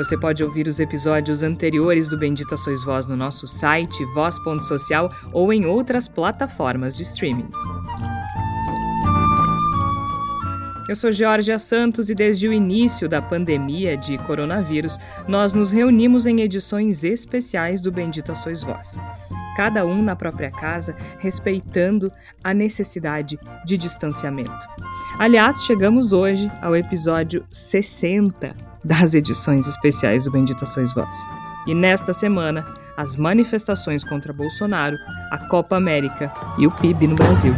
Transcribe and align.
Você 0.00 0.16
pode 0.16 0.42
ouvir 0.42 0.66
os 0.66 0.80
episódios 0.80 1.42
anteriores 1.42 2.08
do 2.08 2.16
Bendita 2.16 2.56
Sois 2.56 2.82
Voz 2.82 3.06
no 3.06 3.14
nosso 3.14 3.46
site, 3.46 4.02
voz.social 4.14 5.12
ou 5.30 5.52
em 5.52 5.66
outras 5.66 6.08
plataformas 6.08 6.96
de 6.96 7.02
streaming. 7.02 7.50
Eu 10.88 10.96
sou 10.96 11.12
Georgia 11.12 11.58
Santos 11.58 12.08
e 12.08 12.14
desde 12.14 12.48
o 12.48 12.52
início 12.52 13.10
da 13.10 13.20
pandemia 13.20 13.94
de 13.94 14.16
coronavírus, 14.16 14.96
nós 15.28 15.52
nos 15.52 15.70
reunimos 15.70 16.24
em 16.24 16.40
edições 16.40 17.04
especiais 17.04 17.82
do 17.82 17.92
Bendita 17.92 18.34
Sois 18.34 18.62
Voz. 18.62 18.96
Cada 19.54 19.84
um 19.84 20.00
na 20.00 20.16
própria 20.16 20.50
casa, 20.50 20.96
respeitando 21.18 22.10
a 22.42 22.54
necessidade 22.54 23.38
de 23.66 23.76
distanciamento. 23.76 24.64
Aliás, 25.18 25.62
chegamos 25.64 26.14
hoje 26.14 26.50
ao 26.62 26.74
episódio 26.74 27.44
60 27.50 28.69
das 28.84 29.14
edições 29.14 29.66
especiais 29.66 30.24
do 30.24 30.30
Bendita 30.30 30.66
Sois 30.66 30.92
Voz. 30.92 31.14
E 31.66 31.74
nesta 31.74 32.12
semana, 32.12 32.64
as 32.96 33.16
manifestações 33.16 34.02
contra 34.02 34.32
Bolsonaro, 34.32 34.96
a 35.30 35.38
Copa 35.38 35.76
América 35.76 36.32
e 36.58 36.66
o 36.66 36.70
PIB 36.70 37.06
no 37.06 37.16
Brasil. 37.16 37.54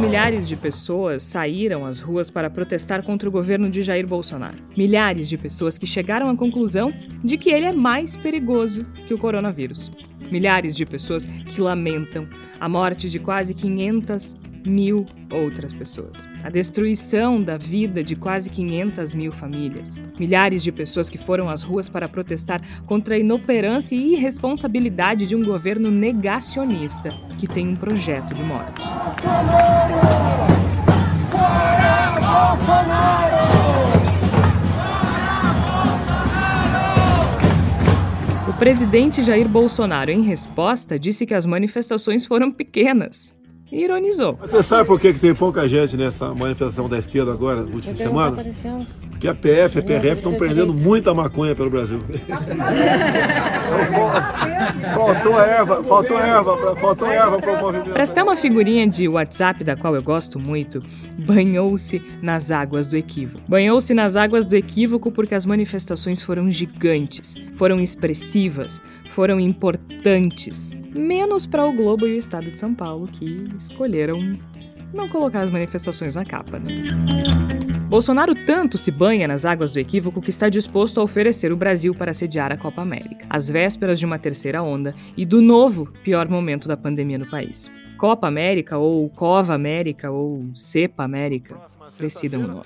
Milhares 0.00 0.48
de 0.48 0.56
pessoas 0.56 1.22
saíram 1.22 1.84
às 1.84 2.00
ruas 2.00 2.30
para 2.30 2.48
protestar 2.48 3.02
contra 3.02 3.28
o 3.28 3.32
governo 3.32 3.68
de 3.68 3.82
Jair 3.82 4.06
Bolsonaro. 4.06 4.56
Milhares 4.76 5.28
de 5.28 5.36
pessoas 5.36 5.76
que 5.76 5.86
chegaram 5.86 6.30
à 6.30 6.36
conclusão 6.36 6.92
de 7.22 7.36
que 7.36 7.50
ele 7.50 7.66
é 7.66 7.72
mais 7.72 8.16
perigoso 8.16 8.86
que 9.06 9.12
o 9.12 9.18
coronavírus. 9.18 9.90
Milhares 10.30 10.76
de 10.76 10.86
pessoas 10.86 11.24
que 11.24 11.60
lamentam 11.60 12.26
a 12.60 12.68
morte 12.68 13.08
de 13.10 13.18
quase 13.18 13.54
500 13.54 14.36
mil 14.66 15.06
outras 15.32 15.72
pessoas. 15.72 16.26
A 16.42 16.50
destruição 16.50 17.40
da 17.42 17.56
vida 17.56 18.02
de 18.02 18.16
quase 18.16 18.50
500 18.50 19.14
mil 19.14 19.30
famílias. 19.30 19.96
Milhares 20.18 20.62
de 20.62 20.72
pessoas 20.72 21.10
que 21.10 21.18
foram 21.18 21.48
às 21.48 21.62
ruas 21.62 21.88
para 21.88 22.08
protestar 22.08 22.60
contra 22.86 23.14
a 23.14 23.18
inoperância 23.18 23.94
e 23.94 24.14
irresponsabilidade 24.14 25.26
de 25.26 25.36
um 25.36 25.42
governo 25.42 25.90
negacionista 25.90 27.10
que 27.38 27.46
tem 27.46 27.68
um 27.68 27.76
projeto 27.76 28.34
de 28.34 28.42
morte. 28.42 28.84
O 38.48 38.52
presidente 38.58 39.22
Jair 39.22 39.48
Bolsonaro, 39.48 40.10
em 40.10 40.22
resposta, 40.22 40.98
disse 40.98 41.24
que 41.24 41.34
as 41.34 41.46
manifestações 41.46 42.26
foram 42.26 42.50
pequenas 42.50 43.37
e 43.70 43.84
ironizou. 43.84 44.34
Você 44.34 44.62
sabe 44.62 44.86
por 44.86 44.98
que, 44.98 45.12
que 45.12 45.20
tem 45.20 45.34
pouca 45.34 45.68
gente 45.68 45.96
nessa 45.96 46.34
manifestação 46.34 46.88
da 46.88 46.98
esquerda 46.98 47.32
agora, 47.32 47.62
no 47.62 47.74
último 47.74 47.94
semana? 47.94 48.36
Porque 49.10 49.28
a 49.28 49.34
PF 49.34 49.78
e 49.78 49.80
a 49.80 49.82
PRF 49.82 50.18
estão 50.18 50.34
prendendo 50.34 50.72
muita 50.72 51.12
maconha 51.12 51.54
pelo 51.54 51.68
Brasil. 51.68 51.98
faltou 54.94 55.40
erva, 55.40 55.82
faltou 55.82 56.18
erva, 56.18 56.76
faltou 56.76 57.08
erva 57.08 57.38
para 57.38 57.52
o 57.52 57.60
movimento. 57.60 57.92
Para 57.92 58.06
ter 58.06 58.22
uma 58.22 58.36
figurinha 58.36 58.86
de 58.86 59.08
WhatsApp 59.08 59.64
da 59.64 59.76
qual 59.76 59.94
eu 59.94 60.02
gosto 60.02 60.38
muito, 60.38 60.80
banhou-se 61.18 62.00
nas 62.22 62.50
águas 62.50 62.88
do 62.88 62.96
equívoco. 62.96 63.42
Banhou-se 63.48 63.92
nas 63.92 64.16
águas 64.16 64.46
do 64.46 64.54
equívoco 64.54 65.10
porque 65.10 65.34
as 65.34 65.44
manifestações 65.44 66.22
foram 66.22 66.50
gigantes, 66.50 67.34
foram 67.52 67.80
expressivas, 67.80 68.80
foram 69.18 69.40
importantes, 69.40 70.78
menos 70.94 71.44
para 71.44 71.66
o 71.66 71.72
Globo 71.72 72.06
e 72.06 72.12
o 72.12 72.16
Estado 72.16 72.52
de 72.52 72.56
São 72.56 72.72
Paulo, 72.72 73.08
que 73.08 73.48
escolheram 73.58 74.20
não 74.94 75.08
colocar 75.08 75.40
as 75.40 75.50
manifestações 75.50 76.14
na 76.14 76.24
capa. 76.24 76.60
Né? 76.60 76.84
Bolsonaro 77.88 78.32
tanto 78.46 78.78
se 78.78 78.92
banha 78.92 79.26
nas 79.26 79.44
águas 79.44 79.72
do 79.72 79.80
equívoco 79.80 80.22
que 80.22 80.30
está 80.30 80.48
disposto 80.48 81.00
a 81.00 81.02
oferecer 81.02 81.50
o 81.50 81.56
Brasil 81.56 81.92
para 81.96 82.12
sediar 82.12 82.52
a 82.52 82.56
Copa 82.56 82.80
América, 82.80 83.26
às 83.28 83.48
vésperas 83.48 83.98
de 83.98 84.06
uma 84.06 84.20
terceira 84.20 84.62
onda 84.62 84.94
e 85.16 85.26
do 85.26 85.42
novo 85.42 85.92
pior 86.04 86.28
momento 86.28 86.68
da 86.68 86.76
pandemia 86.76 87.18
no 87.18 87.28
país. 87.28 87.68
Copa 87.96 88.28
América, 88.28 88.78
ou 88.78 89.10
Cova 89.10 89.52
América, 89.52 90.12
ou 90.12 90.48
Cepa 90.54 91.02
América, 91.02 91.56
decidam 91.98 92.42
o 92.42 92.46
nome. 92.46 92.62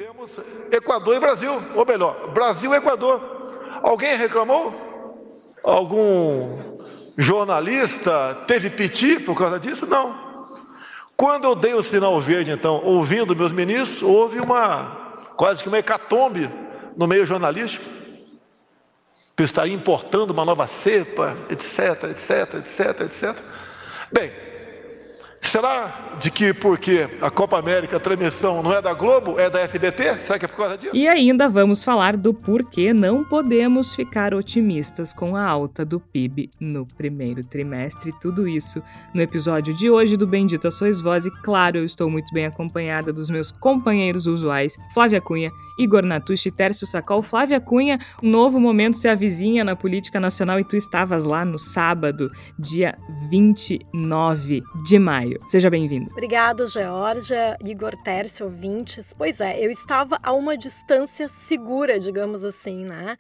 Equador 0.71 1.17
e 1.17 1.19
Brasil, 1.21 1.63
ou 1.75 1.87
melhor, 1.87 2.31
Brasil 2.35 2.75
e 2.75 2.77
Equador. 2.77 3.81
Alguém 3.83 4.19
reclamou? 4.19 4.92
Algum 5.63 6.59
jornalista 7.17 8.35
teve 8.47 8.71
piti 8.71 9.21
por 9.21 9.37
causa 9.37 9.61
disso? 9.61 9.87
Não. 9.87 10.17
Quando 11.17 11.45
eu 11.45 11.55
dei 11.55 11.75
o 11.75 11.83
sinal 11.83 12.21
verde, 12.21 12.51
então, 12.51 12.83
ouvindo 12.85 13.37
meus 13.37 13.53
ministros, 13.53 14.03
houve 14.03 14.41
uma 14.41 15.01
quase 15.37 15.63
que 15.63 15.69
uma 15.69 15.79
hecatombe 15.79 16.51
no 16.97 17.07
meio 17.07 17.25
jornalístico, 17.25 17.85
que 19.37 19.43
estaria 19.43 19.75
importando 19.75 20.33
uma 20.33 20.45
nova 20.45 20.67
cepa, 20.67 21.37
etc, 21.49 22.05
etc, 22.11 22.55
etc, 22.55 23.01
etc. 23.03 23.37
Bem, 24.13 24.31
Será 25.43 26.17
de 26.19 26.31
que 26.31 26.55
porque 26.55 27.09
a 27.21 27.31
Copa 27.31 27.59
América, 27.59 27.97
a 27.97 28.01
transmissão 28.01 28.63
não 28.63 28.73
é 28.73 28.81
da 28.81 28.95
Globo, 28.95 29.39
é 29.39 29.51
da 29.51 29.61
SBT? 29.61 30.21
Será 30.21 30.39
que 30.39 30.45
é 30.45 30.49
por 30.49 30.57
causa 30.57 30.79
disso? 30.79 30.95
E 30.95 31.07
ainda 31.09 31.49
vamos 31.49 31.83
falar 31.83 32.17
do 32.17 32.33
porquê 32.33 32.95
não 32.95 33.25
podemos 33.25 33.95
ficar 33.95 34.33
otimistas 34.33 35.13
com 35.13 35.37
a 35.37 35.45
alta 35.45 35.85
do 35.85 35.99
PIB 35.99 36.49
no 36.61 36.87
primeiro 36.87 37.45
trimestre. 37.45 38.13
Tudo 38.21 38.49
isso 38.49 38.81
no 39.13 39.21
episódio 39.21 39.75
de 39.75 39.91
hoje 39.91 40.17
do 40.17 40.27
Bendita 40.27 40.71
Sois 40.71 41.01
Voz. 41.01 41.27
E 41.27 41.31
claro, 41.43 41.79
eu 41.79 41.85
estou 41.85 42.09
muito 42.09 42.33
bem 42.33 42.47
acompanhada 42.47 43.13
dos 43.13 43.29
meus 43.29 43.51
companheiros 43.51 44.27
usuais, 44.27 44.79
Flávia 44.95 45.21
Cunha, 45.21 45.51
Igor 45.79 46.05
Natucci, 46.05 46.51
Tércio 46.51 46.87
Sacol. 46.87 47.23
Flávia 47.23 47.61
Cunha, 47.61 47.99
um 48.23 48.31
novo 48.31 48.61
momento 48.61 48.97
se 48.97 49.09
avizinha 49.09 49.65
na 49.65 49.75
política 49.75 50.21
nacional 50.21 50.61
e 50.61 50.65
tu 50.65 50.77
estavas 50.77 51.25
lá 51.25 51.45
no 51.45 51.59
sábado, 51.59 52.31
dia 52.59 52.97
29 53.29 54.63
de 54.85 54.99
maio. 54.99 55.32
Seja 55.47 55.71
bem-vindo. 55.71 56.11
Obrigado, 56.11 56.67
Georgia, 56.67 57.57
Igor 57.65 57.97
Tércio, 57.97 58.47
ouvintes. 58.47 59.13
Pois 59.13 59.41
é, 59.41 59.59
eu 59.59 59.71
estava 59.71 60.19
a 60.23 60.33
uma 60.33 60.57
distância 60.57 61.29
segura, 61.29 61.99
digamos 61.99 62.45
assim, 62.45 62.85
né? 62.85 63.17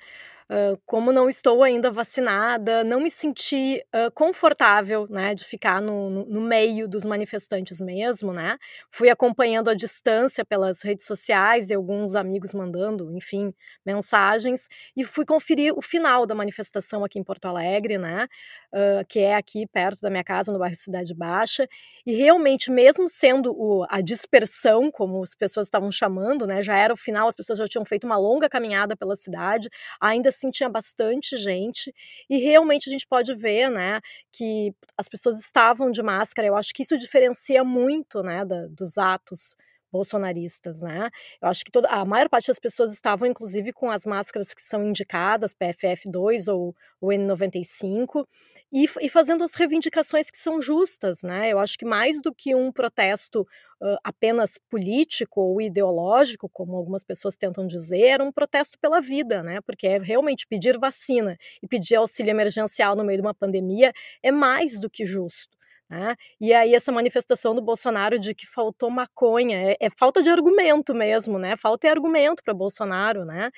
Como 0.85 1.13
não 1.13 1.29
estou 1.29 1.63
ainda 1.63 1.91
vacinada, 1.91 2.85
não 2.85 3.01
me 3.01 3.11
senti 3.11 3.83
uh, 3.95 4.11
confortável, 4.13 5.07
né, 5.09 5.35
de 5.35 5.45
ficar 5.45 5.81
no, 5.81 6.11
no, 6.11 6.27
no, 6.27 6.41
meio 6.41 6.89
dos 6.89 7.05
manifestantes 7.05 7.81
mesmo, 7.81 8.33
né? 8.33 8.59
Fui 8.91 9.09
acompanhando 9.09 9.71
a 9.71 9.75
distância 9.75 10.45
pelas 10.45 10.83
redes 10.83 11.07
sociais 11.07 11.71
e 11.71 11.75
alguns 11.75 12.15
amigos 12.15 12.53
mandando, 12.53 13.11
enfim, 13.17 13.55
mensagens 13.85 14.69
e 14.97 15.05
fui 15.05 15.25
conferir 15.25 15.73
o 15.77 15.83
final 15.83 16.27
da 16.27 16.35
manifestação 16.35 17.05
aqui 17.05 17.19
em 17.19 17.25
Porto 17.25 17.47
Alegre, 17.47 17.97
né? 17.97 18.29
Uh, 18.73 19.05
que 19.09 19.21
é 19.21 19.35
aqui 19.35 19.67
perto 19.67 20.01
da 20.01 20.11
minha 20.11 20.25
casa, 20.25 20.51
no 20.51 20.59
bairro 20.59 20.75
Cidade 20.75 21.15
Baixa, 21.15 21.69
e 22.07 22.15
realmente, 22.15 22.71
mesmo 22.71 23.07
sendo 23.09 23.53
o, 23.53 23.87
a 23.89 24.01
dispersão, 24.01 24.91
como 24.91 25.23
as 25.23 25.35
pessoas 25.35 25.67
estavam 25.67 25.91
chamando, 25.91 26.47
né, 26.47 26.63
já 26.63 26.77
era 26.77 26.93
o 26.93 26.97
final, 26.97 27.29
as 27.29 27.37
pessoas 27.37 27.59
já 27.59 27.67
tinham 27.67 27.85
feito 27.85 28.05
uma 28.05 28.17
longa 28.17 28.49
caminhada 28.49 28.97
pela 28.97 29.15
cidade, 29.15 29.69
ainda 30.01 30.32
assim 30.33 30.51
tinha 30.51 30.69
bastante 30.69 31.37
gente 31.37 31.95
e 32.29 32.39
realmente 32.39 32.89
a 32.89 32.93
gente 32.93 33.07
pode 33.07 33.35
ver, 33.35 33.71
né, 33.71 34.01
que 34.33 34.75
as 34.97 35.09
pessoas 35.09 35.39
estavam 35.39 35.91
de 35.91 36.03
máscara. 36.03 36.49
Eu 36.49 36.57
acho 36.57 36.73
que 36.75 36.83
isso 36.83 36.99
diferencia 36.99 37.63
muito, 37.65 38.23
né, 38.23 38.45
da, 38.45 38.67
dos 38.69 38.99
atos 38.99 39.57
bolsonaristas, 39.93 40.83
né? 40.83 41.11
Eu 41.41 41.49
acho 41.49 41.65
que 41.65 41.71
toda, 41.71 41.89
a 41.89 42.05
maior 42.05 42.29
parte 42.29 42.49
das 42.49 42.59
pessoas 42.59 42.93
estavam, 42.93 43.29
inclusive, 43.29 43.73
com 43.73 43.91
as 43.91 44.07
máscaras 44.07 44.55
que 44.55 44.63
são 44.63 44.83
indicadas, 44.83 45.55
PFF2 45.55 46.53
ou 46.53 46.75
o 47.01 47.09
N95, 47.09 48.27
e, 48.73 48.87
e, 49.01 49.09
fazendo 49.09 49.45
as 49.45 49.55
reivindicações 49.55 50.31
que 50.31 50.39
são 50.39 50.61
justas, 50.61 51.23
né? 51.23 51.51
Eu 51.53 51.59
acho 51.59 51.79
que 51.79 51.85
mais 51.85 52.21
do 52.23 52.35
que 52.35 52.55
um 52.55 52.73
protesto 52.73 53.43
uh, 53.43 53.97
apenas 54.03 54.59
político 54.71 55.41
ou 55.41 55.61
ideológico, 55.61 56.49
como 56.49 56.75
algumas 56.77 57.05
pessoas 57.05 57.37
tentam 57.37 57.67
dizer, 57.67 58.03
era 58.07 58.25
um 58.25 58.33
protesto 58.33 58.79
pela 58.79 59.01
vida, 59.01 59.43
né? 59.43 59.61
Porque 59.61 59.87
é 59.87 59.99
realmente 59.99 60.47
pedir 60.47 60.79
vacina 60.79 61.37
e 61.63 61.69
pedir 61.69 61.97
auxílio 61.97 62.31
emergencial 62.31 62.97
no 62.97 63.05
meio 63.05 63.19
de 63.19 63.27
uma 63.27 63.35
pandemia 63.35 63.93
é 64.23 64.33
mais 64.33 64.81
do 64.81 64.89
que 64.89 65.05
justo. 65.05 65.62
Né? 65.93 66.17
E 66.41 66.55
aí 66.55 66.75
essa 66.75 66.91
manifestação 66.91 67.55
do 67.55 67.61
Bolsonaro 67.61 68.19
de 68.19 68.35
que 68.35 68.47
faltou 68.47 68.89
maconha, 68.89 69.59
é, 69.73 69.77
é 69.79 69.91
falta 69.91 70.23
de 70.23 70.31
argumento 70.31 70.95
mesmo, 70.95 71.39
né? 71.39 71.55
Falta 71.55 71.87
de 71.87 71.91
argumento 71.91 72.43
para 72.43 72.55
Bolsonaro, 72.55 73.27
né? 73.27 73.51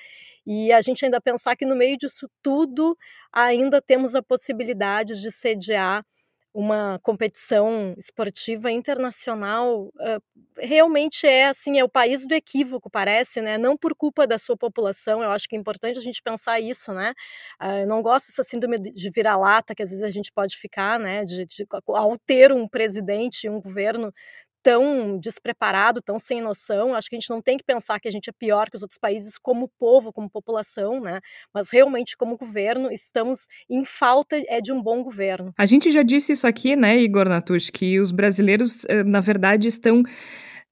E 0.45 0.69
a 0.73 0.81
gente 0.81 1.05
ainda 1.05 1.21
pensar 1.21 1.55
que 1.55 1.65
no 1.65 1.77
meio 1.77 1.97
disso 1.97 2.27
tudo 2.43 2.97
ainda 3.31 3.81
temos 3.81 4.15
a 4.15 4.21
possibilidade 4.21 5.21
de 5.21 5.31
sediar 5.31 6.03
uma 6.55 6.97
competição 7.03 7.93
esportiva 7.97 8.71
internacional 8.71 9.91
realmente 10.57 11.27
é 11.27 11.47
assim 11.47 11.77
é 11.79 11.83
o 11.83 11.89
país 11.89 12.25
do 12.25 12.33
equívoco 12.33 12.89
parece 12.89 13.41
né? 13.41 13.57
Não 13.57 13.75
por 13.77 13.93
culpa 13.95 14.25
da 14.25 14.37
sua 14.37 14.55
população 14.57 15.21
eu 15.21 15.31
acho 15.31 15.47
que 15.49 15.55
é 15.55 15.59
importante 15.59 15.99
a 15.99 16.01
gente 16.01 16.21
pensar 16.23 16.59
isso 16.61 16.93
né? 16.93 17.13
Uh, 17.61 17.81
eu 17.81 17.87
não 17.87 18.01
gosto 18.01 18.27
dessa 18.27 18.43
síndrome 18.43 18.79
de 18.79 19.09
vira-lata 19.11 19.75
que 19.75 19.83
às 19.83 19.89
vezes 19.89 20.03
a 20.03 20.09
gente 20.09 20.31
pode 20.31 20.57
ficar 20.57 20.97
né? 20.99 21.25
De, 21.25 21.43
de, 21.45 21.65
ao 21.89 22.17
ter 22.17 22.51
um 22.53 22.67
presidente 22.67 23.49
um 23.49 23.59
governo 23.61 24.13
tão 24.65 25.19
despreparado, 25.19 26.01
tão 26.01 26.17
sem 26.17 26.41
noção. 26.41 26.95
Acho 26.95 27.07
que 27.07 27.15
a 27.15 27.19
gente 27.19 27.29
não 27.29 27.39
tem 27.39 27.55
que 27.55 27.63
pensar 27.63 27.99
que 27.99 28.07
a 28.07 28.11
gente 28.11 28.31
é 28.31 28.33
pior 28.33 28.67
que 28.67 28.75
os 28.75 28.81
outros 28.81 28.97
países 28.97 29.37
como 29.37 29.69
povo, 29.77 30.11
como 30.11 30.27
população, 30.27 30.99
né? 30.99 31.19
Mas 31.53 31.69
realmente 31.69 32.17
como 32.17 32.35
governo 32.35 32.91
estamos 32.91 33.45
em 33.69 33.85
falta 33.85 34.41
é 34.47 34.59
de 34.59 34.71
um 34.71 34.81
bom 34.81 35.03
governo. 35.03 35.53
A 35.55 35.67
gente 35.67 35.91
já 35.91 36.01
disse 36.01 36.31
isso 36.31 36.47
aqui, 36.47 36.75
né, 36.75 36.97
Igor 36.97 37.29
Natush, 37.29 37.69
que 37.69 37.99
os 37.99 38.09
brasileiros 38.09 38.85
eh, 38.85 39.03
na 39.03 39.19
verdade 39.19 39.67
estão 39.67 40.01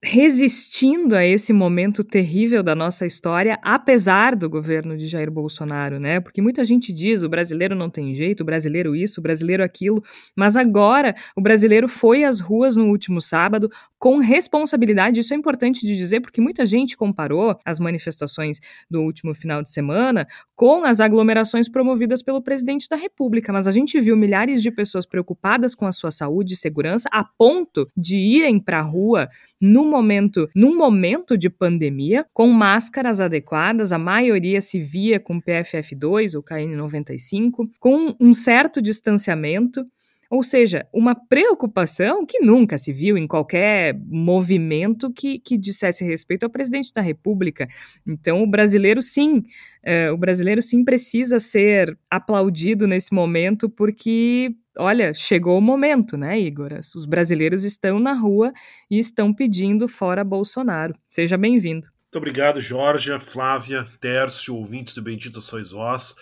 resistindo 0.06 1.16
a 1.16 1.26
esse 1.26 1.54
momento 1.54 2.04
terrível 2.04 2.62
da 2.62 2.76
nossa 2.76 3.06
história, 3.06 3.58
apesar 3.64 4.36
do 4.36 4.50
governo 4.50 4.98
de 4.98 5.08
Jair 5.08 5.32
Bolsonaro, 5.32 5.98
né? 5.98 6.20
Porque 6.20 6.42
muita 6.42 6.66
gente 6.66 6.92
diz 6.92 7.24
o 7.24 7.30
brasileiro 7.30 7.74
não 7.74 7.90
tem 7.90 8.14
jeito, 8.14 8.42
o 8.42 8.46
brasileiro 8.46 8.94
isso, 8.94 9.22
o 9.22 9.24
brasileiro 9.24 9.64
aquilo, 9.64 10.04
mas 10.36 10.58
agora 10.58 11.16
o 11.38 11.42
brasileiro 11.42 11.88
foi 11.88 12.26
às 12.26 12.42
ruas 12.42 12.76
no 12.76 12.88
último 12.88 13.22
sábado 13.22 13.70
com 14.04 14.18
responsabilidade. 14.18 15.22
Isso 15.22 15.34
é 15.34 15.38
importante 15.38 15.88
de 15.88 15.96
dizer 15.96 16.20
porque 16.20 16.42
muita 16.42 16.66
gente 16.66 16.98
comparou 16.98 17.58
as 17.64 17.80
manifestações 17.80 18.60
do 18.92 19.02
último 19.02 19.34
final 19.34 19.62
de 19.62 19.70
semana 19.70 20.28
com 20.58 20.84
as 20.84 21.00
aglomerações 21.00 21.70
promovidas 21.70 22.22
pelo 22.22 22.42
presidente 22.42 22.90
da 22.90 22.98
República, 22.98 23.54
mas 23.54 23.66
a 23.66 23.72
gente 23.72 23.98
viu 24.02 24.18
milhares 24.18 24.62
de 24.62 24.70
pessoas 24.70 25.06
preocupadas 25.06 25.74
com 25.74 25.88
a 25.88 25.92
sua 25.94 26.12
saúde 26.12 26.54
e 26.54 26.58
segurança 26.58 27.08
a 27.14 27.24
ponto 27.24 27.90
de 27.96 28.18
irem 28.18 28.60
para 28.60 28.80
a 28.80 28.82
rua 28.82 29.30
no 29.62 29.86
momento, 29.86 30.50
num 30.54 30.76
momento 30.76 31.38
de 31.38 31.50
pandemia, 31.50 32.26
com 32.34 32.50
máscaras 32.50 33.22
adequadas, 33.22 33.94
a 33.94 33.98
maioria 33.98 34.60
se 34.60 34.82
via 34.82 35.18
com 35.18 35.42
PFF2 35.42 36.36
ou 36.36 36.44
KN95, 36.44 37.70
com 37.80 38.14
um 38.20 38.34
certo 38.34 38.82
distanciamento. 38.82 39.88
Ou 40.34 40.42
seja, 40.42 40.88
uma 40.92 41.14
preocupação 41.14 42.26
que 42.26 42.40
nunca 42.40 42.76
se 42.76 42.92
viu 42.92 43.16
em 43.20 43.28
qualquer 43.28 43.96
movimento 44.08 45.14
que, 45.14 45.38
que 45.38 45.56
dissesse 45.56 46.04
respeito 46.04 46.44
ao 46.44 46.50
presidente 46.50 46.92
da 46.92 47.02
República. 47.04 47.68
Então, 48.04 48.42
o 48.42 48.48
brasileiro, 48.48 49.00
sim, 49.00 49.44
uh, 49.86 50.12
o 50.12 50.18
brasileiro 50.18 50.60
sim 50.60 50.84
precisa 50.84 51.40
ser 51.40 51.96
aplaudido 52.10 52.88
nesse 52.88 53.14
momento, 53.14 53.70
porque 53.70 54.56
olha, 54.76 55.14
chegou 55.14 55.56
o 55.56 55.62
momento, 55.62 56.18
né, 56.18 56.40
Igor? 56.40 56.80
Os 56.96 57.06
brasileiros 57.06 57.64
estão 57.64 58.00
na 58.00 58.14
rua 58.14 58.52
e 58.90 58.98
estão 58.98 59.32
pedindo 59.32 59.88
fora 59.88 60.24
Bolsonaro. 60.24 60.96
Seja 61.12 61.38
bem-vindo. 61.38 61.90
Muito 62.06 62.18
obrigado, 62.18 62.60
Jorge, 62.60 63.20
Flávia, 63.20 63.86
Tércio, 64.02 64.56
ouvintes 64.56 64.96
do 64.96 65.04
Bendito 65.04 65.44
Sois 65.44 65.70
Vós. 65.70 66.16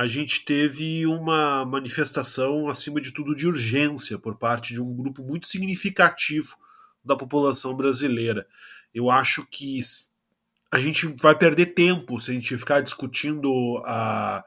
A 0.00 0.06
gente 0.06 0.46
teve 0.46 1.06
uma 1.06 1.62
manifestação, 1.66 2.70
acima 2.70 3.02
de 3.02 3.12
tudo, 3.12 3.36
de 3.36 3.46
urgência 3.46 4.18
por 4.18 4.34
parte 4.34 4.72
de 4.72 4.80
um 4.80 4.96
grupo 4.96 5.22
muito 5.22 5.46
significativo 5.46 6.56
da 7.04 7.14
população 7.14 7.76
brasileira. 7.76 8.46
Eu 8.94 9.10
acho 9.10 9.44
que 9.44 9.78
a 10.72 10.80
gente 10.80 11.06
vai 11.20 11.36
perder 11.36 11.74
tempo 11.74 12.18
se 12.18 12.30
a 12.30 12.34
gente 12.34 12.56
ficar 12.56 12.80
discutindo 12.80 13.82
a 13.84 14.42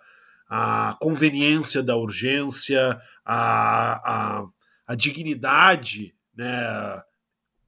a 0.50 0.96
conveniência 1.00 1.82
da 1.82 1.96
urgência, 1.96 3.00
a, 3.26 4.40
a, 4.42 4.48
a 4.88 4.96
dignidade 4.96 6.16
né, 6.36 7.02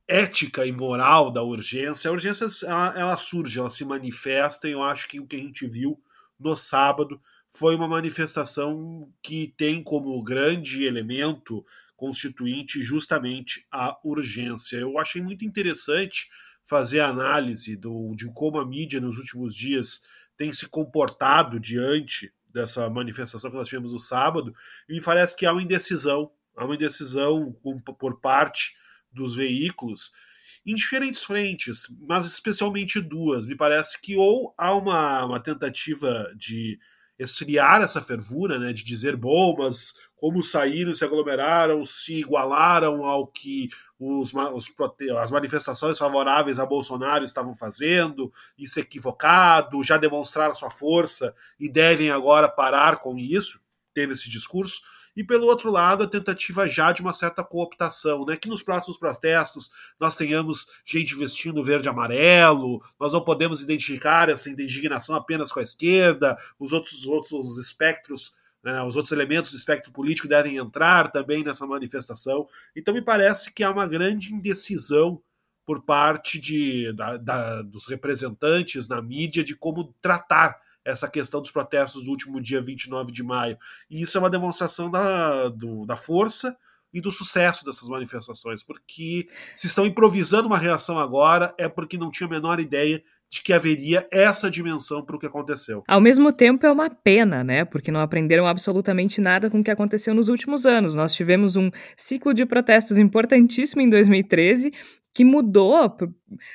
ética 0.07 0.65
e 0.65 0.71
moral 0.71 1.31
da 1.31 1.41
urgência. 1.41 2.09
A 2.09 2.13
urgência 2.13 2.47
ela, 2.67 2.99
ela, 2.99 3.17
surge, 3.17 3.59
ela 3.59 3.69
se 3.69 3.85
manifesta, 3.85 4.67
e 4.67 4.71
eu 4.71 4.83
acho 4.83 5.07
que 5.07 5.19
o 5.19 5.25
que 5.25 5.35
a 5.35 5.39
gente 5.39 5.67
viu 5.67 5.99
no 6.39 6.55
sábado 6.57 7.19
foi 7.55 7.75
uma 7.75 7.87
manifestação 7.87 9.11
que 9.23 9.53
tem 9.57 9.81
como 9.81 10.21
grande 10.21 10.83
elemento 10.83 11.65
constituinte 11.95 12.83
justamente 12.83 13.65
a 13.71 13.97
urgência. 14.03 14.77
Eu 14.77 14.99
achei 14.99 15.21
muito 15.21 15.45
interessante 15.45 16.29
fazer 16.65 16.99
a 16.99 17.07
análise 17.07 17.75
do, 17.75 18.13
de 18.15 18.25
como 18.33 18.59
a 18.59 18.65
mídia 18.65 18.99
nos 18.99 19.17
últimos 19.17 19.55
dias 19.55 20.01
tem 20.37 20.51
se 20.51 20.67
comportado 20.67 21.59
diante 21.59 22.33
dessa 22.53 22.89
manifestação 22.89 23.49
que 23.49 23.57
nós 23.57 23.67
tivemos 23.67 23.93
no 23.93 23.99
sábado, 23.99 24.53
e 24.87 24.93
me 24.93 25.01
parece 25.01 25.35
que 25.35 25.45
há 25.45 25.51
uma 25.51 25.61
indecisão, 25.61 26.31
há 26.55 26.65
uma 26.65 26.75
indecisão 26.75 27.53
por 27.99 28.19
parte 28.19 28.75
dos 29.11 29.35
veículos 29.35 30.11
em 30.65 30.73
diferentes 30.73 31.23
frentes, 31.23 31.87
mas 32.01 32.25
especialmente 32.25 32.99
duas. 32.99 33.45
Me 33.45 33.55
parece 33.55 34.01
que 34.01 34.17
ou 34.17 34.53
há 34.57 34.73
uma, 34.73 35.25
uma 35.25 35.39
tentativa 35.39 36.33
de 36.35 36.79
esfriar 37.17 37.81
essa 37.81 38.01
fervura, 38.01 38.59
né, 38.59 38.73
de 38.73 38.83
dizer, 38.83 39.15
bom, 39.15 39.55
mas 39.57 39.93
como 40.15 40.43
saíram, 40.43 40.93
se 40.93 41.05
aglomeraram, 41.05 41.85
se 41.85 42.15
igualaram 42.15 43.05
ao 43.05 43.27
que 43.27 43.69
os, 43.99 44.33
os, 44.33 44.73
as 45.19 45.31
manifestações 45.31 45.97
favoráveis 45.97 46.59
a 46.59 46.65
Bolsonaro 46.65 47.23
estavam 47.23 47.55
fazendo, 47.55 48.31
isso 48.57 48.79
é 48.79 48.81
equivocado, 48.81 49.83
já 49.83 49.97
demonstraram 49.97 50.53
sua 50.53 50.69
força 50.69 51.33
e 51.59 51.69
devem 51.69 52.09
agora 52.09 52.49
parar 52.49 52.97
com 52.97 53.17
isso. 53.17 53.59
Teve 53.93 54.13
esse 54.13 54.29
discurso 54.29 54.81
e 55.15 55.23
pelo 55.23 55.47
outro 55.47 55.71
lado 55.71 56.03
a 56.03 56.07
tentativa 56.07 56.67
já 56.67 56.91
de 56.91 57.01
uma 57.01 57.13
certa 57.13 57.43
cooptação, 57.43 58.25
né? 58.25 58.35
Que 58.35 58.49
nos 58.49 58.61
próximos 58.61 58.97
protestos 58.97 59.69
nós 59.99 60.15
tenhamos 60.15 60.67
gente 60.85 61.15
vestindo 61.15 61.63
verde 61.63 61.87
e 61.87 61.89
amarelo, 61.89 62.83
nós 62.99 63.13
não 63.13 63.23
podemos 63.23 63.61
identificar 63.61 64.29
essa 64.29 64.49
indignação 64.49 65.15
apenas 65.15 65.51
com 65.51 65.59
a 65.59 65.63
esquerda, 65.63 66.37
os 66.59 66.71
outros, 66.71 67.05
outros 67.05 67.57
espectros 67.57 68.33
né, 68.63 68.81
os 68.81 68.95
outros 68.95 69.11
elementos 69.11 69.51
do 69.51 69.57
espectro 69.57 69.91
político 69.91 70.27
devem 70.27 70.57
entrar 70.57 71.11
também 71.11 71.43
nessa 71.43 71.67
manifestação. 71.67 72.47
Então, 72.75 72.95
me 72.95 73.01
parece 73.01 73.53
que 73.53 73.63
há 73.63 73.69
uma 73.69 73.87
grande 73.87 74.33
indecisão 74.33 75.21
por 75.63 75.83
parte 75.83 76.39
de, 76.39 76.91
da, 76.93 77.15
da, 77.15 77.61
dos 77.61 77.87
representantes 77.87 78.87
na 78.87 79.01
mídia 79.03 79.43
de 79.43 79.55
como 79.55 79.93
tratar 80.01 80.59
essa 80.85 81.09
questão 81.09 81.41
dos 81.41 81.51
protestos 81.51 82.03
do 82.03 82.11
último 82.11 82.39
dia 82.39 82.61
29 82.61 83.11
de 83.11 83.23
maio. 83.23 83.57
E 83.89 84.01
isso 84.01 84.17
é 84.17 84.21
uma 84.21 84.29
demonstração 84.29 84.89
da, 84.89 85.49
do, 85.49 85.85
da 85.85 85.97
força 85.97 86.55
e 86.93 87.01
do 87.01 87.11
sucesso 87.11 87.65
dessas 87.65 87.89
manifestações, 87.89 88.63
porque 88.63 89.27
se 89.53 89.67
estão 89.67 89.85
improvisando 89.85 90.47
uma 90.47 90.57
reação 90.57 90.97
agora 90.97 91.53
é 91.57 91.67
porque 91.67 91.97
não 91.97 92.09
tinha 92.09 92.27
a 92.27 92.29
menor 92.29 92.59
ideia 92.59 93.03
de 93.29 93.41
que 93.41 93.51
haveria 93.51 94.07
essa 94.11 94.49
dimensão 94.49 95.03
para 95.03 95.15
o 95.15 95.19
que 95.19 95.25
aconteceu. 95.25 95.83
Ao 95.87 95.99
mesmo 95.99 96.31
tempo, 96.31 96.65
é 96.65 96.71
uma 96.71 96.89
pena, 96.89 97.43
né? 97.43 97.65
Porque 97.65 97.91
não 97.91 97.99
aprenderam 97.99 98.47
absolutamente 98.47 99.19
nada 99.19 99.49
com 99.49 99.59
o 99.59 99.63
que 99.63 99.71
aconteceu 99.71 100.13
nos 100.13 100.29
últimos 100.29 100.65
anos. 100.65 100.95
Nós 100.95 101.13
tivemos 101.13 101.55
um 101.55 101.69
ciclo 101.97 102.33
de 102.33 102.45
protestos 102.45 102.97
importantíssimo 102.97 103.81
em 103.81 103.89
2013 103.89 104.71
que 105.15 105.23
mudou, 105.23 105.95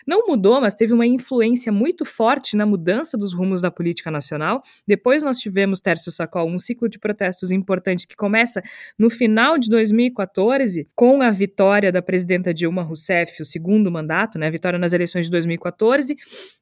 não 0.06 0.26
mudou, 0.26 0.60
mas 0.60 0.74
teve 0.74 0.92
uma 0.92 1.06
influência 1.06 1.72
muito 1.72 2.04
forte 2.04 2.54
na 2.54 2.66
mudança 2.66 3.16
dos 3.16 3.32
rumos 3.32 3.62
da 3.62 3.70
política 3.70 4.10
nacional. 4.10 4.62
Depois 4.86 5.22
nós 5.22 5.38
tivemos, 5.38 5.80
Tércio 5.80 6.12
Sacol, 6.12 6.46
um 6.46 6.58
ciclo 6.58 6.86
de 6.86 6.98
protestos 6.98 7.50
importante 7.50 8.06
que 8.06 8.14
começa 8.14 8.60
no 8.98 9.08
final 9.08 9.56
de 9.56 9.70
2014, 9.70 10.86
com 10.94 11.22
a 11.22 11.30
vitória 11.30 11.90
da 11.90 12.02
presidenta 12.02 12.52
Dilma 12.52 12.82
Rousseff, 12.82 13.40
o 13.40 13.46
segundo 13.46 13.90
mandato, 13.90 14.38
né, 14.38 14.50
vitória 14.50 14.78
nas 14.78 14.92
eleições 14.92 15.24
de 15.24 15.30
2014, 15.30 16.14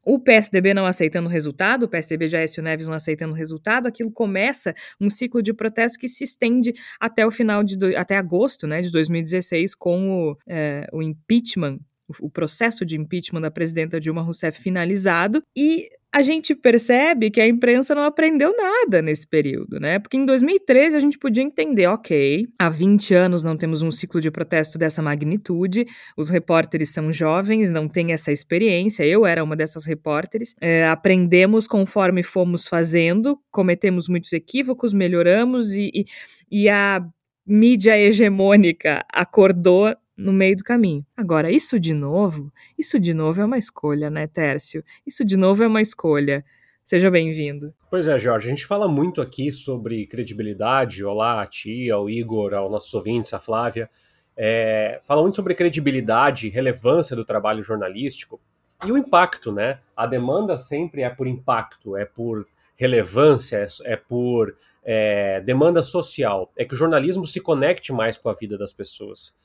o 0.07 0.21
PSDB 0.21 0.73
não 0.73 0.87
aceitando 0.87 1.29
o 1.29 1.33
resultado, 1.33 1.83
o 1.83 1.89
PSDB 1.89 2.29
já 2.29 2.39
Aécio 2.39 2.63
Neves 2.63 2.87
não 2.87 2.95
aceitando 2.95 3.33
o 3.33 3.37
resultado, 3.37 3.89
aquilo 3.89 4.13
começa 4.13 4.73
um 5.01 5.11
ciclo 5.11 5.43
de 5.43 5.53
protestos 5.53 5.97
que 5.97 6.07
se 6.07 6.23
estende 6.23 6.73
até 7.01 7.27
o 7.27 7.31
final 7.33 7.65
de, 7.65 7.97
até 7.97 8.17
agosto, 8.17 8.69
né, 8.69 8.81
de 8.81 8.93
2016, 8.93 9.75
com 9.75 10.31
o, 10.31 10.37
é, 10.47 10.87
o 10.93 11.03
impeachment 11.03 11.81
o 12.21 12.31
processo 12.31 12.85
de 12.85 12.99
impeachment 12.99 13.41
da 13.41 13.51
presidenta 13.51 14.01
Dilma 14.01 14.23
Rousseff 14.23 14.61
finalizado 14.61 15.43
e 15.57 15.89
a 16.11 16.23
gente 16.23 16.55
percebe 16.55 17.31
que 17.31 17.41
a 17.41 17.47
imprensa 17.47 17.95
não 17.95 18.03
aprendeu 18.03 18.55
nada 18.57 19.03
nesse 19.03 19.27
período, 19.27 19.79
né? 19.79 19.99
Porque 19.99 20.17
em 20.17 20.25
2013 20.25 20.97
a 20.97 21.01
gente 21.01 21.19
podia 21.19 21.43
entender, 21.43 21.87
ok, 21.87 22.47
há 22.59 22.71
20 22.71 23.15
anos 23.15 23.43
não 23.43 23.57
temos 23.57 23.83
um 23.83 23.91
ciclo 23.91 24.21
de 24.21 24.31
protesto 24.31 24.79
dessa 24.79 25.03
magnitude, 25.03 25.87
os 26.17 26.31
repórteres 26.31 26.91
são 26.91 27.13
jovens, 27.13 27.71
não 27.71 27.87
têm 27.87 28.13
essa 28.13 28.33
experiência, 28.33 29.05
eu 29.05 29.27
era 29.27 29.45
uma 29.45 29.55
dessas 29.55 29.85
repórteres, 29.85 30.55
é, 30.61 30.87
aprendemos 30.87 31.67
conforme 31.67 32.23
fomos 32.23 32.67
fazendo, 32.67 33.39
cometemos 33.51 34.09
muitos 34.09 34.33
equívocos, 34.33 34.95
melhoramos 34.95 35.75
e, 35.75 35.91
e, 35.95 36.05
e 36.51 36.69
a 36.71 37.07
mídia 37.47 37.99
hegemônica 37.99 39.05
acordou 39.13 39.95
no 40.19 40.33
meio 40.33 40.57
do 40.57 40.65
caminho. 40.65 41.07
Agora, 41.17 41.51
isso 41.51 41.79
de 41.79 41.95
novo, 41.95 42.53
isso 42.77 42.99
de 42.99 43.15
novo 43.15 43.41
é 43.41 43.45
uma 43.45 43.57
escolha, 43.57 44.11
né, 44.11 44.27
Tércio? 44.27 44.85
Isso 45.07 45.25
de 45.25 45.37
novo 45.37 45.63
é 45.63 45.67
uma 45.67 45.81
escolha. 45.81 46.45
Seja 46.85 47.11
bem-vindo. 47.11 47.73
Pois 47.89 48.09
é, 48.09 48.19
Jorge, 48.19 48.49
a 48.49 48.51
gente 48.51 48.67
fala 48.67 48.89
muito 48.89 49.21
aqui 49.21 49.53
sobre 49.53 50.07
credibilidade. 50.07 51.05
Olá, 51.05 51.41
a 51.41 51.47
tia, 51.47 51.95
ao 51.95 52.11
Igor, 52.11 52.53
aos 52.53 52.71
nossos 52.71 52.93
ouvintes, 52.93 53.33
a 53.33 53.39
Flávia. 53.39 53.89
É, 54.37 55.01
fala 55.05 55.23
muito 55.23 55.37
sobre 55.37 55.55
credibilidade, 55.55 56.49
relevância 56.49 57.15
do 57.15 57.25
trabalho 57.25 57.63
jornalístico 57.63 58.41
e 58.85 58.91
o 58.91 58.97
impacto, 58.97 59.53
né? 59.53 59.81
A 59.97 60.07
demanda 60.07 60.59
sempre 60.59 61.03
é 61.03 61.11
por 61.11 61.27
impacto, 61.27 61.97
é 61.97 62.05
por 62.05 62.47
relevância, 62.77 63.57
é, 63.57 63.93
é 63.93 63.97
por 63.97 64.57
é, 64.85 65.41
demanda 65.43 65.83
social, 65.83 66.51
é 66.57 66.65
que 66.65 66.75
o 66.75 66.77
jornalismo 66.77 67.27
se 67.27 67.41
conecte 67.41 67.93
mais 67.93 68.17
com 68.17 68.31
a 68.31 68.33
vida 68.33 68.57
das 68.57 68.73
pessoas. 68.73 69.37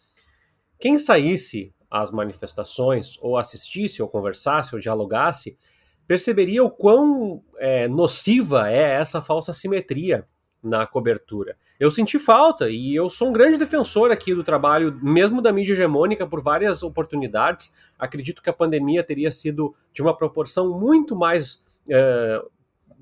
Quem 0.83 0.99
saísse 0.99 1.73
às 1.89 2.11
manifestações, 2.11 3.17
ou 3.21 3.37
assistisse, 3.37 4.01
ou 4.01 4.09
conversasse, 4.09 4.75
ou 4.75 4.81
dialogasse, 4.81 5.57
perceberia 6.05 6.61
o 6.61 6.69
quão 6.69 7.41
é, 7.57 7.87
nociva 7.87 8.69
é 8.69 8.99
essa 8.99 9.21
falsa 9.21 9.53
simetria 9.53 10.27
na 10.61 10.85
cobertura. 10.85 11.55
Eu 11.79 11.89
senti 11.89 12.19
falta 12.19 12.69
e 12.69 12.93
eu 12.93 13.09
sou 13.09 13.29
um 13.29 13.31
grande 13.31 13.57
defensor 13.57 14.11
aqui 14.11 14.35
do 14.35 14.43
trabalho, 14.43 14.99
mesmo 15.01 15.41
da 15.41 15.53
mídia 15.53 15.71
hegemônica, 15.71 16.27
por 16.27 16.43
várias 16.43 16.83
oportunidades. 16.83 17.73
Acredito 17.97 18.41
que 18.41 18.49
a 18.49 18.53
pandemia 18.53 19.05
teria 19.05 19.31
sido 19.31 19.73
de 19.93 20.01
uma 20.01 20.13
proporção 20.13 20.77
muito 20.77 21.15
mais 21.15 21.63
é, 21.87 22.41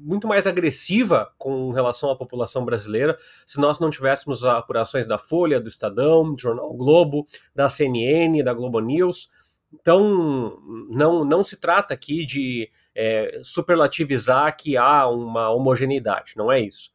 muito 0.04 0.28
mais 0.28 0.48
agressiva 0.48 1.32
com 1.38 1.72
relação 1.72 2.10
à 2.10 2.16
população 2.16 2.66
brasileira 2.66 3.18
se 3.46 3.60
nós 3.60 3.80
não 3.80 3.90
tivéssemos 3.90 4.44
apurações 4.46 5.06
da 5.06 5.18
Folha, 5.18 5.60
do 5.60 5.68
Estadão, 5.68 6.34
do 6.34 6.40
Jornal 6.40 6.74
Globo, 6.74 7.26
da 7.56 7.70
CNN, 7.70 8.44
da 8.44 8.54
Globo 8.54 8.80
News. 8.80 9.30
Então, 9.74 10.58
não, 10.90 11.24
não 11.24 11.44
se 11.44 11.60
trata 11.60 11.94
aqui 11.94 12.26
de 12.26 12.70
é, 12.94 13.40
superlativizar 13.44 14.56
que 14.58 14.76
há 14.76 15.08
uma 15.08 15.50
homogeneidade, 15.50 16.34
não 16.36 16.52
é 16.52 16.60
isso. 16.60 16.92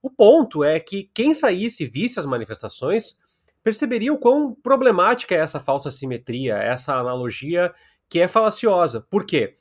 O 0.00 0.10
ponto 0.10 0.62
é 0.62 0.78
que 0.78 1.10
quem 1.14 1.34
saísse 1.34 1.84
e 1.84 1.86
visse 1.86 2.18
as 2.18 2.26
manifestações 2.26 3.18
perceberia 3.62 4.12
o 4.12 4.18
quão 4.18 4.54
problemática 4.54 5.34
é 5.34 5.38
essa 5.38 5.58
falsa 5.58 5.90
simetria, 5.90 6.56
essa 6.56 6.94
analogia 6.94 7.74
que 8.08 8.20
é 8.20 8.28
falaciosa. 8.28 9.00
Por 9.00 9.24
quê? 9.24 9.56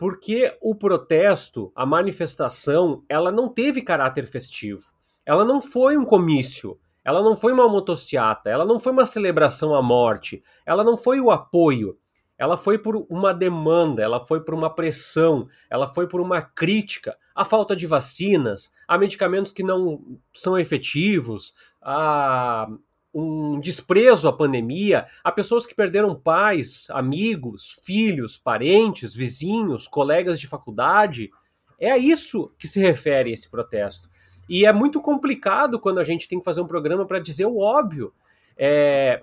Porque 0.00 0.56
o 0.62 0.74
protesto, 0.74 1.70
a 1.76 1.84
manifestação, 1.84 3.04
ela 3.06 3.30
não 3.30 3.50
teve 3.50 3.82
caráter 3.82 4.24
festivo. 4.24 4.82
Ela 5.26 5.44
não 5.44 5.60
foi 5.60 5.94
um 5.98 6.06
comício, 6.06 6.80
ela 7.04 7.22
não 7.22 7.36
foi 7.36 7.52
uma 7.52 7.68
motociata, 7.68 8.48
ela 8.48 8.64
não 8.64 8.80
foi 8.80 8.92
uma 8.92 9.04
celebração 9.04 9.74
à 9.74 9.82
morte, 9.82 10.42
ela 10.64 10.82
não 10.82 10.96
foi 10.96 11.20
o 11.20 11.30
apoio. 11.30 11.98
Ela 12.38 12.56
foi 12.56 12.78
por 12.78 13.06
uma 13.10 13.34
demanda, 13.34 14.02
ela 14.02 14.24
foi 14.24 14.42
por 14.42 14.54
uma 14.54 14.74
pressão, 14.74 15.46
ela 15.68 15.86
foi 15.86 16.08
por 16.08 16.22
uma 16.22 16.40
crítica 16.40 17.14
à 17.34 17.44
falta 17.44 17.76
de 17.76 17.86
vacinas, 17.86 18.72
a 18.88 18.96
medicamentos 18.96 19.52
que 19.52 19.62
não 19.62 20.18
são 20.32 20.58
efetivos, 20.58 21.52
a 21.82 22.66
um 23.12 23.58
desprezo 23.58 24.28
à 24.28 24.32
pandemia 24.32 25.06
a 25.24 25.32
pessoas 25.32 25.66
que 25.66 25.74
perderam 25.74 26.14
pais, 26.14 26.88
amigos, 26.90 27.78
filhos, 27.82 28.38
parentes, 28.38 29.14
vizinhos, 29.14 29.88
colegas 29.88 30.38
de 30.38 30.46
faculdade. 30.46 31.30
É 31.78 31.90
a 31.90 31.98
isso 31.98 32.52
que 32.58 32.68
se 32.68 32.78
refere 32.80 33.32
esse 33.32 33.50
protesto. 33.50 34.08
E 34.48 34.64
é 34.64 34.72
muito 34.72 35.00
complicado 35.00 35.78
quando 35.78 35.98
a 35.98 36.04
gente 36.04 36.28
tem 36.28 36.38
que 36.38 36.44
fazer 36.44 36.60
um 36.60 36.66
programa 36.66 37.06
para 37.06 37.18
dizer 37.18 37.46
o 37.46 37.58
óbvio. 37.58 38.12
É, 38.56 39.22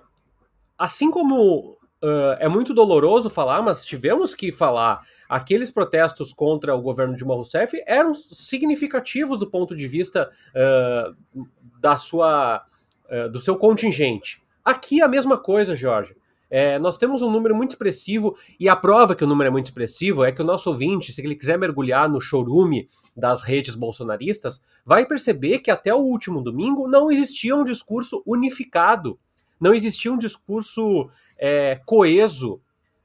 assim 0.76 1.10
como 1.10 1.78
uh, 2.02 2.36
é 2.38 2.48
muito 2.48 2.72
doloroso 2.72 3.28
falar, 3.28 3.62
mas 3.62 3.84
tivemos 3.84 4.34
que 4.34 4.52
falar, 4.52 5.02
aqueles 5.28 5.70
protestos 5.70 6.32
contra 6.32 6.74
o 6.74 6.82
governo 6.82 7.16
de 7.16 7.24
Rousseff 7.24 7.82
eram 7.86 8.14
significativos 8.14 9.38
do 9.38 9.50
ponto 9.50 9.74
de 9.76 9.86
vista 9.86 10.30
uh, 10.50 11.46
da 11.80 11.96
sua 11.96 12.64
é, 13.08 13.28
do 13.28 13.40
seu 13.40 13.56
contingente. 13.56 14.42
Aqui 14.64 15.00
a 15.00 15.08
mesma 15.08 15.38
coisa, 15.38 15.74
Jorge. 15.74 16.14
É, 16.50 16.78
nós 16.78 16.96
temos 16.96 17.20
um 17.20 17.30
número 17.30 17.54
muito 17.54 17.70
expressivo, 17.70 18.36
e 18.58 18.68
a 18.68 18.76
prova 18.76 19.14
que 19.14 19.24
o 19.24 19.26
número 19.26 19.48
é 19.48 19.50
muito 19.50 19.66
expressivo 19.66 20.24
é 20.24 20.32
que 20.32 20.40
o 20.40 20.44
nosso 20.44 20.70
ouvinte, 20.70 21.12
se 21.12 21.20
ele 21.20 21.34
quiser 21.34 21.58
mergulhar 21.58 22.08
no 22.08 22.20
chorume 22.20 22.88
das 23.14 23.42
redes 23.42 23.74
bolsonaristas, 23.74 24.64
vai 24.84 25.04
perceber 25.04 25.58
que 25.58 25.70
até 25.70 25.92
o 25.92 25.98
último 25.98 26.42
domingo 26.42 26.88
não 26.88 27.10
existia 27.10 27.54
um 27.54 27.64
discurso 27.64 28.22
unificado, 28.26 29.18
não 29.60 29.74
existia 29.74 30.12
um 30.12 30.16
discurso 30.16 31.10
é, 31.38 31.80
coeso, 31.84 32.60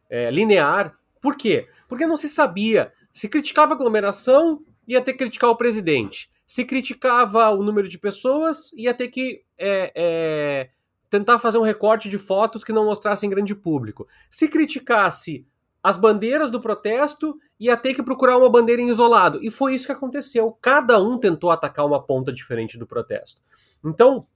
é, 0.10 0.31
linear. 0.31 0.95
Por 1.22 1.36
quê? 1.36 1.67
Porque 1.88 2.05
não 2.05 2.15
se 2.15 2.29
sabia. 2.29 2.93
Se 3.12 3.27
criticava 3.27 3.74
a 3.74 3.75
aglomeração, 3.75 4.62
ia 4.88 5.01
ter 5.01 5.13
que 5.13 5.19
criticar 5.19 5.50
o 5.50 5.55
presidente. 5.55 6.29
Se 6.53 6.63
criticava 6.63 7.50
o 7.50 7.63
número 7.63 7.89
de 7.89 7.98
pessoas, 7.98 8.72
ia 8.74 8.93
ter 8.93 9.07
que 9.07 9.43
é, 9.57 9.91
é, 9.95 10.69
tentar 11.10 11.39
fazer 11.39 11.57
um 11.57 11.63
recorte 11.63 12.07
de 12.07 12.19
fotos 12.19 12.63
que 12.63 12.72
não 12.72 12.86
mostrassem 12.86 13.27
grande 13.27 13.55
público. 13.55 14.07
Se 14.29 14.48
criticasse 14.48 15.48
as 15.81 15.98
bandeiras 15.98 16.51
do 16.51 16.62
protesto, 16.62 17.36
ia 17.60 17.75
ter 17.75 17.95
que 17.95 18.03
procurar 18.03 18.38
uma 18.38 18.51
bandeira 18.51 18.83
em 18.83 18.88
isolado. 18.88 19.39
E 19.41 19.50
foi 19.50 19.74
isso 19.74 19.88
que 19.88 19.93
aconteceu. 19.93 20.55
Cada 20.62 21.01
um 21.01 21.17
tentou 21.17 21.50
atacar 21.50 21.88
uma 21.88 22.00
ponta 22.00 22.31
diferente 22.31 22.77
do 22.77 22.86
protesto. 22.86 23.41
Então, 23.83 24.27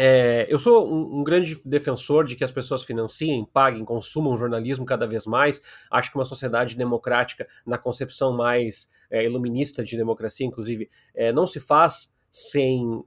é, 0.00 0.46
eu 0.48 0.60
sou 0.60 0.88
um, 0.88 1.18
um, 1.18 1.24
grande 1.24 1.60
defensor 1.64 2.24
de 2.24 2.36
que 2.36 2.44
as 2.44 2.52
pessoas 2.52 2.84
financiem, 2.84 3.44
paguem, 3.44 3.84
consumam 3.84 4.36
jornalismo 4.36 4.86
cada 4.86 5.08
vez 5.08 5.26
mais. 5.26 5.60
Acho 5.90 6.12
que 6.12 6.16
uma 6.16 6.24
sociedade 6.24 6.76
democrática, 6.76 7.48
na 7.66 7.76
concepção 7.76 8.32
mais 8.32 8.92
é, 9.10 9.24
iluminista 9.24 9.82
de 9.82 9.96
democracia, 9.96 10.46
inclusive, 10.46 10.88
é, 11.12 11.32
não 11.32 11.48
se 11.48 11.58
faz 11.58 12.16
sem 12.30 12.84
uh, 12.86 13.04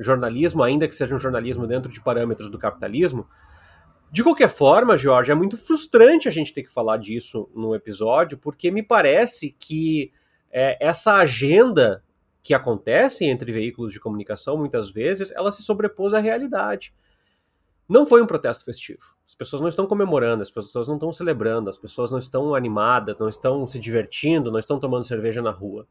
jornalismo, 0.00 0.64
ainda 0.64 0.88
que 0.88 0.94
seja 0.94 1.14
um 1.14 1.20
jornalismo 1.20 1.66
dentro 1.66 1.92
de 1.92 2.02
parâmetros 2.02 2.50
do 2.50 2.58
capitalismo. 2.58 3.28
De 4.10 4.24
qualquer 4.24 4.48
forma, 4.48 4.96
Jorge, 4.96 5.30
é 5.30 5.34
muito 5.34 5.56
frustrante 5.56 6.26
a 6.26 6.30
gente 6.30 6.52
ter 6.52 6.62
que 6.62 6.72
falar 6.72 6.96
disso 6.96 7.48
no 7.54 7.74
episódio, 7.74 8.38
porque 8.38 8.70
me 8.70 8.82
parece 8.82 9.54
que 9.58 10.10
é, 10.50 10.76
essa 10.84 11.14
agenda 11.14 12.02
que 12.46 12.54
acontece 12.54 13.24
entre 13.24 13.50
veículos 13.50 13.92
de 13.92 13.98
comunicação, 13.98 14.56
muitas 14.56 14.88
vezes, 14.88 15.32
ela 15.32 15.50
se 15.50 15.64
sobrepôs 15.64 16.14
à 16.14 16.20
realidade. 16.20 16.94
Não 17.88 18.06
foi 18.06 18.22
um 18.22 18.26
protesto 18.26 18.64
festivo. 18.64 19.00
As 19.26 19.34
pessoas 19.34 19.60
não 19.60 19.68
estão 19.68 19.84
comemorando, 19.84 20.42
as 20.42 20.50
pessoas 20.50 20.86
não 20.86 20.94
estão 20.94 21.10
celebrando, 21.10 21.68
as 21.68 21.76
pessoas 21.76 22.12
não 22.12 22.20
estão 22.20 22.54
animadas, 22.54 23.18
não 23.18 23.28
estão 23.28 23.66
se 23.66 23.80
divertindo, 23.80 24.52
não 24.52 24.60
estão 24.60 24.78
tomando 24.78 25.04
cerveja 25.04 25.42
na 25.42 25.50
rua. 25.50 25.88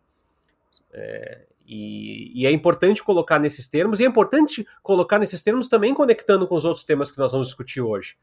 É, 0.94 1.46
e, 1.68 2.32
e, 2.42 2.46
é 2.46 2.52
importante 2.54 3.04
colocar 3.04 3.38
nesses 3.38 3.68
termos, 3.68 4.00
e 4.00 4.06
é 4.06 4.08
importante 4.08 4.66
colocar 4.82 5.20
nesses 5.20 5.42
termos 5.42 5.68
também 5.68 5.94
conectando 5.94 6.48
com 6.48 6.56
os 6.56 6.64
outros 6.64 6.86
temas 6.86 7.12
que 7.12 7.18
nós 7.18 7.34
vamos 7.34 7.48
discutir 7.48 7.82
hoje. 7.82 8.16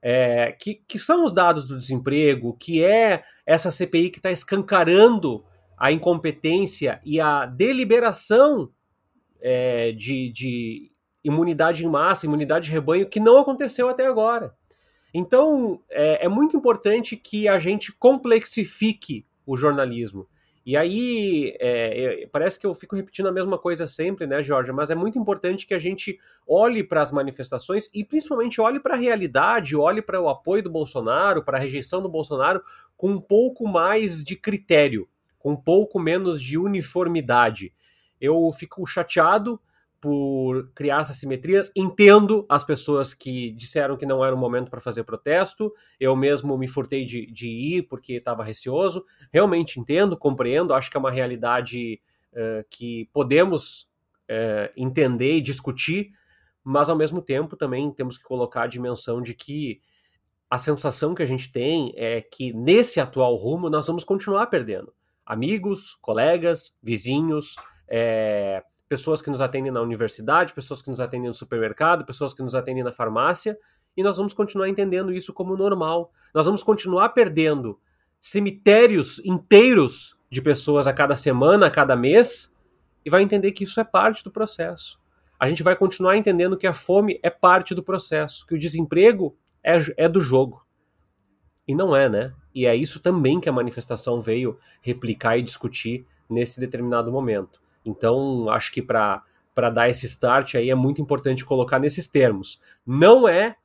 É, 0.00 0.52
que, 0.52 0.76
que 0.88 0.98
são 0.98 1.26
os 1.26 1.32
dados 1.32 1.68
do 1.68 1.78
desemprego, 1.78 2.56
que 2.58 2.82
é 2.82 3.22
essa 3.44 3.70
CPI 3.70 4.08
que 4.08 4.18
está 4.18 4.30
escancarando 4.30 5.44
a 5.76 5.92
incompetência 5.92 7.00
e 7.04 7.20
a 7.20 7.46
deliberação 7.46 8.70
é, 9.40 9.92
de, 9.92 10.30
de 10.32 10.92
imunidade 11.22 11.84
em 11.84 11.88
massa, 11.88 12.26
imunidade 12.26 12.66
de 12.66 12.72
rebanho, 12.72 13.08
que 13.08 13.20
não 13.20 13.38
aconteceu 13.38 13.88
até 13.88 14.06
agora. 14.06 14.54
Então, 15.12 15.80
é, 15.90 16.26
é 16.26 16.28
muito 16.28 16.56
importante 16.56 17.16
que 17.16 17.48
a 17.48 17.58
gente 17.58 17.92
complexifique 17.92 19.26
o 19.46 19.56
jornalismo. 19.56 20.28
E 20.66 20.76
aí, 20.76 21.56
é, 21.60 22.28
parece 22.32 22.58
que 22.58 22.66
eu 22.66 22.74
fico 22.74 22.96
repetindo 22.96 23.28
a 23.28 23.32
mesma 23.32 23.56
coisa 23.56 23.86
sempre, 23.86 24.26
né, 24.26 24.42
Jorge? 24.42 24.72
Mas 24.72 24.90
é 24.90 24.96
muito 24.96 25.16
importante 25.16 25.64
que 25.64 25.74
a 25.74 25.78
gente 25.78 26.18
olhe 26.46 26.82
para 26.82 27.00
as 27.00 27.12
manifestações 27.12 27.88
e 27.94 28.02
principalmente 28.02 28.60
olhe 28.60 28.80
para 28.80 28.94
a 28.94 28.98
realidade, 28.98 29.76
olhe 29.76 30.02
para 30.02 30.20
o 30.20 30.28
apoio 30.28 30.64
do 30.64 30.70
Bolsonaro, 30.70 31.44
para 31.44 31.56
a 31.56 31.60
rejeição 31.60 32.02
do 32.02 32.08
Bolsonaro, 32.08 32.60
com 32.96 33.10
um 33.10 33.20
pouco 33.20 33.68
mais 33.68 34.24
de 34.24 34.34
critério, 34.34 35.08
com 35.46 35.52
um 35.52 35.56
pouco 35.56 36.00
menos 36.00 36.42
de 36.42 36.58
uniformidade. 36.58 37.72
Eu 38.20 38.50
fico 38.50 38.84
chateado 38.84 39.60
por 40.00 40.72
criar 40.74 41.02
essas 41.02 41.18
simetrias. 41.18 41.70
Entendo 41.76 42.44
as 42.48 42.64
pessoas 42.64 43.14
que 43.14 43.52
disseram 43.52 43.96
que 43.96 44.04
não 44.04 44.24
era 44.24 44.34
o 44.34 44.38
momento 44.38 44.68
para 44.68 44.80
fazer 44.80 45.04
protesto. 45.04 45.72
Eu 46.00 46.16
mesmo 46.16 46.58
me 46.58 46.66
furtei 46.66 47.04
de, 47.04 47.26
de 47.30 47.46
ir 47.46 47.82
porque 47.82 48.14
estava 48.14 48.42
receoso. 48.42 49.04
Realmente 49.32 49.78
entendo, 49.78 50.18
compreendo. 50.18 50.74
Acho 50.74 50.90
que 50.90 50.96
é 50.96 50.98
uma 50.98 51.12
realidade 51.12 52.00
uh, 52.32 52.66
que 52.68 53.08
podemos 53.12 53.82
uh, 54.28 54.72
entender 54.76 55.36
e 55.36 55.40
discutir, 55.40 56.10
mas 56.64 56.88
ao 56.88 56.96
mesmo 56.96 57.22
tempo 57.22 57.56
também 57.56 57.88
temos 57.92 58.18
que 58.18 58.24
colocar 58.24 58.64
a 58.64 58.66
dimensão 58.66 59.22
de 59.22 59.32
que 59.32 59.80
a 60.50 60.58
sensação 60.58 61.14
que 61.14 61.22
a 61.22 61.26
gente 61.26 61.52
tem 61.52 61.92
é 61.94 62.20
que 62.20 62.52
nesse 62.52 62.98
atual 62.98 63.36
rumo 63.36 63.70
nós 63.70 63.86
vamos 63.86 64.02
continuar 64.02 64.48
perdendo 64.48 64.95
amigos, 65.26 65.94
colegas, 66.00 66.78
vizinhos. 66.82 67.56
É, 67.88 68.62
pessoas 68.88 69.20
que 69.20 69.30
nos 69.30 69.40
atendem 69.40 69.72
na 69.72 69.80
universidade, 69.80 70.52
pessoas 70.52 70.80
que 70.80 70.88
nos 70.88 71.00
atendem 71.00 71.28
no 71.28 71.34
supermercado, 71.34 72.04
pessoas 72.04 72.32
que 72.32 72.42
nos 72.42 72.54
atendem 72.54 72.84
na 72.84 72.92
farmácia, 72.92 73.58
e 73.96 74.02
nós 74.02 74.16
vamos 74.16 74.32
continuar 74.32 74.68
entendendo 74.68 75.12
isso 75.12 75.32
como 75.32 75.56
normal. 75.56 76.12
Nós 76.34 76.46
vamos 76.46 76.62
continuar 76.62 77.08
perdendo 77.10 77.80
cemitérios 78.20 79.18
inteiros 79.24 80.20
de 80.30 80.42
pessoas 80.42 80.86
a 80.86 80.92
cada 80.92 81.14
semana, 81.14 81.66
a 81.66 81.70
cada 81.70 81.96
mês, 81.96 82.54
e 83.04 83.10
vai 83.10 83.22
entender 83.22 83.52
que 83.52 83.64
isso 83.64 83.80
é 83.80 83.84
parte 83.84 84.22
do 84.22 84.30
processo. 84.30 85.00
A 85.38 85.48
gente 85.48 85.62
vai 85.62 85.76
continuar 85.76 86.16
entendendo 86.16 86.56
que 86.56 86.66
a 86.66 86.74
fome 86.74 87.18
é 87.22 87.30
parte 87.30 87.74
do 87.74 87.82
processo, 87.82 88.46
que 88.46 88.54
o 88.54 88.58
desemprego 88.58 89.36
é, 89.62 89.78
é 89.96 90.08
do 90.08 90.20
jogo. 90.20 90.64
E 91.66 91.74
não 91.74 91.94
é, 91.94 92.08
né? 92.08 92.32
E 92.56 92.64
é 92.64 92.74
isso 92.74 93.00
também 93.00 93.38
que 93.38 93.50
a 93.50 93.52
manifestação 93.52 94.18
veio 94.18 94.58
replicar 94.80 95.36
e 95.36 95.42
discutir 95.42 96.06
nesse 96.26 96.58
determinado 96.58 97.12
momento. 97.12 97.60
Então, 97.84 98.48
acho 98.48 98.72
que 98.72 98.80
para 98.80 99.22
dar 99.74 99.90
esse 99.90 100.06
start 100.06 100.54
aí 100.54 100.70
é 100.70 100.74
muito 100.74 101.02
importante 101.02 101.44
colocar 101.44 101.78
nesses 101.78 102.06
termos. 102.08 102.62
Não 102.86 103.28
é 103.28 103.56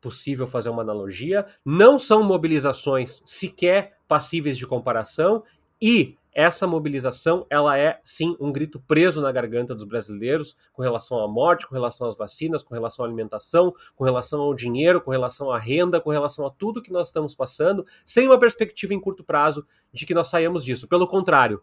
possível 0.00 0.46
fazer 0.46 0.70
uma 0.70 0.82
analogia, 0.82 1.44
não 1.64 1.98
são 1.98 2.22
mobilizações 2.22 3.20
sequer 3.24 3.98
passíveis 4.06 4.56
de 4.56 4.64
comparação 4.64 5.42
e 5.82 6.16
essa 6.36 6.66
mobilização 6.66 7.46
ela 7.48 7.78
é 7.78 7.98
sim 8.04 8.36
um 8.38 8.52
grito 8.52 8.78
preso 8.78 9.22
na 9.22 9.32
garganta 9.32 9.74
dos 9.74 9.84
brasileiros 9.84 10.54
com 10.70 10.82
relação 10.82 11.18
à 11.18 11.26
morte, 11.26 11.66
com 11.66 11.74
relação 11.74 12.06
às 12.06 12.14
vacinas, 12.14 12.62
com 12.62 12.74
relação 12.74 13.06
à 13.06 13.08
alimentação, 13.08 13.74
com 13.96 14.04
relação 14.04 14.42
ao 14.42 14.54
dinheiro, 14.54 15.00
com 15.00 15.10
relação 15.10 15.50
à 15.50 15.58
renda, 15.58 15.98
com 15.98 16.10
relação 16.10 16.46
a 16.46 16.50
tudo 16.50 16.82
que 16.82 16.92
nós 16.92 17.06
estamos 17.06 17.34
passando, 17.34 17.86
sem 18.04 18.26
uma 18.26 18.38
perspectiva 18.38 18.92
em 18.92 19.00
curto 19.00 19.24
prazo 19.24 19.66
de 19.90 20.04
que 20.04 20.12
nós 20.12 20.28
saímos 20.28 20.62
disso. 20.62 20.86
Pelo 20.86 21.06
contrário, 21.06 21.62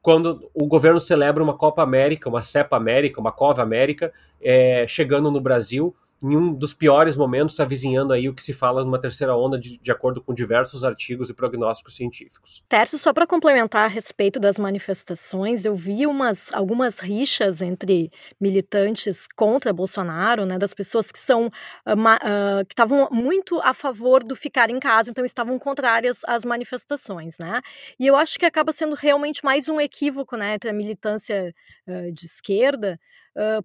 quando 0.00 0.48
o 0.54 0.68
governo 0.68 1.00
celebra 1.00 1.42
uma 1.42 1.58
Copa 1.58 1.82
América, 1.82 2.28
uma 2.28 2.40
Cepa 2.40 2.76
América, 2.76 3.20
uma 3.20 3.32
Cova 3.32 3.62
América, 3.62 4.12
é, 4.40 4.86
chegando 4.86 5.28
no 5.28 5.40
Brasil 5.40 5.92
em 6.22 6.36
um 6.36 6.52
dos 6.52 6.74
piores 6.74 7.16
momentos, 7.16 7.58
avizinhando 7.60 8.12
aí 8.12 8.28
o 8.28 8.34
que 8.34 8.42
se 8.42 8.52
fala 8.52 8.84
numa 8.84 8.98
terceira 8.98 9.36
onda, 9.36 9.58
de, 9.58 9.78
de 9.78 9.90
acordo 9.92 10.20
com 10.20 10.34
diversos 10.34 10.82
artigos 10.82 11.30
e 11.30 11.34
prognósticos 11.34 11.94
científicos. 11.94 12.64
Tércio, 12.68 12.98
só 12.98 13.12
para 13.12 13.26
complementar 13.26 13.84
a 13.84 13.88
respeito 13.88 14.40
das 14.40 14.58
manifestações, 14.58 15.64
eu 15.64 15.74
vi 15.74 16.06
umas, 16.06 16.52
algumas 16.52 16.98
rixas 16.98 17.62
entre 17.62 18.10
militantes 18.40 19.28
contra 19.36 19.72
Bolsonaro, 19.72 20.44
né, 20.44 20.58
das 20.58 20.74
pessoas 20.74 21.12
que 21.12 21.18
são 21.18 21.46
uh, 21.46 22.64
que 22.66 22.72
estavam 22.72 23.08
muito 23.12 23.60
a 23.62 23.72
favor 23.72 24.24
do 24.24 24.34
ficar 24.34 24.70
em 24.70 24.80
casa, 24.80 25.10
então 25.10 25.24
estavam 25.24 25.58
contrárias 25.58 26.22
às 26.26 26.44
manifestações, 26.44 27.38
né? 27.38 27.60
E 27.98 28.06
eu 28.06 28.16
acho 28.16 28.38
que 28.38 28.46
acaba 28.46 28.72
sendo 28.72 28.94
realmente 28.94 29.44
mais 29.44 29.68
um 29.68 29.80
equívoco, 29.80 30.36
né, 30.36 30.54
entre 30.54 30.70
a 30.70 30.72
militância 30.72 31.54
uh, 31.86 32.12
de 32.12 32.26
esquerda 32.26 32.98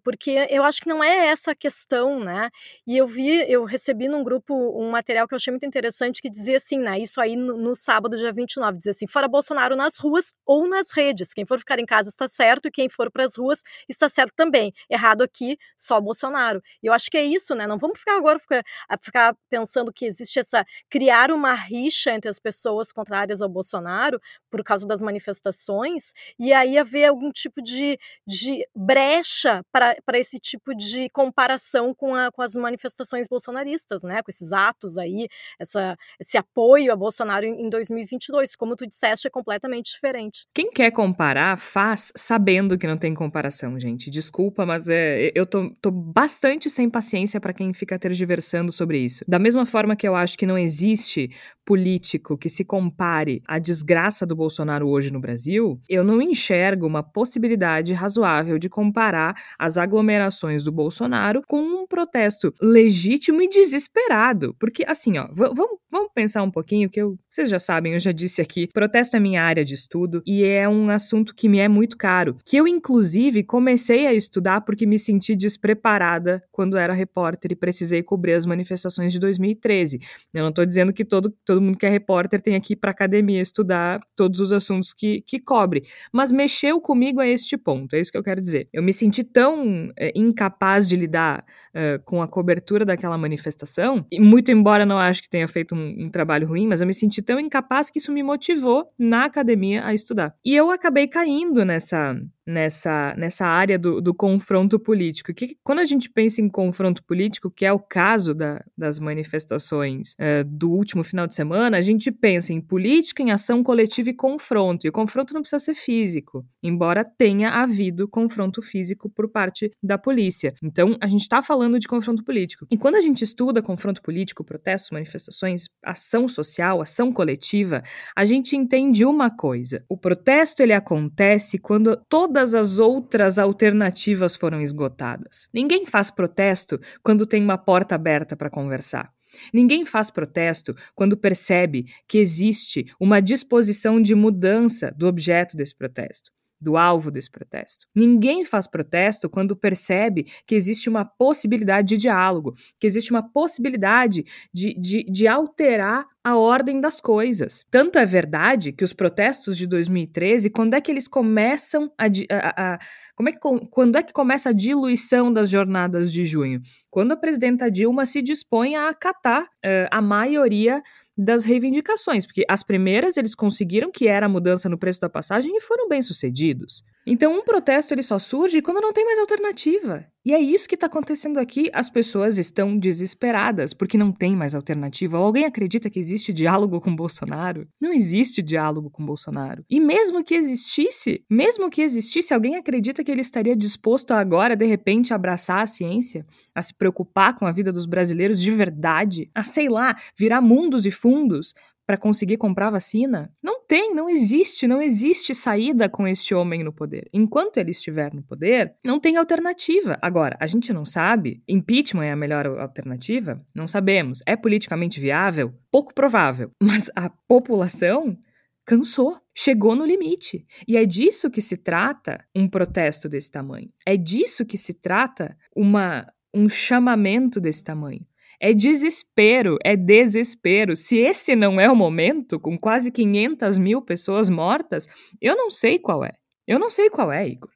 porque 0.04 0.48
eu 0.50 0.64
acho 0.64 0.82
que 0.82 0.88
não 0.88 1.04
é 1.04 1.28
essa 1.28 1.52
a 1.52 1.56
questão, 1.56 2.20
né? 2.20 2.50
E 2.86 2.98
eu 2.98 3.08
vi, 3.08 3.50
eu 3.52 3.64
recebi 3.64 4.08
num 4.08 4.24
grupo 4.24 4.54
um 4.80 4.92
material 4.92 5.28
que 5.28 5.34
eu 5.34 5.38
achei 5.38 5.52
muito 5.52 5.66
interessante 5.66 6.22
que 6.22 6.30
dizia 6.30 6.58
assim, 6.58 6.78
né? 6.78 7.00
Isso 7.00 7.20
aí 7.20 7.36
no, 7.36 7.58
no 7.58 7.76
sábado, 7.76 8.16
dia 8.16 8.32
29, 8.32 8.78
dizia 8.78 8.92
assim: 8.92 9.08
fora 9.08 9.28
Bolsonaro 9.28 9.76
nas 9.76 9.98
ruas 9.98 10.34
ou 10.46 10.68
nas 10.68 10.92
redes. 10.92 11.34
Quem 11.34 11.46
for 11.46 11.58
ficar 11.58 11.80
em 11.80 11.86
casa 11.86 12.10
está 12.10 12.28
certo 12.28 12.68
e 12.68 12.72
quem 12.72 12.88
for 12.88 13.12
para 13.12 13.24
as 13.26 13.36
ruas 13.36 13.64
está 13.90 14.08
certo 14.08 14.34
também. 14.36 14.72
Errado 14.90 15.24
aqui, 15.24 15.58
só 15.78 16.00
Bolsonaro. 16.00 16.62
E 16.82 16.88
eu 16.88 16.94
acho 16.94 17.10
que 17.10 17.18
é 17.18 17.24
isso, 17.24 17.56
né? 17.56 17.66
Não 17.66 17.78
vamos 17.78 18.00
ficar 18.00 18.18
agora 18.18 18.38
ficar, 18.40 18.64
ficar 19.02 19.36
pensando 19.50 19.92
que 19.92 20.06
existe 20.06 20.40
essa. 20.40 20.66
criar 20.90 21.32
uma 21.32 21.54
rixa 21.54 22.12
entre 22.12 22.30
as 22.30 22.40
pessoas 22.40 22.92
contrárias 22.92 23.42
ao 23.42 23.50
Bolsonaro 23.50 24.20
por 24.52 24.64
causa 24.64 24.86
das 24.86 25.02
manifestações 25.02 26.14
e 26.40 26.54
aí 26.54 26.78
haver 26.78 27.06
algum 27.06 27.32
tipo 27.32 27.62
de, 27.62 27.98
de 28.28 28.68
brecha 28.76 29.63
para 29.72 30.20
esse 30.20 30.40
tipo 30.40 30.76
de 30.76 31.10
comparação 31.10 31.94
com, 31.94 32.16
a, 32.16 32.32
com 32.32 32.42
as 32.42 32.56
manifestações 32.56 33.28
bolsonaristas, 33.28 34.04
né? 34.04 34.22
Com 34.22 34.30
esses 34.30 34.52
atos 34.52 34.98
aí, 34.98 35.28
essa, 35.60 35.98
esse 36.20 36.38
apoio 36.38 36.92
a 36.92 36.96
Bolsonaro 36.96 37.46
em, 37.46 37.66
em 37.66 37.70
2022. 37.70 38.56
Como 38.56 38.76
tu 38.76 38.88
disseste, 38.88 39.28
é 39.28 39.30
completamente 39.30 39.92
diferente. 39.94 40.46
Quem 40.54 40.72
quer 40.72 40.92
comparar, 40.92 41.58
faz 41.58 42.12
sabendo 42.16 42.78
que 42.78 42.88
não 42.88 42.98
tem 42.98 43.14
comparação, 43.14 43.80
gente. 43.80 44.10
Desculpa, 44.10 44.66
mas 44.66 44.90
é, 44.90 45.32
eu 45.36 45.46
tô, 45.46 45.70
tô 45.82 45.92
bastante 45.92 46.70
sem 46.70 46.90
paciência 46.90 47.40
para 47.40 47.54
quem 47.54 47.74
fica 47.74 47.98
tergiversando 47.98 48.72
sobre 48.72 49.00
isso. 49.00 49.24
Da 49.28 49.40
mesma 49.40 49.66
forma 49.66 49.96
que 49.96 50.08
eu 50.08 50.16
acho 50.16 50.38
que 50.38 50.46
não 50.46 50.58
existe 50.58 51.30
político 51.66 52.38
que 52.38 52.50
se 52.50 52.64
compare 52.64 53.42
à 53.48 53.60
desgraça 53.60 54.26
do 54.26 54.36
Bolsonaro 54.36 54.88
hoje 54.88 55.12
no 55.12 55.20
Brasil, 55.20 55.80
eu 55.90 56.04
não 56.04 56.22
enxergo 56.22 56.86
uma 56.86 57.04
possibilidade 57.04 57.94
razoável 57.94 58.58
de 58.58 58.70
comparar 58.70 59.36
as 59.58 59.78
aglomerações 59.78 60.64
do 60.64 60.72
Bolsonaro 60.72 61.42
com 61.48 61.62
um 61.62 61.88
protesto 61.88 62.54
legítimo 62.62 63.42
e 63.42 63.50
desesperado. 63.50 64.56
Porque, 64.60 64.84
assim, 64.88 65.18
ó, 65.18 65.28
vamos, 65.34 65.80
pensar 66.14 66.44
um 66.44 66.52
pouquinho 66.52 66.90
que 66.90 67.02
eu, 67.02 67.18
vocês 67.28 67.50
já 67.50 67.60
sabem, 67.60 67.94
eu 67.94 68.00
já 68.00 68.12
disse 68.12 68.42
aqui, 68.42 68.68
protesto 68.68 69.18
é 69.18 69.20
minha 69.20 69.44
área 69.44 69.66
de 69.66 69.74
estudo 69.74 70.22
e 70.26 70.44
é 70.44 70.68
um 70.70 70.90
assunto 70.90 71.36
que 71.36 71.50
me 71.50 71.60
é 71.60 71.68
muito 71.68 71.98
caro, 71.98 72.38
que 72.46 72.58
eu, 72.58 72.68
inclusive, 72.68 73.44
comecei 73.44 74.06
a 74.08 74.14
estudar 74.14 74.62
porque 74.62 74.86
me 74.86 75.00
senti 75.00 75.36
despreparada 75.36 76.44
quando 76.52 76.78
era 76.78 76.94
repórter 76.94 77.52
e 77.52 77.56
precisei 77.56 78.04
cobrir 78.04 78.34
as 78.34 78.46
manifestações 78.46 79.12
de 79.12 79.20
2013. 79.20 80.00
Eu 80.34 80.44
não 80.44 80.52
tô 80.52 80.66
dizendo 80.66 80.94
que 80.94 81.04
todo, 81.04 81.34
todo 81.46 81.53
mundo 81.62 81.78
que 81.78 81.86
é 81.86 81.90
repórter 81.90 82.42
tem 82.42 82.56
aqui 82.56 82.76
para 82.76 82.92
academia 82.92 83.42
estudar 83.42 84.00
todos 84.16 84.40
os 84.40 84.52
assuntos 84.52 84.94
que, 84.94 85.22
que 85.22 85.40
cobre, 85.40 85.84
mas 86.12 86.32
mexeu 86.32 86.80
comigo 86.80 87.20
a 87.20 87.28
este 87.28 87.58
ponto, 87.58 87.96
é 87.96 88.00
isso 88.00 88.12
que 88.12 88.18
eu 88.18 88.24
quero 88.24 88.42
dizer. 88.42 88.68
Eu 88.72 88.84
me 88.84 88.94
senti 88.94 89.24
tão 89.24 89.92
é, 89.98 90.12
incapaz 90.16 90.88
de 90.88 90.96
lidar 90.96 91.44
é, 91.74 91.98
com 92.00 92.22
a 92.22 92.28
cobertura 92.28 92.86
daquela 92.86 93.18
manifestação, 93.18 94.06
e 94.12 94.20
muito 94.20 94.52
embora 94.52 94.86
não 94.86 94.98
acho 94.98 95.22
que 95.22 95.30
tenha 95.30 95.48
feito 95.48 95.76
um, 95.76 96.06
um, 96.06 96.10
trabalho 96.10 96.48
ruim, 96.48 96.68
mas 96.68 96.82
eu 96.82 96.88
me 96.88 96.94
senti 96.94 97.22
tão 97.22 97.40
incapaz 97.40 97.90
que 97.90 98.00
isso 98.00 98.12
me 98.12 98.24
motivou 98.24 98.92
na 98.98 99.26
academia 99.26 99.86
a 99.86 99.94
estudar. 99.94 100.36
E 100.46 100.56
eu 100.56 100.70
acabei 100.72 101.08
caindo 101.08 101.66
nessa 101.66 102.16
nessa, 102.46 103.14
nessa 103.18 103.46
área 103.46 103.78
do, 103.80 104.02
do 104.02 104.14
confronto 104.14 104.80
político. 104.80 105.34
Que, 105.34 105.58
quando 105.64 105.80
a 105.80 105.86
gente 105.86 106.10
pensa 106.10 106.42
em 106.42 106.50
confronto 106.50 107.04
político, 107.04 107.50
que 107.50 107.66
é 107.66 107.72
o 107.72 107.80
caso 107.80 108.34
da, 108.34 108.64
das 108.78 109.00
manifestações 109.00 110.14
é, 110.20 110.44
do 110.44 110.72
último 110.72 111.04
final 111.04 111.26
de 111.26 111.36
semana, 111.36 111.78
a 111.78 111.82
gente 111.82 112.12
pensa 112.12 112.54
em 112.54 112.62
política, 112.62 113.22
em 113.24 113.32
ação 113.32 113.64
coletiva 113.64 114.10
e 114.10 114.14
confronto. 114.14 114.86
E 114.86 114.90
o 114.90 114.94
confronto 114.94 115.34
não 115.34 115.42
precisa 115.42 115.60
ser 115.60 115.76
físico, 115.76 116.46
embora 116.62 117.04
tenha 117.06 117.50
havido 117.50 118.08
confronto 118.08 118.62
físico 118.62 119.10
por 119.10 119.30
parte 119.30 119.72
da 119.82 119.98
polícia. 119.98 120.54
Então, 120.62 120.98
a 121.02 121.08
gente 121.08 121.22
está 121.22 121.42
falando 121.42 121.80
de 121.80 121.88
confronto 121.88 122.24
político. 122.24 122.66
E 122.70 122.78
quando 122.78 122.96
a 122.96 123.02
gente 123.02 123.24
estuda 123.24 123.62
confronto 123.62 124.02
político, 124.02 124.44
protestos, 124.44 124.92
manifestações, 124.92 125.70
ação 125.84 126.28
social, 126.28 126.82
ação 126.82 127.12
coletiva, 127.12 127.82
a 128.16 128.26
gente 128.26 128.56
entende 128.56 129.06
uma 129.06 129.30
coisa: 129.30 129.84
o 129.88 129.98
protesto 129.98 130.62
ele 130.62 130.74
acontece 130.74 131.58
quando 131.58 131.96
todo 132.10 132.33
todas 132.34 132.56
as 132.56 132.80
outras 132.80 133.38
alternativas 133.38 134.36
foram 134.36 134.60
esgotadas. 134.60 135.48
Ninguém 135.54 135.86
faz 135.86 136.10
protesto 136.10 136.82
quando 137.04 137.28
tem 137.28 137.44
uma 137.44 137.60
porta 137.60 137.94
aberta 137.94 138.36
para 138.36 138.50
conversar. 138.50 139.14
Ninguém 139.54 139.86
faz 139.86 140.10
protesto 140.10 140.76
quando 140.96 141.16
percebe 141.16 141.86
que 142.08 142.18
existe 142.18 142.88
uma 143.00 143.22
disposição 143.22 144.02
de 144.02 144.16
mudança 144.16 144.92
do 144.98 145.06
objeto 145.06 145.56
desse 145.56 145.76
protesto 145.76 146.32
do 146.64 146.78
alvo 146.78 147.12
desse 147.12 147.30
protesto. 147.30 147.86
Ninguém 147.94 148.46
faz 148.46 148.66
protesto 148.66 149.30
quando 149.30 149.56
percebe 149.56 150.26
que 150.48 150.56
existe 150.56 150.90
uma 150.90 151.06
possibilidade 151.06 151.90
de 151.90 151.98
diálogo, 151.98 152.56
que 152.80 152.88
existe 152.88 153.12
uma 153.12 153.22
possibilidade 153.22 154.24
de, 154.54 154.74
de, 154.74 155.04
de 155.04 155.28
alterar 155.28 156.06
a 156.24 156.38
ordem 156.38 156.80
das 156.80 157.02
coisas. 157.02 157.66
Tanto 157.70 158.00
é 158.00 158.06
verdade 158.06 158.72
que 158.72 158.84
os 158.84 158.94
protestos 158.94 159.58
de 159.58 159.68
2013, 159.68 160.50
quando 160.50 160.74
é 160.74 160.82
que 160.82 160.90
eles 160.90 161.08
começam 161.08 161.92
a, 161.98 162.06
a, 162.06 162.74
a 162.74 162.80
como 163.16 163.30
é 163.30 163.32
que, 163.32 163.40
quando 163.70 163.96
é 163.96 164.04
que 164.04 164.12
começa 164.12 164.50
a 164.50 164.54
diluição 164.54 165.32
das 165.32 165.50
jornadas 165.50 166.12
de 166.12 166.24
junho? 166.24 166.62
Quando 166.90 167.12
a 167.12 167.18
presidenta 167.18 167.70
Dilma 167.70 168.06
se 168.06 168.22
dispõe 168.22 168.76
a 168.76 168.90
acatar 168.90 169.44
uh, 169.44 169.88
a 169.92 170.02
maioria 170.02 170.82
das 171.18 171.44
reivindicações, 171.46 172.26
porque 172.26 172.44
as 172.50 172.64
primeiras 172.64 173.18
eles 173.18 173.36
conseguiram 173.36 173.92
que 173.92 174.08
era 174.08 174.26
a 174.26 174.30
mudança 174.30 174.68
no 174.68 174.78
preço 174.78 175.02
da 175.02 175.10
passagem 175.10 175.56
e 175.56 175.62
foram 175.62 175.88
bem 175.88 176.02
sucedidos. 176.02 176.84
Então 177.06 177.38
um 177.38 177.44
protesto 177.44 177.94
ele 177.94 178.02
só 178.02 178.18
surge 178.18 178.62
quando 178.62 178.82
não 178.82 178.94
tem 178.94 179.06
mais 179.06 179.20
alternativa. 179.20 180.06
E 180.26 180.34
é 180.34 180.40
isso 180.40 180.70
que 180.70 180.76
está 180.76 180.88
acontecendo 180.88 181.38
aqui. 181.38 181.70
As 181.74 181.90
pessoas 181.90 182.38
estão 182.38 182.78
desesperadas 182.78 183.74
porque 183.74 183.98
não 183.98 184.10
tem 184.10 184.38
mais 184.38 184.56
alternativa. 184.56 185.20
Ou 185.20 185.26
alguém 185.26 185.44
acredita 185.44 185.90
que 185.90 186.00
existe 186.00 186.32
diálogo 186.32 186.80
com 186.80 186.96
Bolsonaro? 186.96 187.68
Não 187.80 187.92
existe 187.92 188.42
diálogo 188.42 188.90
com 188.90 189.06
Bolsonaro. 189.06 189.66
E 189.70 189.82
mesmo 189.82 190.24
que 190.24 190.34
existisse, 190.34 191.26
mesmo 191.30 191.70
que 191.70 191.82
existisse, 191.82 192.34
alguém 192.34 192.56
acredita 192.56 193.04
que 193.04 193.12
ele 193.12 193.20
estaria 193.20 193.54
disposto 193.54 194.12
a 194.12 194.20
agora, 194.20 194.56
de 194.56 194.66
repente, 194.66 195.14
abraçar 195.14 195.62
a 195.62 195.68
ciência, 195.68 196.26
a 196.56 196.62
se 196.62 196.74
preocupar 196.74 197.36
com 197.36 197.46
a 197.46 197.52
vida 197.52 197.72
dos 197.72 197.86
brasileiros 197.86 198.42
de 198.42 198.52
verdade, 198.52 199.30
a 199.34 199.44
sei 199.44 199.70
lá, 199.70 199.96
virar 200.18 200.42
mundos 200.42 200.86
e 200.86 200.92
fundos 200.92 201.54
para 201.86 201.98
conseguir 201.98 202.38
comprar 202.38 202.70
vacina? 202.70 203.32
Não 203.42 203.62
tem, 203.66 203.94
não 203.94 204.10
existe, 204.10 204.68
não 204.68 204.82
existe 204.82 205.34
saída 205.34 205.90
com 205.90 206.08
este 206.08 206.34
homem 206.34 206.64
no 206.64 206.72
poder. 206.72 207.10
Enquanto 207.14 207.58
ele 207.58 207.72
estiver 207.72 208.14
no 208.14 208.24
poder, 208.24 208.76
não 208.84 209.00
tem 209.00 209.18
alternativa. 209.18 209.98
Agora, 210.02 210.38
a 210.40 210.48
gente 210.48 210.72
não 210.72 210.86
sabe, 210.86 211.42
impeachment 211.48 212.06
é 212.06 212.12
a 212.12 212.16
melhor 212.16 212.48
alternativa? 212.60 213.46
Não 213.54 213.68
sabemos. 213.68 214.22
É 214.26 214.36
politicamente 214.36 215.00
viável? 215.00 215.54
Pouco 215.72 215.94
provável. 215.94 216.52
Mas 216.62 216.90
a 216.96 217.10
população 217.28 218.18
cansou, 218.66 219.18
chegou 219.36 219.76
no 219.76 219.86
limite. 219.86 220.46
E 220.68 220.78
é 220.78 220.86
disso 220.86 221.30
que 221.30 221.42
se 221.42 221.58
trata 221.58 222.26
um 222.36 222.48
protesto 222.48 223.10
desse 223.10 223.32
tamanho. 223.32 223.70
É 223.86 223.98
disso 223.98 224.46
que 224.46 224.58
se 224.58 224.74
trata 224.74 225.38
uma 225.56 226.08
um 226.34 226.50
chamamento 226.50 227.40
desse 227.40 227.64
tamanho. 227.64 228.06
É 228.40 228.54
desespero, 228.54 229.58
é 229.64 229.76
desespero. 229.76 230.76
Se 230.76 230.98
esse 230.98 231.36
não 231.36 231.62
é 231.62 231.70
o 231.72 231.76
momento, 231.76 232.40
com 232.40 232.58
quase 232.58 232.92
500 232.92 233.58
mil 233.58 233.82
pessoas 233.82 234.30
mortas, 234.30 234.88
eu 235.22 235.36
não 235.36 235.50
sei 235.50 235.80
qual 235.80 236.04
é. 236.04 236.12
Eu 236.46 236.60
não 236.60 236.70
sei 236.70 236.90
qual 236.90 237.12
é, 237.12 237.28
Igor. 237.28 237.50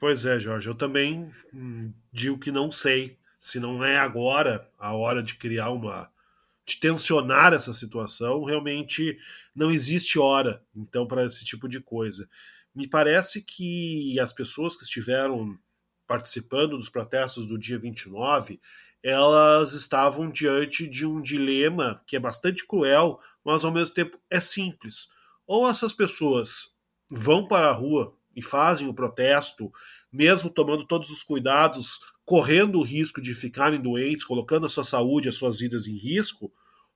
Pois 0.00 0.26
é, 0.26 0.40
Jorge, 0.40 0.68
eu 0.68 0.74
também 0.74 1.30
hum, 1.54 1.92
digo 2.12 2.38
que 2.38 2.50
não 2.50 2.70
sei. 2.70 3.16
Se 3.38 3.60
não 3.60 3.84
é 3.84 3.96
agora 3.96 4.68
a 4.78 4.92
hora 4.94 5.22
de 5.22 5.34
criar 5.34 5.70
uma. 5.70 6.10
de 6.66 6.78
tensionar 6.80 7.52
essa 7.52 7.72
situação, 7.72 8.44
realmente 8.44 9.16
não 9.54 9.70
existe 9.70 10.18
hora, 10.18 10.62
então, 10.74 11.06
para 11.06 11.24
esse 11.24 11.44
tipo 11.44 11.68
de 11.68 11.80
coisa. 11.80 12.28
Me 12.74 12.88
parece 12.88 13.42
que 13.42 14.18
as 14.18 14.32
pessoas 14.32 14.76
que 14.76 14.82
estiveram 14.82 15.56
participando 16.12 16.76
dos 16.76 16.90
protestos 16.90 17.46
do 17.46 17.58
dia 17.58 17.78
29, 17.78 18.60
elas 19.02 19.72
estavam 19.72 20.28
diante 20.28 20.86
de 20.86 21.06
um 21.06 21.22
dilema 21.22 22.02
que 22.06 22.16
é 22.16 22.20
bastante 22.20 22.66
cruel, 22.66 23.18
mas 23.42 23.64
ao 23.64 23.72
mesmo 23.72 23.94
tempo 23.94 24.20
é 24.28 24.38
simples. 24.38 25.08
Ou 25.46 25.66
essas 25.66 25.94
pessoas 25.94 26.74
vão 27.10 27.48
para 27.48 27.70
a 27.70 27.72
rua 27.72 28.14
e 28.36 28.42
fazem 28.42 28.86
o 28.86 28.92
protesto, 28.92 29.72
mesmo 30.12 30.50
tomando 30.50 30.86
todos 30.86 31.08
os 31.08 31.22
cuidados, 31.22 31.98
correndo 32.26 32.80
o 32.80 32.84
risco 32.84 33.22
de 33.22 33.32
ficarem 33.32 33.80
doentes, 33.80 34.26
colocando 34.26 34.66
a 34.66 34.70
sua 34.70 34.84
saúde, 34.84 35.30
as 35.30 35.36
suas 35.36 35.60
vidas 35.60 35.86
em 35.86 35.96
risco, 35.96 36.52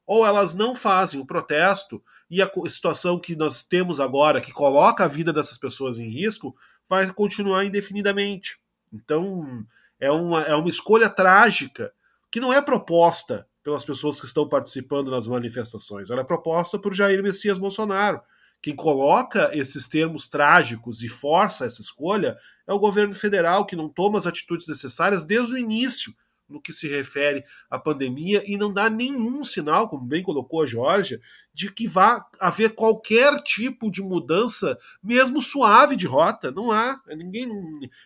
ou 0.07 0.26
elas 0.26 0.55
não 0.55 0.74
fazem 0.74 1.18
o 1.18 1.26
protesto 1.26 2.05
e 2.29 2.42
a 2.42 2.50
situação 2.68 3.18
que 3.18 3.35
nós 3.35 3.62
temos 3.62 3.98
agora, 3.98 4.42
que 4.42 4.52
coloca 4.52 5.07
a 5.07 5.09
vida 5.09 5.33
dessas 5.33 5.57
pessoas 5.57 5.96
em 5.96 6.07
risco, 6.07 6.55
vai 6.87 7.11
continuar 7.14 7.64
indefinidamente. 7.64 8.59
Então, 9.03 9.65
é 10.01 10.11
uma, 10.11 10.43
é 10.43 10.55
uma 10.55 10.69
escolha 10.69 11.09
trágica 11.09 11.93
que 12.31 12.41
não 12.41 12.53
é 12.53 12.61
proposta 12.61 13.47
pelas 13.63 13.85
pessoas 13.85 14.21
que 14.21 14.27
estão 14.27 14.49
participando 14.49 15.11
nas 15.11 15.27
manifestações, 15.27 16.11
ela 16.11 16.21
é 16.21 16.25
proposta 16.25 16.79
por 16.79 16.95
Jair 16.95 17.23
Messias 17.23 17.59
Bolsonaro. 17.59 18.21
Quem 18.63 18.75
coloca 18.75 19.51
esses 19.53 19.89
termos 19.89 20.29
trágicos 20.29 21.03
e 21.03 21.09
força 21.09 21.67
essa 21.67 21.81
escolha 21.81 22.37
é 22.67 22.73
o 22.73 22.79
governo 22.79 23.15
federal, 23.15 23.67
que 23.67 23.77
não 23.77 23.89
toma 23.89 24.19
as 24.19 24.27
atitudes 24.27 24.69
necessárias 24.69 25.25
desde 25.25 25.55
o 25.55 25.59
início 25.59 26.15
no 26.49 26.61
que 26.61 26.73
se 26.73 26.89
refere 26.89 27.45
à 27.69 27.79
pandemia 27.79 28.43
e 28.47 28.57
não 28.57 28.73
dá 28.73 28.89
nenhum 28.89 29.43
sinal, 29.43 29.89
como 29.89 30.05
bem 30.05 30.23
colocou 30.23 30.63
a 30.63 30.67
Georgia, 30.67 31.21
de 31.53 31.73
que 31.73 31.89
vá 31.89 32.25
haver 32.39 32.75
qualquer 32.75 33.43
tipo 33.43 33.91
de 33.91 34.03
mudança, 34.03 34.79
mesmo 35.03 35.41
suave 35.41 35.97
de 35.97 36.07
rota. 36.07 36.51
Não 36.51 36.71
há. 36.71 37.01
Ninguém, 37.09 37.49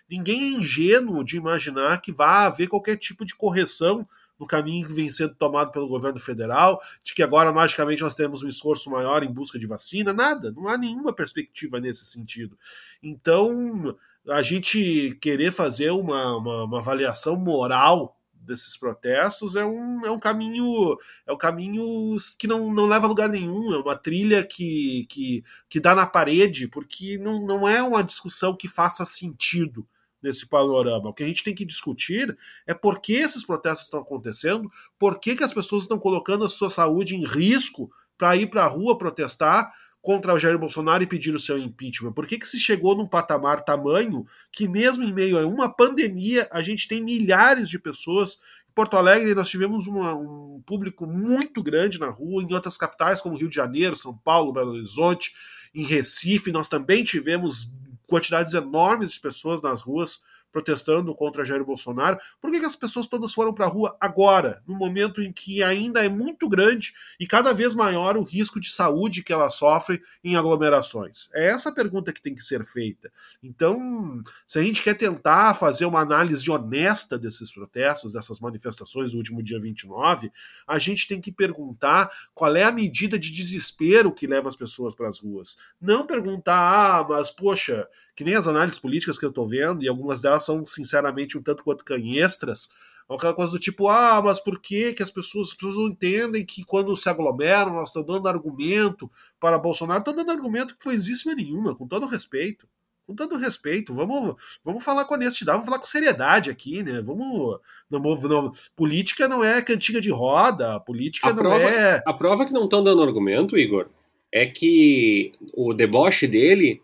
ninguém 0.09 0.43
é 0.43 0.59
ingênuo 0.59 1.25
de 1.25 1.37
imaginar 1.37 2.01
que 2.01 2.13
vá 2.13 2.47
haver 2.47 2.69
qualquer 2.69 2.97
tipo 2.97 3.25
de 3.25 3.35
correção 3.35 4.07
no 4.39 4.47
caminho 4.47 4.87
que 4.89 4.95
vem 4.95 5.13
sendo 5.13 5.35
tomado 5.35 5.71
pelo 5.71 5.87
governo 5.87 6.19
federal, 6.19 6.81
de 7.03 7.13
que 7.13 7.23
agora 7.23 7.53
magicamente 7.53 8.01
nós 8.01 8.15
teremos 8.15 8.43
um 8.43 8.49
esforço 8.49 8.91
maior 8.91 9.23
em 9.23 9.31
busca 9.31 9.59
de 9.59 9.67
vacina. 9.67 10.15
Nada. 10.15 10.51
Não 10.53 10.67
há 10.67 10.79
nenhuma 10.79 11.13
perspectiva 11.13 11.79
nesse 11.79 12.07
sentido. 12.07 12.57
Então. 13.03 13.97
A 14.29 14.43
gente 14.43 15.17
querer 15.19 15.51
fazer 15.51 15.91
uma, 15.93 16.37
uma, 16.37 16.65
uma 16.65 16.79
avaliação 16.79 17.37
moral 17.37 18.20
desses 18.41 18.77
protestos 18.77 19.55
é 19.55 19.65
um, 19.65 20.05
é 20.05 20.11
um 20.11 20.19
caminho 20.19 20.97
é 21.27 21.33
um 21.33 21.37
caminho 21.37 22.17
que 22.39 22.47
não, 22.47 22.73
não 22.73 22.87
leva 22.87 23.07
a 23.07 23.09
lugar 23.09 23.29
nenhum, 23.29 23.73
é 23.73 23.79
uma 23.79 23.97
trilha 23.97 24.45
que, 24.45 25.07
que, 25.09 25.45
que 25.69 25.81
dá 25.81 25.95
na 25.95 26.07
parede, 26.07 26.67
porque 26.67 27.19
não, 27.19 27.47
não 27.47 27.69
é 27.69 27.83
uma 27.83 28.03
discussão 28.03 28.57
que 28.57 28.67
faça 28.67 29.05
sentido 29.05 29.87
nesse 30.23 30.47
panorama. 30.47 31.11
O 31.11 31.15
que 31.15 31.23
a 31.23 31.27
gente 31.27 31.45
tem 31.45 31.55
que 31.55 31.65
discutir 31.65 32.37
é 32.67 32.75
por 32.75 33.01
que 33.01 33.15
esses 33.15 33.45
protestos 33.45 33.87
estão 33.87 34.01
acontecendo, 34.01 34.71
por 34.99 35.19
que, 35.19 35.35
que 35.35 35.45
as 35.45 35.53
pessoas 35.53 35.85
estão 35.85 35.99
colocando 35.99 36.45
a 36.45 36.49
sua 36.49 36.71
saúde 36.71 37.17
em 37.17 37.25
risco 37.25 37.91
para 38.19 38.37
ir 38.37 38.49
para 38.49 38.65
a 38.65 38.69
rua 38.69 38.99
protestar 38.99 39.73
contra 40.03 40.35
o 40.35 40.39
Jair 40.39 40.59
Bolsonaro 40.59 41.03
e 41.03 41.07
pedir 41.07 41.35
o 41.35 41.39
seu 41.39 41.59
impeachment? 41.59 42.13
Por 42.13 42.27
que, 42.27 42.39
que 42.39 42.49
se 42.49 42.59
chegou 42.59 42.97
num 42.97 43.07
patamar 43.07 43.65
tamanho 43.65 44.25
que, 44.53 44.67
mesmo 44.67 45.05
em 45.05 45.13
meio 45.13 45.39
a 45.39 45.47
uma 45.47 45.69
pandemia, 45.69 46.49
a 46.51 46.63
gente 46.63 46.89
tem 46.89 47.03
milhares 47.03 47.69
de 47.69 47.79
pessoas. 47.79 48.41
Em 48.69 48.73
Porto 48.75 48.97
Alegre, 48.97 49.35
nós 49.35 49.49
tivemos 49.49 49.87
uma, 49.87 50.15
um 50.15 50.63
público 50.67 51.07
muito 51.07 51.63
grande 51.63 51.99
na 51.99 52.09
rua, 52.09 52.43
em 52.43 52.53
outras 52.53 52.77
capitais, 52.77 53.21
como 53.21 53.37
Rio 53.37 53.49
de 53.49 53.57
Janeiro, 53.57 53.97
São 53.97 54.17
Paulo, 54.17 54.53
Belo 54.53 54.73
Horizonte, 54.73 55.33
em 55.75 55.85
Recife, 55.85 56.51
nós 56.51 56.69
também 56.69 57.05
tivemos 57.05 57.73
quantidades 58.07 58.55
enormes 58.55 59.13
de 59.13 59.21
pessoas 59.21 59.63
nas 59.63 59.81
ruas 59.81 60.23
protestando 60.53 61.15
contra 61.15 61.45
Jair 61.45 61.65
Bolsonaro. 61.65 62.19
Por 62.41 62.51
que, 62.51 62.61
que 62.61 62.67
as 62.67 62.77
pessoas 62.77 63.07
todas 63.07 63.33
foram 63.33 63.53
para 63.53 63.67
a 63.67 63.69
rua 63.69 63.97
agora, 64.01 64.63
no 64.67 64.75
momento 64.75 65.23
em 65.23 65.33
que 65.33 65.63
ainda 65.63 66.05
é 66.05 66.09
muito 66.09 66.49
grande 66.49 66.93
e 67.19 67.27
cada 67.27 67.53
vez 67.53 67.75
maior 67.75 68.17
o 68.17 68.23
risco 68.23 68.61
de 68.61 68.71
saúde 68.71 69.23
que 69.23 69.33
elas 69.33 69.55
sofrem 69.55 70.01
em 70.23 70.37
aglomerações? 70.37 71.29
É 71.35 71.49
essa 71.49 71.71
a 71.71 71.75
pergunta 71.75 72.13
que 72.13 72.21
tem 72.21 72.35
que 72.35 72.43
ser 72.43 72.65
feita. 72.65 73.11
Então, 73.43 74.23
se 74.47 74.59
a 74.59 74.63
gente 74.63 74.83
quer 74.83 74.95
tentar 74.95 75.55
fazer 75.55 75.85
uma 75.85 76.01
análise 76.01 76.51
honesta 76.51 77.19
desses 77.19 77.53
protestos, 77.53 78.13
dessas 78.13 78.41
manifestações 78.41 79.13
do 79.13 79.19
último 79.19 79.43
dia 79.43 79.61
29, 79.61 80.31
a 80.67 80.79
gente 80.79 81.07
tem 81.09 81.21
que 81.21 81.33
perguntar 81.33 82.11
qual 82.35 82.55
é 82.57 82.65
a 82.65 82.73
medida 82.73 83.19
de 83.19 83.31
desespero 83.31 84.13
que 84.13 84.27
leva 84.27 84.49
as 84.49 84.57
pessoas 84.57 84.95
para 84.95 85.09
as 85.09 85.19
ruas. 85.19 85.57
Não 85.81 86.07
perguntar, 86.07 87.01
ah, 87.01 87.07
mas 87.09 87.31
poxa, 87.31 87.89
que 88.21 88.25
nem 88.25 88.35
as 88.35 88.47
análises 88.47 88.79
políticas 88.79 89.19
que 89.19 89.25
eu 89.25 89.31
estou 89.31 89.49
vendo, 89.49 89.83
e 89.83 89.89
algumas 89.89 90.21
delas 90.21 90.45
são, 90.45 90.63
sinceramente, 90.67 91.39
um 91.39 91.43
tanto 91.43 91.65
quanto 91.65 91.83
canhestras, 91.83 92.69
é 93.09 93.15
aquela 93.15 93.33
coisa 93.33 93.51
do 93.51 93.59
tipo, 93.59 93.89
ah, 93.89 94.21
mas 94.23 94.39
por 94.39 94.61
que, 94.61 94.93
que 94.93 95.03
as 95.03 95.11
pessoas, 95.11 95.49
as 95.49 95.55
pessoas 95.55 95.77
não 95.77 95.89
entendem 95.89 96.45
que 96.45 96.63
quando 96.63 96.95
se 96.95 97.09
aglomeram, 97.09 97.73
nós 97.73 97.89
estamos 97.89 98.07
dando 98.07 98.29
argumento 98.29 99.11
para 99.41 99.59
Bolsonaro, 99.59 100.01
estão 100.01 100.15
dando 100.15 100.33
argumento 100.33 100.77
que 100.77 100.85
foi 100.85 100.97
exíssima 100.97 101.35
nenhuma, 101.35 101.75
com 101.75 101.89
todo 101.89 102.05
respeito. 102.05 102.69
Com 103.07 103.15
todo 103.15 103.39
respeito, 103.39 103.95
vamos, 103.95 104.37
vamos 104.63 104.85
falar 104.85 105.07
com 105.07 105.15
honestidade, 105.15 105.57
vamos 105.57 105.71
falar 105.71 105.81
com 105.81 105.87
seriedade 105.87 106.51
aqui, 106.51 106.83
né? 106.83 107.01
Vamos. 107.01 107.59
Não, 107.91 107.99
não, 107.99 108.53
política 108.77 109.27
não 109.27 109.43
é 109.43 109.63
cantiga 109.63 109.99
de 109.99 110.11
roda, 110.11 110.79
política 110.79 111.31
a 111.31 111.33
não 111.33 111.43
prova, 111.43 111.63
é. 111.63 112.03
A 112.07 112.13
prova 112.13 112.45
que 112.45 112.53
não 112.53 112.65
estão 112.65 112.85
dando 112.85 113.03
argumento, 113.03 113.59
Igor, 113.59 113.89
é 114.31 114.47
que 114.47 115.33
o 115.55 115.73
deboche 115.73 116.27
dele 116.29 116.81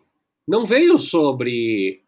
não 0.46 0.64
veio 0.64 0.98
sobre 0.98 2.02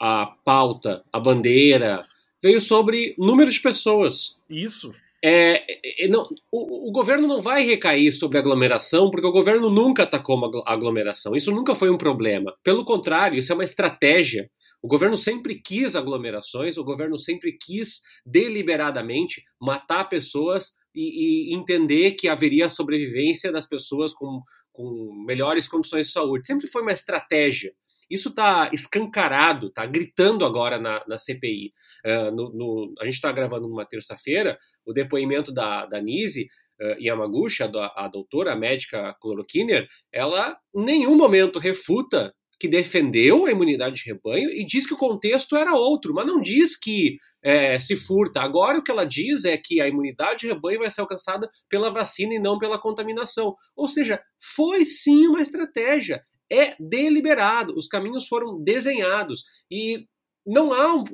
a 0.00 0.26
pauta, 0.44 1.04
a 1.12 1.20
bandeira, 1.20 2.06
veio 2.42 2.60
sobre 2.60 3.14
número 3.18 3.50
de 3.50 3.60
pessoas. 3.60 4.40
Isso. 4.48 4.92
É, 5.22 6.04
é, 6.04 6.08
não, 6.08 6.26
o, 6.50 6.88
o, 6.88 6.92
governo 6.92 7.28
não 7.28 7.42
vai 7.42 7.62
recair 7.62 8.10
sobre 8.10 8.38
aglomeração, 8.38 9.10
porque 9.10 9.26
o 9.26 9.32
governo 9.32 9.68
nunca 9.68 10.04
atacou 10.04 10.36
uma 10.36 10.50
aglomeração. 10.64 11.36
Isso 11.36 11.52
nunca 11.52 11.74
foi 11.74 11.90
um 11.90 11.98
problema. 11.98 12.54
Pelo 12.64 12.84
contrário, 12.84 13.38
isso 13.38 13.52
é 13.52 13.54
uma 13.54 13.64
estratégia. 13.64 14.50
O 14.82 14.88
governo 14.88 15.18
sempre 15.18 15.60
quis 15.60 15.94
aglomerações, 15.94 16.78
o 16.78 16.84
governo 16.84 17.18
sempre 17.18 17.52
quis 17.52 18.00
deliberadamente 18.24 19.44
matar 19.60 20.08
pessoas 20.08 20.72
e, 20.94 21.50
e 21.52 21.54
entender 21.54 22.12
que 22.12 22.26
haveria 22.26 22.70
sobrevivência 22.70 23.52
das 23.52 23.68
pessoas 23.68 24.14
com, 24.14 24.40
com 24.72 25.24
melhores 25.26 25.68
condições 25.68 26.06
de 26.06 26.12
saúde. 26.12 26.46
Sempre 26.46 26.66
foi 26.66 26.82
uma 26.82 26.92
estratégia. 26.92 27.72
Isso 28.10 28.30
está 28.30 28.68
escancarado, 28.72 29.68
está 29.68 29.86
gritando 29.86 30.44
agora 30.44 30.78
na, 30.78 31.02
na 31.06 31.16
CPI. 31.16 31.72
Uh, 32.04 32.08
eh, 32.08 32.30
no, 32.32 32.52
no, 32.52 32.94
a 33.00 33.04
gente 33.04 33.14
está 33.14 33.30
gravando 33.30 33.68
numa 33.68 33.86
terça-feira 33.86 34.58
o 34.84 34.92
depoimento 34.92 35.52
da, 35.52 35.86
da 35.86 36.00
Nise 36.00 36.48
uh, 36.80 37.00
Yamaguchi, 37.00 37.62
a, 37.62 37.68
a 37.94 38.08
doutora, 38.08 38.52
a 38.52 38.56
médica 38.56 39.14
cloroquiner, 39.20 39.86
ela 40.12 40.58
em 40.74 40.82
nenhum 40.82 41.16
momento 41.16 41.60
refuta 41.60 42.34
que 42.60 42.68
defendeu 42.68 43.46
a 43.46 43.50
imunidade 43.50 43.96
de 43.96 44.12
rebanho 44.12 44.50
e 44.50 44.66
diz 44.66 44.86
que 44.86 44.92
o 44.92 44.98
contexto 44.98 45.56
era 45.56 45.74
outro, 45.74 46.12
mas 46.12 46.26
não 46.26 46.38
diz 46.38 46.76
que 46.76 47.16
é, 47.42 47.78
se 47.78 47.96
furta. 47.96 48.42
Agora 48.42 48.78
o 48.78 48.82
que 48.82 48.90
ela 48.90 49.06
diz 49.06 49.46
é 49.46 49.56
que 49.56 49.80
a 49.80 49.88
imunidade 49.88 50.40
de 50.40 50.48
rebanho 50.48 50.80
vai 50.80 50.90
ser 50.90 51.00
alcançada 51.00 51.50
pela 51.70 51.90
vacina 51.90 52.34
e 52.34 52.38
não 52.38 52.58
pela 52.58 52.78
contaminação. 52.78 53.56
Ou 53.74 53.88
seja, 53.88 54.20
foi 54.38 54.84
sim 54.84 55.26
uma 55.26 55.40
estratégia 55.40 56.22
é 56.52 56.74
deliberado, 56.80 57.74
os 57.76 57.86
caminhos 57.86 58.26
foram 58.26 58.60
desenhados 58.60 59.44
e 59.70 60.04
não 60.44 60.72
há. 60.72 60.94
Um, 60.94 61.04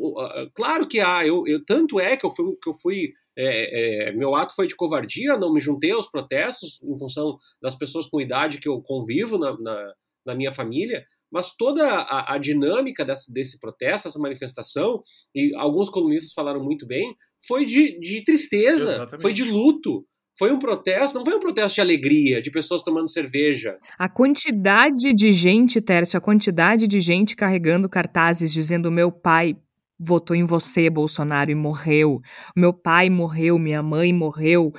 claro 0.55 0.89
que 0.89 0.99
há. 0.99 1.27
Eu, 1.27 1.45
eu, 1.47 1.63
tanto 1.65 2.01
é 2.01 2.17
que 2.17 2.25
eu 2.25 2.31
fui. 2.31 2.57
Que 2.61 2.71
eu 2.71 2.75
fui 2.75 3.13
é, 3.39 4.09
é, 4.09 4.13
meu 4.13 4.35
ato 4.35 4.55
foi 4.55 4.67
de 4.67 4.75
covardia, 4.75 5.37
não 5.37 5.53
me 5.53 5.61
juntei 5.61 5.91
aos 5.91 6.11
protestos 6.11 6.83
em 6.83 6.99
função 6.99 7.37
das 7.61 7.77
pessoas 7.77 8.07
com 8.07 8.19
idade 8.19 8.59
que 8.59 8.67
eu 8.67 8.81
convivo 8.81 9.37
na, 9.37 9.55
na, 9.61 9.95
na 10.25 10.35
minha 10.35 10.51
família, 10.51 11.05
mas 11.31 11.55
toda 11.57 11.85
a, 11.87 12.35
a 12.35 12.39
dinâmica 12.39 13.05
desse, 13.05 13.33
desse 13.33 13.59
protesto, 13.59 14.09
essa 14.09 14.19
manifestação, 14.19 15.03
e 15.35 15.55
alguns 15.57 15.89
colunistas 15.89 16.33
falaram 16.33 16.63
muito 16.63 16.87
bem, 16.87 17.15
foi 17.47 17.65
de, 17.65 17.99
de 18.01 18.23
tristeza, 18.25 18.89
Exatamente. 18.89 19.23
foi 19.23 19.33
de 19.33 19.45
luto. 19.45 20.05
Foi 20.39 20.53
um 20.53 20.59
protesto, 20.59 21.17
não 21.17 21.25
foi 21.25 21.35
um 21.35 21.41
protesto 21.41 21.77
de 21.77 21.81
alegria, 21.81 22.43
de 22.43 22.51
pessoas 22.51 22.83
tomando 22.83 23.09
cerveja. 23.09 23.79
A 23.99 24.07
quantidade 24.07 25.15
de 25.15 25.33
gente, 25.33 25.81
Tércio, 25.81 26.19
a 26.19 26.21
quantidade 26.21 26.87
de 26.87 27.01
gente 27.01 27.35
carregando 27.35 27.89
cartazes 27.89 28.53
dizendo 28.53 28.93
meu 28.93 29.11
pai 29.11 29.57
votou 29.99 30.37
em 30.37 30.45
você, 30.45 30.91
Bolsonaro, 30.91 31.51
e 31.51 31.55
morreu. 31.55 32.21
Meu 32.55 32.73
pai 32.73 33.09
morreu, 33.09 33.59
minha 33.59 33.83
mãe 33.83 34.13
morreu. 34.13 34.73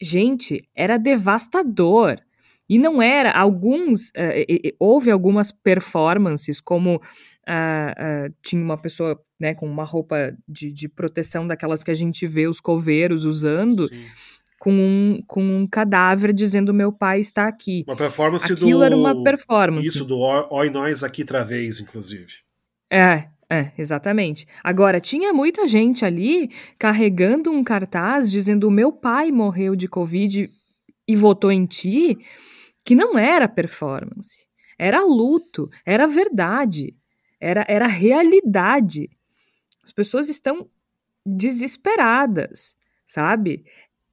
Gente, 0.00 0.62
era 0.74 0.96
devastador. 0.96 2.16
E 2.70 2.78
não 2.78 3.02
era. 3.02 3.32
Alguns. 3.32 4.10
Uh, 4.10 4.72
houve 4.78 5.10
algumas 5.10 5.50
performances, 5.50 6.60
como 6.60 6.96
uh, 6.96 6.98
uh, 6.98 8.34
tinha 8.40 8.62
uma 8.62 8.78
pessoa 8.78 9.20
né, 9.38 9.52
com 9.52 9.66
uma 9.66 9.84
roupa 9.84 10.32
de, 10.48 10.72
de 10.72 10.88
proteção 10.88 11.46
daquelas 11.46 11.82
que 11.82 11.90
a 11.90 11.94
gente 11.94 12.26
vê 12.26 12.46
os 12.46 12.60
coveiros 12.60 13.24
usando. 13.24 13.88
Sim 13.88 14.06
com 14.60 14.74
um, 14.74 15.22
com 15.26 15.42
um 15.42 15.66
cadáver 15.66 16.34
dizendo 16.34 16.74
meu 16.74 16.92
pai 16.92 17.18
está 17.18 17.48
aqui. 17.48 17.82
Uma 17.88 17.96
performance 17.96 18.52
Aquilo 18.52 18.80
do... 18.80 18.84
era 18.84 18.94
uma 18.94 19.22
performance. 19.22 19.88
Isso, 19.88 20.04
do 20.04 20.18
Oi 20.18 20.68
Nós 20.68 21.02
aqui 21.02 21.22
outra 21.22 21.42
vez, 21.42 21.80
inclusive. 21.80 22.26
É, 22.92 23.28
é, 23.50 23.72
exatamente. 23.78 24.46
Agora, 24.62 25.00
tinha 25.00 25.32
muita 25.32 25.66
gente 25.66 26.04
ali 26.04 26.50
carregando 26.78 27.50
um 27.50 27.64
cartaz 27.64 28.30
dizendo 28.30 28.70
meu 28.70 28.92
pai 28.92 29.32
morreu 29.32 29.74
de 29.74 29.88
Covid 29.88 30.50
e 31.08 31.16
votou 31.16 31.50
em 31.50 31.64
ti, 31.64 32.18
que 32.84 32.94
não 32.94 33.18
era 33.18 33.48
performance. 33.48 34.46
Era 34.78 35.02
luto, 35.02 35.68
era 35.84 36.06
verdade, 36.06 36.96
era, 37.38 37.64
era 37.68 37.86
realidade. 37.86 39.08
As 39.82 39.92
pessoas 39.92 40.28
estão 40.28 40.68
desesperadas, 41.24 42.74
sabe? 43.06 43.64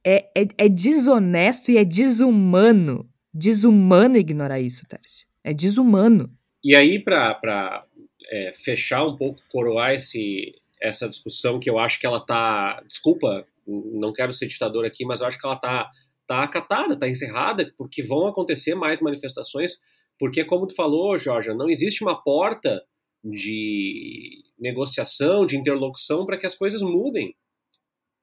é, 0.07 0.29
é, 0.33 0.47
é 0.57 0.69
desonesto 0.69 1.69
e 1.69 1.77
é 1.77 1.83
desumano. 1.83 3.09
Desumano 3.33 4.15
ignorar 4.15 4.57
isso, 4.57 4.87
Tércio. 4.87 5.27
É 5.43 5.53
desumano. 5.53 6.33
E 6.63 6.73
aí, 6.73 6.97
para 6.97 7.83
é, 8.31 8.53
fechar 8.55 9.05
um 9.05 9.17
pouco, 9.17 9.41
coroar 9.49 9.91
esse, 9.93 10.55
essa 10.81 11.09
discussão, 11.09 11.59
que 11.59 11.69
eu 11.69 11.77
acho 11.77 11.99
que 11.99 12.05
ela 12.05 12.21
tá. 12.21 12.81
Desculpa, 12.87 13.45
não 13.67 14.13
quero 14.13 14.31
ser 14.31 14.47
ditador 14.47 14.85
aqui, 14.85 15.03
mas 15.03 15.19
eu 15.19 15.27
acho 15.27 15.37
que 15.37 15.45
ela 15.45 15.57
tá, 15.57 15.91
tá 16.27 16.43
acatada, 16.43 16.97
tá 16.97 17.07
encerrada, 17.07 17.71
porque 17.77 18.03
vão 18.03 18.27
acontecer 18.27 18.75
mais 18.75 18.99
manifestações, 18.99 19.79
porque, 20.19 20.43
como 20.43 20.67
tu 20.67 20.75
falou, 20.75 21.17
Jorge, 21.17 21.53
não 21.53 21.69
existe 21.69 22.03
uma 22.03 22.21
porta 22.21 22.81
de 23.23 24.43
negociação, 24.59 25.45
de 25.45 25.57
interlocução 25.57 26.25
para 26.25 26.37
que 26.37 26.45
as 26.45 26.55
coisas 26.55 26.81
mudem. 26.81 27.35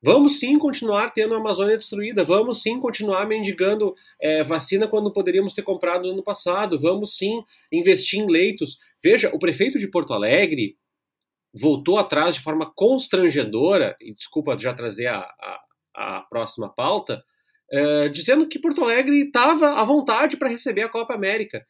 Vamos 0.02 0.38
sim 0.38 0.58
continuar 0.58 1.12
tendo 1.12 1.34
a 1.34 1.38
Amazônia 1.38 1.78
destruída, 1.78 2.22
vamos 2.24 2.60
sim 2.60 2.78
continuar 2.78 3.26
mendigando 3.26 3.94
é, 4.20 4.42
vacina 4.42 4.86
quando 4.86 5.10
poderíamos 5.10 5.54
ter 5.54 5.62
comprado 5.62 6.02
no 6.02 6.12
ano 6.12 6.22
passado, 6.22 6.78
vamos 6.78 7.16
sim 7.16 7.42
investir 7.72 8.20
em 8.20 8.30
leitos. 8.30 8.80
Veja, 9.02 9.30
o 9.34 9.38
prefeito 9.38 9.78
de 9.78 9.88
Porto 9.88 10.12
Alegre 10.12 10.76
voltou 11.54 11.98
atrás 11.98 12.34
de 12.34 12.42
forma 12.42 12.70
constrangedora, 12.74 13.96
e 13.98 14.12
desculpa 14.12 14.58
já 14.58 14.74
trazer 14.74 15.06
a, 15.06 15.20
a, 15.20 15.60
a 15.94 16.20
próxima 16.28 16.68
pauta, 16.68 17.24
é, 17.74 18.08
dizendo 18.08 18.46
que 18.46 18.60
Porto 18.60 18.84
Alegre 18.84 19.22
estava 19.22 19.80
à 19.80 19.84
vontade 19.84 20.36
para 20.36 20.48
receber 20.48 20.82
a 20.82 20.88
Copa 20.88 21.12
América. 21.12 21.64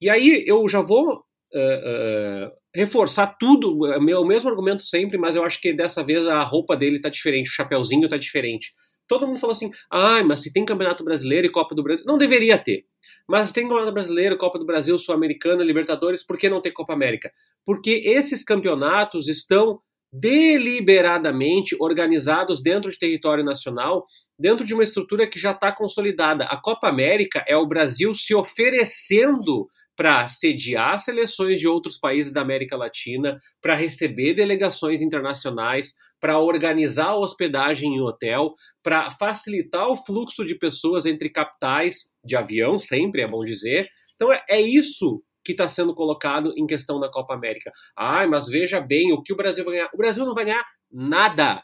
E 0.00 0.08
aí 0.08 0.42
eu 0.46 0.66
já 0.66 0.80
vou 0.80 1.18
uh, 1.18 2.50
reforçar 2.74 3.36
tudo, 3.38 3.86
é 3.86 4.18
o 4.18 4.24
mesmo 4.24 4.48
argumento 4.48 4.82
sempre, 4.82 5.18
mas 5.18 5.36
eu 5.36 5.44
acho 5.44 5.60
que 5.60 5.72
dessa 5.72 6.02
vez 6.02 6.26
a 6.26 6.42
roupa 6.42 6.74
dele 6.74 6.98
tá 6.98 7.10
diferente, 7.10 7.50
o 7.50 7.52
chapeuzinho 7.52 8.08
tá 8.08 8.16
diferente. 8.16 8.72
Todo 9.06 9.26
mundo 9.26 9.38
falou 9.38 9.52
assim: 9.52 9.70
ah, 9.90 10.24
mas 10.24 10.40
se 10.40 10.50
tem 10.50 10.64
Campeonato 10.64 11.04
Brasileiro 11.04 11.46
e 11.46 11.50
Copa 11.50 11.74
do 11.74 11.82
Brasil. 11.82 12.06
Não 12.06 12.16
deveria 12.16 12.56
ter. 12.56 12.86
Mas 13.28 13.52
tem 13.52 13.64
Campeonato 13.64 13.92
Brasileiro, 13.92 14.38
Copa 14.38 14.58
do 14.58 14.64
Brasil, 14.64 14.96
Sul-Americana, 14.98 15.62
Libertadores, 15.62 16.22
por 16.22 16.38
que 16.38 16.48
não 16.48 16.60
ter 16.60 16.70
Copa 16.70 16.94
América? 16.94 17.30
Porque 17.66 18.02
esses 18.04 18.42
campeonatos 18.42 19.28
estão 19.28 19.78
deliberadamente 20.16 21.76
organizados 21.80 22.62
dentro 22.62 22.88
de 22.88 22.96
território 22.96 23.42
nacional, 23.42 24.06
dentro 24.38 24.64
de 24.64 24.72
uma 24.72 24.84
estrutura 24.84 25.26
que 25.26 25.40
já 25.40 25.50
está 25.50 25.72
consolidada. 25.72 26.44
A 26.44 26.56
Copa 26.56 26.88
América 26.88 27.44
é 27.48 27.56
o 27.56 27.66
Brasil 27.66 28.14
se 28.14 28.32
oferecendo 28.32 29.68
para 29.96 30.26
sediar 30.28 30.98
seleções 31.00 31.58
de 31.58 31.66
outros 31.66 31.98
países 31.98 32.32
da 32.32 32.42
América 32.42 32.76
Latina, 32.76 33.38
para 33.60 33.74
receber 33.74 34.34
delegações 34.34 35.02
internacionais, 35.02 35.94
para 36.20 36.38
organizar 36.38 37.16
hospedagem 37.16 37.96
em 37.96 38.00
hotel, 38.00 38.52
para 38.82 39.10
facilitar 39.10 39.88
o 39.88 39.96
fluxo 39.96 40.44
de 40.44 40.56
pessoas 40.56 41.06
entre 41.06 41.28
capitais, 41.28 42.12
de 42.24 42.36
avião 42.36 42.78
sempre, 42.78 43.22
é 43.22 43.28
bom 43.28 43.44
dizer. 43.44 43.88
Então 44.14 44.32
é, 44.32 44.42
é 44.48 44.60
isso 44.60 45.22
que 45.44 45.52
está 45.52 45.68
sendo 45.68 45.94
colocado 45.94 46.52
em 46.56 46.66
questão 46.66 46.98
na 46.98 47.10
Copa 47.10 47.34
América. 47.34 47.70
Ai, 47.96 48.26
mas 48.26 48.46
veja 48.46 48.80
bem, 48.80 49.12
o 49.12 49.22
que 49.22 49.32
o 49.32 49.36
Brasil 49.36 49.64
vai 49.64 49.74
ganhar? 49.74 49.90
O 49.92 49.96
Brasil 49.96 50.24
não 50.24 50.34
vai 50.34 50.44
ganhar 50.46 50.64
nada. 50.90 51.62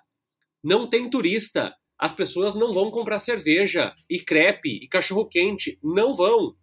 Não 0.63 0.89
tem 0.89 1.09
turista. 1.09 1.75
As 1.99 2.13
pessoas 2.13 2.55
não 2.55 2.73
vão 2.73 2.91
comprar 2.91 3.19
cerveja 3.19 3.95
e 4.09 4.19
crepe 4.21 4.81
e 4.83 4.89
cachorro 4.89 5.27
quente. 5.27 5.79
Não 5.83 6.15
vão. 6.15 6.55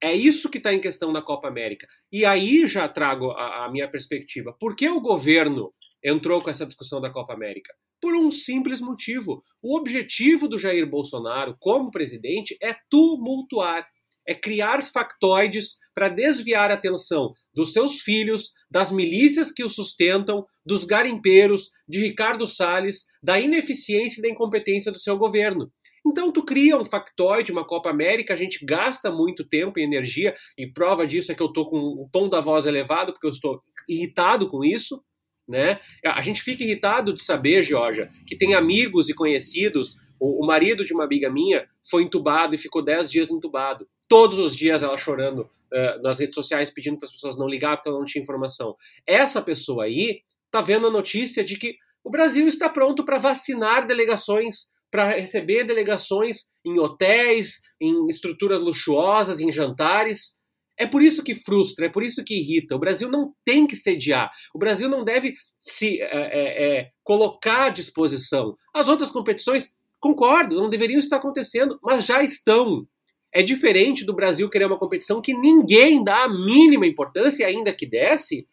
É 0.00 0.14
isso 0.14 0.48
que 0.48 0.58
está 0.58 0.72
em 0.72 0.80
questão 0.80 1.10
na 1.10 1.20
Copa 1.20 1.48
América. 1.48 1.86
E 2.10 2.24
aí 2.24 2.66
já 2.66 2.88
trago 2.88 3.32
a, 3.32 3.64
a, 3.64 3.70
minha 3.70 3.90
perspectiva. 3.90 4.52
Por 4.58 4.76
que 4.76 4.88
o 4.88 5.00
governo 5.00 5.70
entrou 6.02 6.40
com 6.40 6.50
essa 6.50 6.66
discussão 6.66 7.00
da 7.00 7.10
Copa 7.10 7.32
América? 7.32 7.74
Por 8.00 8.14
um 8.14 8.30
simples 8.30 8.80
motivo. 8.80 9.42
O 9.60 9.76
objetivo 9.76 10.46
do 10.46 10.58
Jair 10.58 10.88
Bolsonaro, 10.88 11.56
como 11.58 11.90
presidente, 11.90 12.56
é 12.62 12.76
tumultuar. 12.88 13.88
É 14.28 14.34
criar 14.34 14.82
factoides 14.82 15.78
para 15.94 16.10
desviar 16.10 16.70
a 16.70 16.74
atenção 16.74 17.32
dos 17.54 17.72
seus 17.72 18.00
filhos, 18.00 18.52
das 18.70 18.92
milícias 18.92 19.50
que 19.50 19.64
o 19.64 19.70
sustentam, 19.70 20.44
dos 20.64 20.84
garimpeiros, 20.84 21.70
de 21.88 22.00
Ricardo 22.00 22.46
Salles, 22.46 23.06
da 23.22 23.40
ineficiência 23.40 24.20
e 24.20 24.22
da 24.22 24.28
incompetência 24.28 24.92
do 24.92 24.98
seu 24.98 25.16
governo. 25.16 25.72
Então 26.06 26.30
tu 26.30 26.44
cria 26.44 26.78
um 26.78 26.84
factoide, 26.84 27.52
uma 27.52 27.66
Copa 27.66 27.90
América, 27.90 28.34
a 28.34 28.36
gente 28.36 28.64
gasta 28.64 29.10
muito 29.10 29.46
tempo 29.46 29.78
e 29.78 29.82
energia, 29.82 30.34
e 30.56 30.66
prova 30.66 31.06
disso 31.06 31.32
é 31.32 31.34
que 31.34 31.42
eu 31.42 31.48
estou 31.48 31.68
com 31.68 31.78
o 31.78 32.08
tom 32.12 32.28
da 32.28 32.40
voz 32.40 32.66
elevado, 32.66 33.12
porque 33.12 33.26
eu 33.26 33.30
estou 33.30 33.60
irritado 33.88 34.48
com 34.48 34.64
isso, 34.64 35.02
né? 35.48 35.80
A 36.04 36.20
gente 36.22 36.42
fica 36.42 36.62
irritado 36.62 37.12
de 37.12 37.22
saber, 37.22 37.62
Georgia, 37.62 38.08
que 38.26 38.36
tem 38.36 38.54
amigos 38.54 39.08
e 39.08 39.14
conhecidos, 39.14 39.96
o, 40.20 40.44
o 40.44 40.46
marido 40.46 40.84
de 40.84 40.92
uma 40.92 41.04
amiga 41.04 41.30
minha 41.30 41.66
foi 41.88 42.02
entubado 42.02 42.54
e 42.54 42.58
ficou 42.58 42.84
10 42.84 43.10
dias 43.10 43.30
entubado. 43.30 43.88
Todos 44.08 44.38
os 44.38 44.56
dias 44.56 44.82
ela 44.82 44.96
chorando 44.96 45.40
uh, 45.40 46.02
nas 46.02 46.18
redes 46.18 46.34
sociais, 46.34 46.70
pedindo 46.70 46.98
para 46.98 47.06
as 47.06 47.12
pessoas 47.12 47.36
não 47.36 47.46
ligar 47.46 47.76
porque 47.76 47.90
ela 47.90 47.98
não 47.98 48.06
tinha 48.06 48.22
informação. 48.22 48.74
Essa 49.06 49.42
pessoa 49.42 49.84
aí 49.84 50.22
tá 50.50 50.60
vendo 50.60 50.86
a 50.86 50.90
notícia 50.90 51.44
de 51.44 51.56
que 51.56 51.76
o 52.02 52.10
Brasil 52.10 52.48
está 52.48 52.68
pronto 52.68 53.04
para 53.04 53.18
vacinar 53.18 53.86
delegações 53.86 54.72
para 54.90 55.10
receber 55.10 55.64
delegações 55.64 56.46
em 56.64 56.78
hotéis, 56.78 57.60
em 57.80 58.06
estruturas 58.08 58.60
luxuosas, 58.60 59.40
em 59.40 59.52
jantares. 59.52 60.38
É 60.78 60.86
por 60.86 61.02
isso 61.02 61.22
que 61.22 61.34
frustra, 61.34 61.86
é 61.86 61.88
por 61.88 62.02
isso 62.02 62.24
que 62.24 62.38
irrita. 62.38 62.74
O 62.74 62.78
Brasil 62.78 63.10
não 63.10 63.34
tem 63.44 63.66
que 63.66 63.76
sediar. 63.76 64.30
O 64.54 64.58
Brasil 64.58 64.88
não 64.88 65.04
deve 65.04 65.34
se 65.58 66.00
é, 66.00 66.78
é, 66.78 66.90
colocar 67.02 67.66
à 67.66 67.70
disposição. 67.70 68.54
As 68.72 68.88
outras 68.88 69.10
competições, 69.10 69.74
concordo, 70.00 70.56
não 70.56 70.68
deveriam 70.68 70.98
estar 70.98 71.16
acontecendo, 71.16 71.78
mas 71.82 72.06
já 72.06 72.22
estão. 72.22 72.86
É 73.34 73.42
diferente 73.42 74.04
do 74.04 74.14
Brasil 74.14 74.48
querer 74.48 74.66
uma 74.66 74.78
competição 74.78 75.20
que 75.20 75.34
ninguém 75.34 76.02
dá 76.02 76.24
a 76.24 76.28
mínima 76.28 76.86
importância, 76.86 77.46
ainda 77.46 77.72
que 77.72 77.86
desse, 77.86 78.46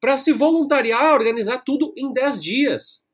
para 0.00 0.16
se 0.16 0.32
voluntariar 0.32 1.14
organizar 1.14 1.62
tudo 1.64 1.92
em 1.96 2.12
10 2.12 2.42
dias. 2.42 3.04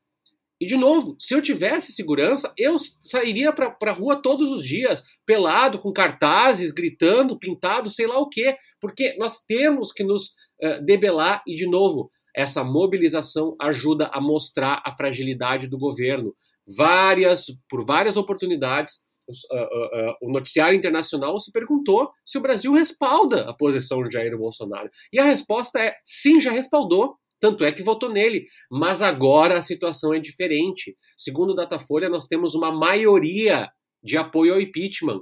E 0.59 0.64
de 0.64 0.76
novo, 0.76 1.16
se 1.18 1.35
eu 1.35 1.42
tivesse 1.42 1.92
segurança, 1.92 2.52
eu 2.57 2.79
sairia 2.79 3.52
para 3.52 3.76
a 3.79 3.92
rua 3.92 4.22
todos 4.22 4.50
os 4.50 4.64
dias, 4.64 5.05
pelado, 5.26 5.79
com 5.79 5.92
cartazes, 5.92 6.70
gritando, 6.70 7.38
pintado, 7.38 7.90
sei 7.90 8.07
lá 8.07 8.18
o 8.18 8.29
quê, 8.29 8.57
porque 8.81 9.14
nós 9.18 9.44
temos 9.44 9.92
que 9.92 10.02
nos 10.02 10.29
uh, 10.62 10.83
debelar 10.83 11.42
e, 11.46 11.55
de 11.55 11.66
novo, 11.66 12.11
essa 12.35 12.64
mobilização 12.64 13.55
ajuda 13.61 14.11
a 14.12 14.20
mostrar 14.20 14.83
a 14.85 14.92
fragilidade 14.92 15.68
do 15.68 15.76
governo. 15.76 16.35
Várias, 16.66 17.46
por 17.68 17.85
várias 17.85 18.16
oportunidades, 18.16 19.05
o 20.22 20.32
noticiário 20.32 20.76
internacional 20.76 21.38
se 21.40 21.52
perguntou 21.52 22.10
se 22.24 22.38
o 22.38 22.40
Brasil 22.40 22.72
respalda 22.72 23.48
a 23.48 23.54
posição 23.54 24.02
de 24.02 24.12
Jair 24.12 24.36
Bolsonaro. 24.36 24.88
E 25.12 25.18
a 25.18 25.24
resposta 25.24 25.80
é 25.80 25.96
sim, 26.02 26.40
já 26.40 26.50
respaldou. 26.50 27.16
Tanto 27.38 27.64
é 27.64 27.72
que 27.72 27.82
votou 27.82 28.10
nele. 28.10 28.46
Mas 28.70 29.02
agora 29.02 29.58
a 29.58 29.62
situação 29.62 30.14
é 30.14 30.18
diferente. 30.18 30.96
Segundo 31.16 31.50
o 31.50 31.54
Datafolha, 31.54 32.08
nós 32.08 32.26
temos 32.26 32.54
uma 32.54 32.72
maioria 32.72 33.68
de 34.02 34.16
apoio 34.16 34.54
ao 34.54 34.60
impeachment, 34.60 35.20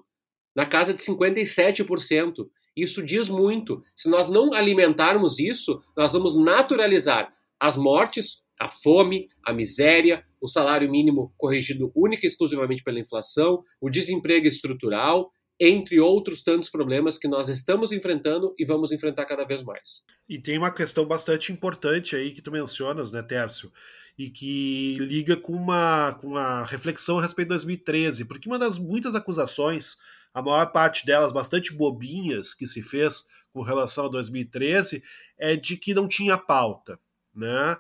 na 0.54 0.66
casa 0.66 0.94
de 0.94 1.02
57%. 1.02 2.46
Isso 2.76 3.02
diz 3.02 3.28
muito. 3.28 3.82
Se 3.94 4.08
nós 4.08 4.28
não 4.28 4.52
alimentarmos 4.52 5.38
isso, 5.38 5.80
nós 5.96 6.12
vamos 6.12 6.36
naturalizar 6.36 7.32
as 7.58 7.76
mortes, 7.76 8.42
a 8.60 8.68
fome, 8.68 9.28
a 9.44 9.52
miséria, 9.52 10.24
o 10.44 10.46
salário 10.46 10.90
mínimo 10.90 11.33
corrigido 11.38 11.90
única 11.96 12.26
e 12.26 12.28
exclusivamente 12.28 12.83
pela 12.83 13.00
inflação, 13.00 13.64
o 13.80 13.88
desemprego 13.88 14.46
estrutural, 14.46 15.33
entre 15.59 15.98
outros 15.98 16.42
tantos 16.42 16.68
problemas 16.68 17.16
que 17.16 17.26
nós 17.26 17.48
estamos 17.48 17.92
enfrentando 17.92 18.54
e 18.59 18.64
vamos 18.66 18.92
enfrentar 18.92 19.24
cada 19.24 19.44
vez 19.44 19.62
mais. 19.62 20.04
E 20.28 20.38
tem 20.38 20.59
uma 20.59 20.70
questão 20.70 21.07
bastante 21.07 21.50
importante 21.50 22.14
aí 22.14 22.33
que 22.33 22.42
tu 22.42 22.52
mencionas, 22.52 23.11
né, 23.11 23.22
Tércio? 23.22 23.72
E 24.18 24.28
que 24.28 24.98
liga 24.98 25.35
com 25.35 25.54
uma, 25.54 26.12
com 26.20 26.26
uma 26.28 26.62
reflexão 26.64 27.18
a 27.18 27.22
respeito 27.22 27.48
de 27.48 27.54
2013, 27.54 28.26
porque 28.26 28.46
uma 28.46 28.59
das 28.59 28.78
muitas 28.78 29.14
acusações 29.14 29.96
a 30.35 30.42
maior 30.42 30.66
parte 30.72 31.07
delas 31.07 31.33
bastante 31.33 31.72
bobinhas 31.72 32.52
que 32.52 32.66
se 32.66 32.83
fez 32.83 33.26
com 33.50 33.62
relação 33.62 34.07
a 34.07 34.11
2013 34.11 35.02
é 35.38 35.57
de 35.57 35.78
que 35.78 35.94
não 35.94 36.07
tinha 36.07 36.37
pauta, 36.37 36.98
né? 37.35 37.78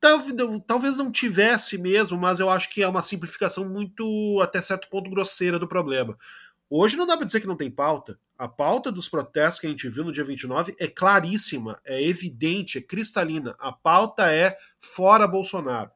Talvez 0.00 0.96
não 0.96 1.10
tivesse 1.10 1.78
mesmo, 1.78 2.18
mas 2.18 2.40
eu 2.40 2.50
acho 2.50 2.70
que 2.70 2.82
é 2.82 2.88
uma 2.88 3.02
simplificação 3.02 3.68
muito, 3.68 4.40
até 4.42 4.60
certo 4.62 4.88
ponto, 4.88 5.10
grosseira 5.10 5.58
do 5.58 5.68
problema. 5.68 6.16
Hoje 6.68 6.96
não 6.96 7.06
dá 7.06 7.16
para 7.16 7.26
dizer 7.26 7.40
que 7.40 7.46
não 7.46 7.56
tem 7.56 7.70
pauta. 7.70 8.18
A 8.36 8.48
pauta 8.48 8.90
dos 8.90 9.08
protestos 9.08 9.60
que 9.60 9.66
a 9.66 9.70
gente 9.70 9.88
viu 9.88 10.04
no 10.04 10.12
dia 10.12 10.24
29 10.24 10.74
é 10.78 10.88
claríssima, 10.88 11.78
é 11.84 12.02
evidente, 12.02 12.78
é 12.78 12.82
cristalina. 12.82 13.54
A 13.60 13.70
pauta 13.70 14.32
é 14.32 14.56
fora 14.80 15.28
Bolsonaro. 15.28 15.90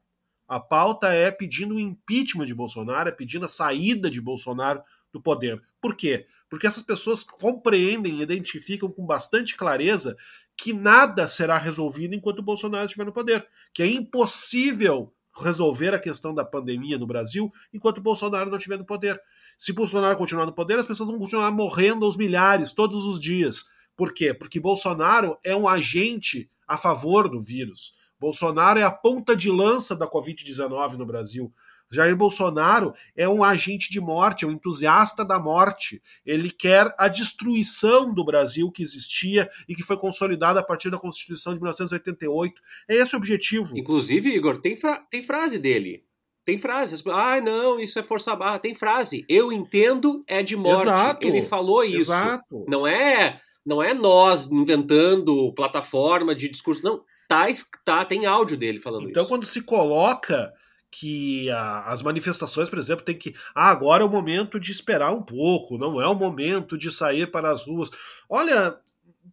A 0.47 0.59
pauta 0.59 1.09
é 1.09 1.29
pedindo 1.29 1.75
o 1.75 1.79
impeachment 1.79 2.45
de 2.45 2.55
Bolsonaro, 2.55 3.09
é 3.09 3.11
pedindo 3.11 3.45
a 3.45 3.49
saída 3.49 4.09
de 4.09 4.21
Bolsonaro 4.21 4.81
do 5.11 5.21
poder. 5.21 5.61
Por 5.81 5.95
quê? 5.95 6.27
Porque 6.49 6.65
essas 6.65 6.81
pessoas 6.81 7.23
compreendem 7.23 8.19
e 8.19 8.23
identificam 8.23 8.89
com 8.89 9.05
bastante 9.05 9.55
clareza 9.55 10.15
que 10.61 10.73
nada 10.73 11.27
será 11.27 11.57
resolvido 11.57 12.13
enquanto 12.13 12.39
o 12.39 12.43
Bolsonaro 12.43 12.85
estiver 12.85 13.05
no 13.05 13.13
poder, 13.13 13.47
que 13.73 13.81
é 13.81 13.87
impossível 13.87 15.13
resolver 15.33 15.93
a 15.93 15.99
questão 15.99 16.35
da 16.35 16.43
pandemia 16.43 16.97
no 16.97 17.07
Brasil 17.07 17.49
enquanto 17.73 17.99
o 17.99 18.01
Bolsonaro 18.01 18.49
não 18.49 18.57
estiver 18.57 18.77
no 18.77 18.85
poder. 18.85 19.21
Se 19.57 19.71
Bolsonaro 19.71 20.17
continuar 20.17 20.45
no 20.45 20.51
poder, 20.51 20.77
as 20.77 20.85
pessoas 20.85 21.09
vão 21.09 21.17
continuar 21.17 21.49
morrendo 21.51 22.05
aos 22.05 22.17
milhares 22.17 22.73
todos 22.73 23.05
os 23.05 23.21
dias. 23.21 23.65
Por 23.95 24.13
quê? 24.13 24.33
Porque 24.33 24.59
Bolsonaro 24.59 25.37
é 25.43 25.55
um 25.55 25.67
agente 25.67 26.49
a 26.67 26.75
favor 26.75 27.29
do 27.29 27.39
vírus. 27.39 27.93
Bolsonaro 28.19 28.79
é 28.79 28.83
a 28.83 28.91
ponta 28.91 29.37
de 29.37 29.49
lança 29.49 29.95
da 29.95 30.09
Covid-19 30.09 30.97
no 30.97 31.05
Brasil. 31.05 31.53
Jair 31.91 32.15
Bolsonaro 32.15 32.93
é 33.15 33.27
um 33.27 33.43
agente 33.43 33.89
de 33.89 33.99
morte, 33.99 34.45
é 34.45 34.47
um 34.47 34.51
entusiasta 34.51 35.25
da 35.25 35.39
morte. 35.39 36.01
Ele 36.25 36.51
quer 36.51 36.93
a 36.97 37.07
destruição 37.07 38.13
do 38.13 38.23
Brasil 38.23 38.71
que 38.71 38.83
existia 38.83 39.49
e 39.67 39.75
que 39.75 39.83
foi 39.83 39.97
consolidada 39.97 40.59
a 40.59 40.63
partir 40.63 40.91
da 40.91 40.99
Constituição 40.99 41.53
de 41.53 41.59
1988. 41.59 42.61
É 42.87 42.95
esse 42.95 43.15
o 43.15 43.17
objetivo. 43.17 43.77
Inclusive, 43.77 44.29
Igor, 44.29 44.61
tem, 44.61 44.75
fra 44.75 44.99
tem 45.09 45.23
frase 45.23 45.57
dele. 45.57 46.03
Tem 46.45 46.57
frases. 46.57 47.03
Ah, 47.07 47.39
não, 47.41 47.79
isso 47.79 47.99
é 47.99 48.03
força 48.03 48.35
barra. 48.35 48.59
Tem 48.59 48.73
frase. 48.73 49.25
Eu 49.29 49.51
entendo 49.51 50.23
é 50.27 50.41
de 50.41 50.55
morte. 50.55 50.83
Exato. 50.83 51.27
Ele 51.27 51.43
falou 51.43 51.83
isso. 51.83 52.11
Exato. 52.11 52.65
Não 52.67 52.87
é, 52.87 53.39
não 53.65 53.83
é 53.83 53.93
nós 53.93 54.49
inventando 54.51 55.53
plataforma 55.53 56.33
de 56.33 56.49
discurso. 56.49 56.83
Não, 56.83 57.03
tá, 57.27 57.45
tá 57.85 58.05
tem 58.05 58.25
áudio 58.25 58.57
dele 58.57 58.79
falando 58.79 59.01
então, 59.01 59.11
isso. 59.11 59.19
Então, 59.19 59.25
quando 59.25 59.45
se 59.45 59.61
coloca 59.61 60.51
que 60.91 61.49
a, 61.51 61.91
as 61.91 62.01
manifestações, 62.01 62.69
por 62.69 62.79
exemplo, 62.79 63.05
tem 63.05 63.15
que. 63.15 63.35
Ah, 63.53 63.69
agora 63.69 64.03
é 64.03 64.05
o 64.05 64.09
momento 64.09 64.59
de 64.59 64.71
esperar 64.71 65.13
um 65.13 65.21
pouco, 65.21 65.77
não 65.77 66.01
é 66.01 66.07
o 66.07 66.15
momento 66.15 66.77
de 66.77 66.91
sair 66.91 67.29
para 67.29 67.51
as 67.51 67.63
ruas. 67.63 67.89
Olha, 68.27 68.77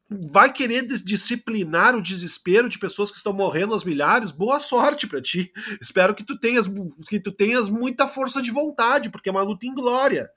vai 0.09 0.53
querer 0.53 0.87
disciplinar 0.87 1.95
o 1.95 2.03
desespero 2.03 2.69
de 2.69 2.79
pessoas 2.79 3.11
que 3.11 3.17
estão 3.17 3.33
morrendo 3.33 3.73
aos 3.73 3.85
milhares, 3.85 4.31
boa 4.31 4.61
sorte 4.61 5.07
para 5.07 5.21
ti. 5.21 5.53
Espero 5.81 6.15
que 6.15 6.25
tu 6.25 6.39
tenhas 6.39 6.67
que 7.09 7.19
tu 7.19 7.33
tenhas 7.33 7.69
muita 7.69 8.07
força 8.07 8.41
de 8.41 8.51
vontade, 8.51 9.11
porque 9.11 9.29
é 9.29 9.33
uma 9.33 9.43
luta 9.43 9.67
em 9.67 9.75
glória. 9.75 10.31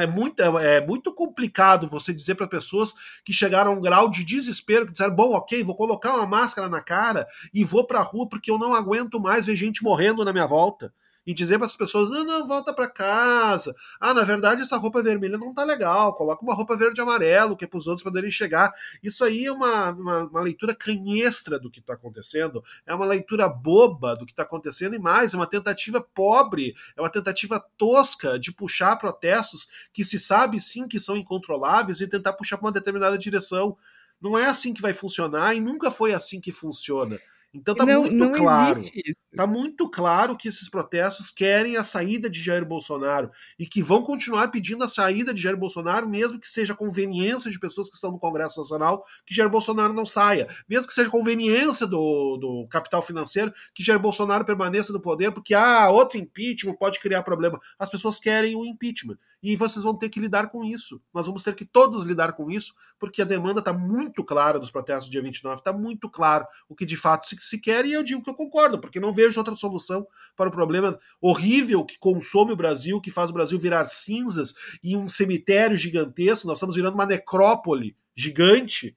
É 0.00 0.06
muito, 0.06 0.40
é 0.40 0.84
muito 0.84 1.12
complicado 1.12 1.86
você 1.86 2.12
dizer 2.12 2.34
para 2.36 2.48
pessoas 2.48 2.94
que 3.22 3.34
chegaram 3.34 3.72
a 3.72 3.74
um 3.74 3.80
grau 3.80 4.10
de 4.10 4.24
desespero, 4.24 4.86
que 4.86 4.92
disseram: 4.92 5.14
bom, 5.14 5.34
ok, 5.34 5.62
vou 5.62 5.76
colocar 5.76 6.14
uma 6.14 6.26
máscara 6.26 6.68
na 6.68 6.82
cara 6.82 7.26
e 7.52 7.62
vou 7.64 7.86
para 7.86 7.98
a 7.98 8.02
rua 8.02 8.26
porque 8.26 8.50
eu 8.50 8.58
não 8.58 8.74
aguento 8.74 9.20
mais 9.20 9.46
ver 9.46 9.56
gente 9.56 9.84
morrendo 9.84 10.24
na 10.24 10.32
minha 10.32 10.46
volta 10.46 10.92
e 11.28 11.34
dizer 11.34 11.58
para 11.58 11.66
as 11.66 11.76
pessoas: 11.76 12.08
não, 12.08 12.24
não, 12.24 12.48
volta 12.48 12.72
para 12.72 12.88
casa. 12.88 13.76
Ah, 14.00 14.14
na 14.14 14.24
verdade, 14.24 14.62
essa 14.62 14.78
roupa 14.78 15.02
vermelha 15.02 15.36
não 15.36 15.52
tá 15.52 15.62
legal, 15.62 16.14
coloca 16.14 16.42
uma 16.42 16.54
roupa 16.54 16.74
verde 16.74 16.98
e 16.98 17.02
amarelo, 17.02 17.54
que 17.54 17.66
é 17.66 17.68
para 17.68 17.76
os 17.76 17.86
outros 17.86 18.02
poderem 18.02 18.30
chegar. 18.30 18.72
Isso 19.02 19.22
aí 19.22 19.44
é 19.44 19.52
uma, 19.52 19.90
uma, 19.90 20.18
uma 20.20 20.40
leitura 20.40 20.74
canhestra 20.74 21.58
do 21.58 21.70
que 21.70 21.80
está 21.80 21.92
acontecendo, 21.92 22.64
é 22.86 22.94
uma 22.94 23.04
leitura 23.04 23.46
boba 23.46 24.16
do 24.16 24.24
que 24.24 24.32
está 24.32 24.42
acontecendo 24.42 24.94
e 24.94 24.98
mais, 24.98 25.34
é 25.34 25.36
uma 25.36 25.46
tentativa 25.46 26.00
pobre, 26.00 26.74
é 26.96 27.00
uma 27.02 27.10
tentativa 27.10 27.62
tosca 27.76 28.38
de 28.38 28.50
puxar 28.50 28.96
protestos 28.96 29.68
que 29.92 30.06
se 30.06 30.18
sabe 30.18 30.58
sim 30.58 30.88
que 30.88 30.98
são 30.98 31.14
incontroláveis 31.14 32.00
e 32.00 32.08
tentar 32.08 32.32
puxar 32.32 32.56
para 32.56 32.68
uma 32.68 32.72
determinada 32.72 33.18
direção. 33.18 33.76
Não 34.18 34.38
é 34.38 34.46
assim 34.46 34.72
que 34.72 34.80
vai 34.80 34.94
funcionar 34.94 35.54
e 35.54 35.60
nunca 35.60 35.90
foi 35.90 36.14
assim 36.14 36.40
que 36.40 36.52
funciona. 36.52 37.20
Então 37.52 37.74
tá 37.74 37.86
não, 37.86 38.02
muito 38.02 38.14
não 38.14 38.32
claro. 38.32 38.78
Tá 39.34 39.46
muito 39.46 39.90
claro 39.90 40.36
que 40.36 40.48
esses 40.48 40.68
protestos 40.68 41.30
querem 41.30 41.76
a 41.76 41.84
saída 41.84 42.28
de 42.28 42.42
Jair 42.42 42.64
Bolsonaro 42.64 43.30
e 43.58 43.66
que 43.66 43.82
vão 43.82 44.02
continuar 44.02 44.48
pedindo 44.48 44.84
a 44.84 44.88
saída 44.88 45.32
de 45.32 45.40
Jair 45.40 45.56
Bolsonaro, 45.56 46.08
mesmo 46.08 46.38
que 46.38 46.48
seja 46.48 46.74
conveniência 46.74 47.50
de 47.50 47.58
pessoas 47.58 47.88
que 47.88 47.94
estão 47.94 48.12
no 48.12 48.18
Congresso 48.18 48.60
Nacional 48.60 49.02
que 49.24 49.34
Jair 49.34 49.48
Bolsonaro 49.48 49.94
não 49.94 50.04
saia, 50.04 50.46
mesmo 50.68 50.88
que 50.88 50.94
seja 50.94 51.08
conveniência 51.08 51.86
do, 51.86 52.36
do 52.36 52.66
capital 52.68 53.00
financeiro 53.00 53.52
que 53.72 53.82
Jair 53.82 53.98
Bolsonaro 53.98 54.44
permaneça 54.44 54.92
no 54.92 55.00
poder, 55.00 55.32
porque 55.32 55.54
ah, 55.54 55.88
outro 55.88 56.18
impeachment 56.18 56.74
pode 56.74 57.00
criar 57.00 57.22
problema. 57.22 57.58
As 57.78 57.90
pessoas 57.90 58.20
querem 58.20 58.56
o 58.56 58.64
impeachment 58.64 59.16
e 59.42 59.56
vocês 59.56 59.84
vão 59.84 59.96
ter 59.96 60.08
que 60.08 60.18
lidar 60.18 60.48
com 60.48 60.64
isso. 60.64 61.00
Nós 61.12 61.26
vamos 61.26 61.42
ter 61.42 61.54
que 61.54 61.64
todos 61.64 62.04
lidar 62.04 62.32
com 62.32 62.50
isso, 62.50 62.74
porque 62.98 63.22
a 63.22 63.24
demanda 63.24 63.60
está 63.60 63.72
muito 63.72 64.24
clara 64.24 64.58
dos 64.58 64.70
protestos 64.70 65.08
do 65.08 65.12
dia 65.12 65.22
29, 65.22 65.56
está 65.56 65.72
muito 65.72 66.10
claro 66.10 66.46
o 66.68 66.74
que 66.74 66.84
de 66.84 66.96
fato 66.96 67.26
se, 67.26 67.36
se 67.40 67.60
quer, 67.60 67.86
e 67.86 67.92
eu 67.92 68.02
digo 68.02 68.22
que 68.22 68.30
eu 68.30 68.34
concordo, 68.34 68.80
porque 68.80 69.00
não 69.00 69.14
vejo 69.14 69.38
outra 69.38 69.54
solução 69.54 70.06
para 70.36 70.48
o 70.48 70.52
problema 70.52 70.98
horrível 71.20 71.84
que 71.84 71.98
consome 71.98 72.52
o 72.52 72.56
Brasil, 72.56 73.00
que 73.00 73.10
faz 73.10 73.30
o 73.30 73.34
Brasil 73.34 73.58
virar 73.58 73.86
cinzas 73.86 74.54
e 74.82 74.96
um 74.96 75.08
cemitério 75.08 75.76
gigantesco, 75.76 76.46
nós 76.46 76.58
estamos 76.58 76.76
virando 76.76 76.94
uma 76.94 77.06
necrópole 77.06 77.96
gigante, 78.14 78.96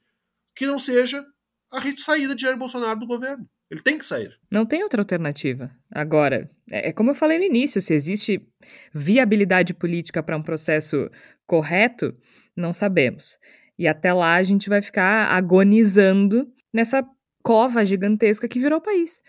que 0.56 0.66
não 0.66 0.80
seja 0.80 1.26
a 1.72 1.80
rede 1.80 2.02
saída 2.02 2.36
de 2.36 2.42
Jair 2.42 2.58
Bolsonaro 2.58 3.00
do 3.00 3.08
governo. 3.08 3.48
Ele 3.72 3.82
tem 3.82 3.98
que 3.98 4.06
sair. 4.06 4.38
Não 4.52 4.66
tem 4.66 4.84
outra 4.84 5.02
alternativa. 5.02 5.72
Agora, 5.90 6.52
é, 6.70 6.90
é 6.90 6.92
como 6.92 7.12
eu 7.12 7.16
falei 7.16 7.38
no 7.38 7.46
início: 7.46 7.80
se 7.80 7.94
existe 7.94 8.46
viabilidade 8.94 9.74
política 9.74 10.22
para 10.22 10.36
um 10.36 10.44
processo 10.44 11.10
correto, 11.48 12.14
não 12.54 12.74
sabemos. 12.74 13.38
E 13.80 13.88
até 13.88 14.12
lá 14.12 14.36
a 14.36 14.44
gente 14.44 14.68
vai 14.68 14.82
ficar 14.82 15.28
agonizando 15.32 16.52
nessa 16.74 17.02
cova 17.42 17.86
gigantesca 17.86 18.48
que 18.48 18.60
virou 18.60 18.80
o 18.80 18.84
país. 18.84 19.22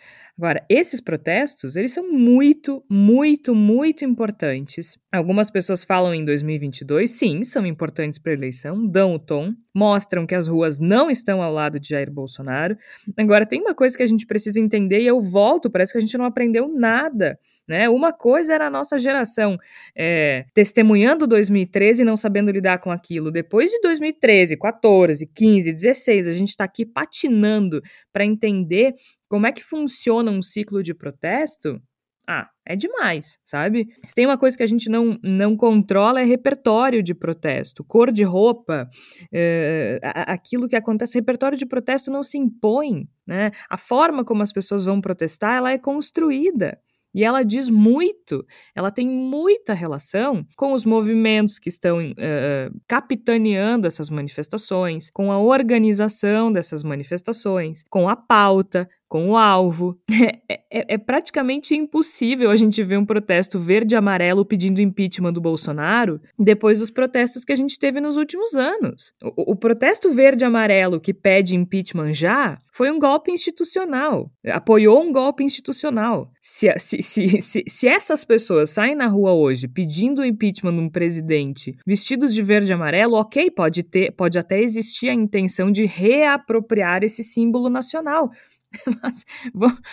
Agora, 0.42 0.64
esses 0.68 1.00
protestos, 1.00 1.76
eles 1.76 1.92
são 1.92 2.10
muito, 2.10 2.84
muito, 2.90 3.54
muito 3.54 4.04
importantes. 4.04 4.98
Algumas 5.12 5.52
pessoas 5.52 5.84
falam 5.84 6.12
em 6.12 6.24
2022, 6.24 7.08
sim, 7.08 7.44
são 7.44 7.64
importantes 7.64 8.18
para 8.18 8.32
a 8.32 8.34
eleição, 8.34 8.84
dão 8.84 9.14
o 9.14 9.20
tom, 9.20 9.54
mostram 9.72 10.26
que 10.26 10.34
as 10.34 10.48
ruas 10.48 10.80
não 10.80 11.08
estão 11.08 11.40
ao 11.40 11.52
lado 11.52 11.78
de 11.78 11.90
Jair 11.90 12.10
Bolsonaro. 12.10 12.76
Agora, 13.16 13.46
tem 13.46 13.60
uma 13.60 13.72
coisa 13.72 13.96
que 13.96 14.02
a 14.02 14.06
gente 14.06 14.26
precisa 14.26 14.58
entender 14.58 15.02
e 15.02 15.06
eu 15.06 15.20
volto, 15.20 15.70
parece 15.70 15.92
que 15.92 15.98
a 15.98 16.00
gente 16.00 16.18
não 16.18 16.24
aprendeu 16.24 16.66
nada. 16.66 17.38
Né? 17.68 17.88
Uma 17.88 18.12
coisa 18.12 18.52
era 18.52 18.66
a 18.66 18.70
nossa 18.70 18.98
geração 18.98 19.56
é, 19.96 20.44
testemunhando 20.52 21.28
2013 21.28 22.02
e 22.02 22.04
não 22.04 22.16
sabendo 22.16 22.50
lidar 22.50 22.78
com 22.78 22.90
aquilo. 22.90 23.30
Depois 23.30 23.70
de 23.70 23.80
2013, 23.80 24.56
14, 24.56 25.30
15, 25.32 25.72
16, 25.72 26.26
a 26.26 26.32
gente 26.32 26.48
está 26.48 26.64
aqui 26.64 26.84
patinando 26.84 27.80
para 28.12 28.24
entender 28.24 28.96
como 29.32 29.46
é 29.46 29.52
que 29.52 29.64
funciona 29.64 30.30
um 30.30 30.42
ciclo 30.42 30.82
de 30.82 30.92
protesto? 30.92 31.80
Ah, 32.28 32.50
é 32.66 32.76
demais, 32.76 33.38
sabe? 33.42 33.86
Se 34.04 34.14
tem 34.14 34.26
uma 34.26 34.36
coisa 34.36 34.54
que 34.54 34.62
a 34.62 34.66
gente 34.66 34.90
não, 34.90 35.18
não 35.22 35.56
controla 35.56 36.20
é 36.20 36.22
repertório 36.22 37.02
de 37.02 37.14
protesto, 37.14 37.82
cor 37.82 38.12
de 38.12 38.24
roupa, 38.24 38.86
é, 39.32 39.98
aquilo 40.02 40.68
que 40.68 40.76
acontece, 40.76 41.16
repertório 41.16 41.56
de 41.56 41.64
protesto 41.64 42.10
não 42.10 42.22
se 42.22 42.36
impõe, 42.36 43.08
né? 43.26 43.52
A 43.70 43.78
forma 43.78 44.22
como 44.22 44.42
as 44.42 44.52
pessoas 44.52 44.84
vão 44.84 45.00
protestar, 45.00 45.56
ela 45.56 45.72
é 45.72 45.78
construída. 45.78 46.78
E 47.14 47.24
ela 47.24 47.42
diz 47.42 47.68
muito, 47.68 48.44
ela 48.74 48.90
tem 48.90 49.06
muita 49.06 49.74
relação 49.74 50.46
com 50.56 50.72
os 50.72 50.86
movimentos 50.86 51.58
que 51.58 51.68
estão 51.68 51.98
uh, 51.98 52.80
capitaneando 52.88 53.86
essas 53.86 54.08
manifestações, 54.08 55.10
com 55.10 55.30
a 55.30 55.38
organização 55.38 56.50
dessas 56.50 56.82
manifestações, 56.82 57.82
com 57.90 58.08
a 58.08 58.16
pauta, 58.16 58.88
com 59.12 59.28
o 59.28 59.36
alvo. 59.36 59.98
É, 60.48 60.60
é, 60.70 60.94
é, 60.94 60.98
praticamente 60.98 61.74
impossível 61.74 62.50
a 62.50 62.56
gente 62.56 62.82
ver 62.82 62.96
um 62.96 63.04
protesto 63.04 63.58
verde 63.58 63.94
e 63.94 63.96
amarelo 63.96 64.44
pedindo 64.44 64.80
impeachment 64.80 65.32
do 65.32 65.40
Bolsonaro 65.40 66.20
depois 66.38 66.78
dos 66.78 66.90
protestos 66.90 67.44
que 67.44 67.52
a 67.52 67.56
gente 67.56 67.78
teve 67.78 68.00
nos 68.00 68.16
últimos 68.16 68.54
anos. 68.54 69.12
O, 69.22 69.52
o 69.52 69.56
protesto 69.56 70.10
verde 70.10 70.44
e 70.44 70.46
amarelo 70.46 71.00
que 71.00 71.12
pede 71.12 71.54
impeachment 71.54 72.12
já 72.14 72.58
foi 72.72 72.90
um 72.90 72.98
golpe 72.98 73.30
institucional, 73.30 74.30
apoiou 74.46 75.02
um 75.02 75.12
golpe 75.12 75.44
institucional. 75.44 76.30
Se, 76.40 76.72
se, 76.78 77.02
se, 77.02 77.40
se, 77.40 77.64
se 77.66 77.86
essas 77.86 78.24
pessoas 78.24 78.70
saem 78.70 78.94
na 78.94 79.06
rua 79.06 79.32
hoje 79.32 79.68
pedindo 79.68 80.24
impeachment 80.24 80.72
de 80.72 80.80
um 80.80 80.88
presidente 80.88 81.76
vestidos 81.86 82.32
de 82.32 82.42
verde 82.42 82.70
e 82.70 82.72
amarelo, 82.72 83.16
ok, 83.16 83.50
pode 83.50 83.82
ter, 83.82 84.12
pode 84.12 84.38
até 84.38 84.60
existir 84.60 85.10
a 85.10 85.14
intenção 85.14 85.70
de 85.70 85.84
reapropriar 85.84 87.04
esse 87.04 87.22
símbolo 87.22 87.68
nacional. 87.68 88.30
Mas 89.02 89.24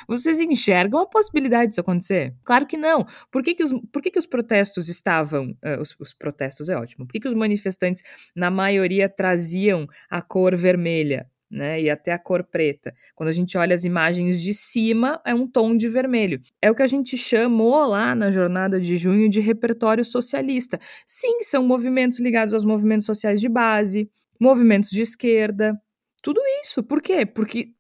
vocês 0.08 0.40
enxergam 0.40 1.00
a 1.00 1.08
possibilidade 1.08 1.70
disso 1.70 1.82
acontecer? 1.82 2.34
Claro 2.44 2.66
que 2.66 2.78
não. 2.78 3.06
Por 3.32 3.44
que, 3.44 3.54
que, 3.54 3.64
os, 3.64 3.72
por 3.92 4.02
que, 4.02 4.12
que 4.12 4.20
os 4.20 4.26
protestos 4.26 4.90
estavam. 4.90 5.52
Uh, 5.64 5.82
os, 5.82 5.96
os, 6.00 6.14
protestos 6.14 6.70
é 6.70 6.76
ótimo. 6.76 7.06
Por 7.06 7.14
que, 7.14 7.20
que 7.20 7.28
os 7.28 7.34
manifestantes, 7.34 8.04
na 8.36 8.50
maioria, 8.50 9.10
traziam 9.10 9.86
a 10.10 10.22
cor 10.22 10.56
vermelha? 10.56 11.30
Né, 11.52 11.82
e 11.82 11.90
até 11.90 12.12
a 12.12 12.20
cor 12.20 12.44
preta. 12.44 12.94
Quando 13.16 13.30
a 13.30 13.32
gente 13.32 13.58
olha 13.58 13.74
as 13.74 13.84
imagens 13.84 14.40
de 14.40 14.54
cima, 14.54 15.20
é 15.26 15.34
um 15.34 15.48
tom 15.48 15.76
de 15.76 15.90
vermelho. 15.90 16.40
É 16.62 16.70
o 16.70 16.76
que 16.76 16.84
a 16.84 16.88
gente 16.88 17.18
chamou 17.18 17.88
lá 17.88 18.14
na 18.14 18.30
jornada 18.30 18.80
de 18.80 18.96
junho 18.98 19.28
de 19.28 19.40
repertório 19.40 20.06
socialista. 20.06 20.80
Sim, 21.08 21.42
são 21.42 21.66
movimentos 21.66 22.20
ligados 22.20 22.54
aos 22.54 22.64
movimentos 22.64 23.08
sociais 23.08 23.42
de 23.42 23.50
base, 23.50 24.08
movimentos 24.40 24.92
de 24.92 25.02
esquerda, 25.02 25.76
tudo 26.22 26.42
isso. 26.62 26.84
Por 26.84 27.02
quê? 27.02 27.26
Porque 27.26 27.74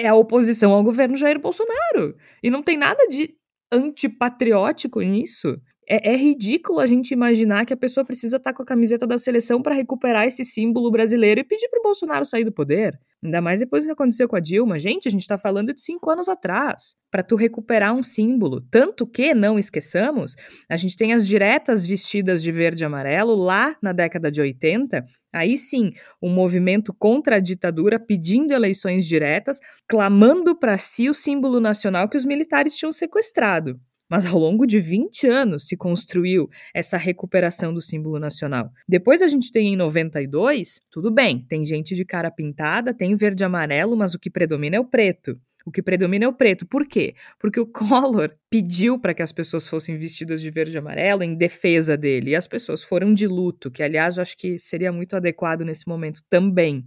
é 0.00 0.08
a 0.08 0.14
oposição 0.14 0.72
ao 0.72 0.82
governo 0.82 1.16
Jair 1.16 1.40
Bolsonaro. 1.40 2.16
E 2.42 2.50
não 2.50 2.62
tem 2.62 2.76
nada 2.76 3.06
de 3.08 3.34
antipatriótico 3.72 5.00
nisso. 5.00 5.60
É, 5.88 6.12
é, 6.12 6.16
ridículo 6.16 6.80
a 6.80 6.86
gente 6.86 7.12
imaginar 7.12 7.64
que 7.64 7.72
a 7.72 7.76
pessoa 7.76 8.04
precisa 8.04 8.36
estar 8.36 8.52
com 8.52 8.62
a 8.62 8.66
camiseta 8.66 9.06
da 9.06 9.16
seleção 9.16 9.62
para 9.62 9.74
recuperar 9.74 10.26
esse 10.26 10.44
símbolo 10.44 10.90
brasileiro 10.90 11.40
e 11.40 11.44
pedir 11.44 11.68
para 11.68 11.80
o 11.80 11.82
Bolsonaro 11.82 12.24
sair 12.24 12.44
do 12.44 12.52
poder. 12.52 12.98
Ainda 13.22 13.40
mais 13.40 13.58
depois 13.58 13.82
do 13.82 13.88
que 13.88 13.92
aconteceu 13.92 14.28
com 14.28 14.36
a 14.36 14.40
Dilma. 14.40 14.78
Gente, 14.78 15.08
a 15.08 15.10
gente 15.10 15.22
está 15.22 15.36
falando 15.36 15.74
de 15.74 15.80
cinco 15.80 16.08
anos 16.10 16.28
atrás. 16.28 16.94
Para 17.10 17.22
tu 17.22 17.34
recuperar 17.34 17.92
um 17.92 18.02
símbolo. 18.02 18.60
Tanto 18.70 19.06
que, 19.06 19.34
não 19.34 19.58
esqueçamos, 19.58 20.36
a 20.70 20.76
gente 20.76 20.96
tem 20.96 21.12
as 21.12 21.26
diretas 21.26 21.84
vestidas 21.84 22.42
de 22.42 22.52
verde 22.52 22.84
e 22.84 22.86
amarelo 22.86 23.34
lá 23.34 23.76
na 23.82 23.92
década 23.92 24.30
de 24.30 24.40
80. 24.40 25.04
Aí 25.32 25.58
sim, 25.58 25.90
um 26.22 26.30
movimento 26.32 26.94
contra 26.96 27.36
a 27.36 27.40
ditadura 27.40 27.98
pedindo 27.98 28.52
eleições 28.52 29.06
diretas, 29.06 29.58
clamando 29.88 30.56
para 30.56 30.78
si 30.78 31.08
o 31.08 31.14
símbolo 31.14 31.60
nacional 31.60 32.08
que 32.08 32.16
os 32.16 32.24
militares 32.24 32.76
tinham 32.76 32.92
sequestrado. 32.92 33.80
Mas 34.08 34.26
ao 34.26 34.38
longo 34.38 34.66
de 34.66 34.80
20 34.80 35.26
anos 35.26 35.66
se 35.66 35.76
construiu 35.76 36.48
essa 36.74 36.96
recuperação 36.96 37.72
do 37.72 37.80
símbolo 37.80 38.18
nacional. 38.18 38.70
Depois 38.88 39.22
a 39.22 39.28
gente 39.28 39.52
tem 39.52 39.74
em 39.74 39.76
92, 39.76 40.80
tudo 40.90 41.10
bem, 41.10 41.44
tem 41.48 41.64
gente 41.64 41.94
de 41.94 42.04
cara 42.04 42.30
pintada, 42.30 42.94
tem 42.94 43.14
verde 43.14 43.42
e 43.42 43.46
amarelo, 43.46 43.96
mas 43.96 44.14
o 44.14 44.18
que 44.18 44.30
predomina 44.30 44.76
é 44.76 44.80
o 44.80 44.84
preto. 44.84 45.38
O 45.68 45.70
que 45.70 45.82
predomina 45.82 46.24
é 46.24 46.28
o 46.28 46.32
preto. 46.32 46.66
Por 46.66 46.86
quê? 46.86 47.14
Porque 47.38 47.60
o 47.60 47.66
Collor 47.66 48.30
pediu 48.48 48.98
para 48.98 49.12
que 49.12 49.22
as 49.22 49.32
pessoas 49.32 49.68
fossem 49.68 49.96
vestidas 49.96 50.40
de 50.40 50.50
verde 50.50 50.74
e 50.74 50.78
amarelo 50.78 51.22
em 51.22 51.34
defesa 51.34 51.94
dele. 51.94 52.30
E 52.30 52.34
as 52.34 52.46
pessoas 52.46 52.82
foram 52.82 53.12
de 53.12 53.26
luto, 53.26 53.70
que 53.70 53.82
aliás 53.82 54.16
eu 54.16 54.22
acho 54.22 54.34
que 54.38 54.58
seria 54.58 54.90
muito 54.90 55.14
adequado 55.14 55.66
nesse 55.66 55.86
momento 55.86 56.20
também. 56.30 56.86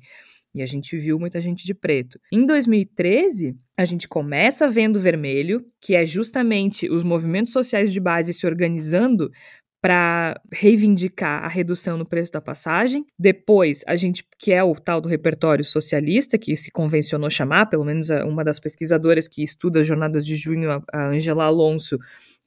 E 0.54 0.62
a 0.62 0.66
gente 0.66 0.98
viu 0.98 1.18
muita 1.18 1.40
gente 1.40 1.66
de 1.66 1.74
preto. 1.74 2.20
Em 2.32 2.46
2013, 2.46 3.56
a 3.78 3.86
gente 3.86 4.08
começa 4.08 4.70
vendo 4.70 5.00
vermelho, 5.00 5.66
que 5.82 5.96
é 5.96 6.06
justamente 6.06 6.90
os 6.90 7.04
movimentos 7.04 7.54
sociais 7.54 7.94
de 7.94 8.00
base 8.00 8.34
se 8.34 8.46
organizando 8.46 9.32
para 9.82 10.40
reivindicar 10.54 11.44
a 11.44 11.48
redução 11.48 11.98
no 11.98 12.06
preço 12.06 12.32
da 12.32 12.40
passagem. 12.40 13.04
Depois, 13.18 13.84
a 13.88 13.96
gente, 13.96 14.24
que 14.38 14.52
é 14.52 14.64
o 14.64 14.76
tal 14.76 15.02
do 15.02 15.10
repertório 15.10 15.66
socialista, 15.66 16.38
que 16.38 16.56
se 16.56 16.70
convencionou 16.70 17.32
chamar, 17.32 17.66
pelo 17.66 17.84
menos 17.84 18.10
uma 18.12 18.44
das 18.44 18.60
pesquisadoras 18.60 19.28
que 19.28 19.42
estuda 19.42 19.80
as 19.80 19.88
jornadas 19.88 20.24
de 20.24 20.36
junho, 20.36 20.70
a 20.94 21.08
Angela 21.08 21.46
Alonso, 21.46 21.98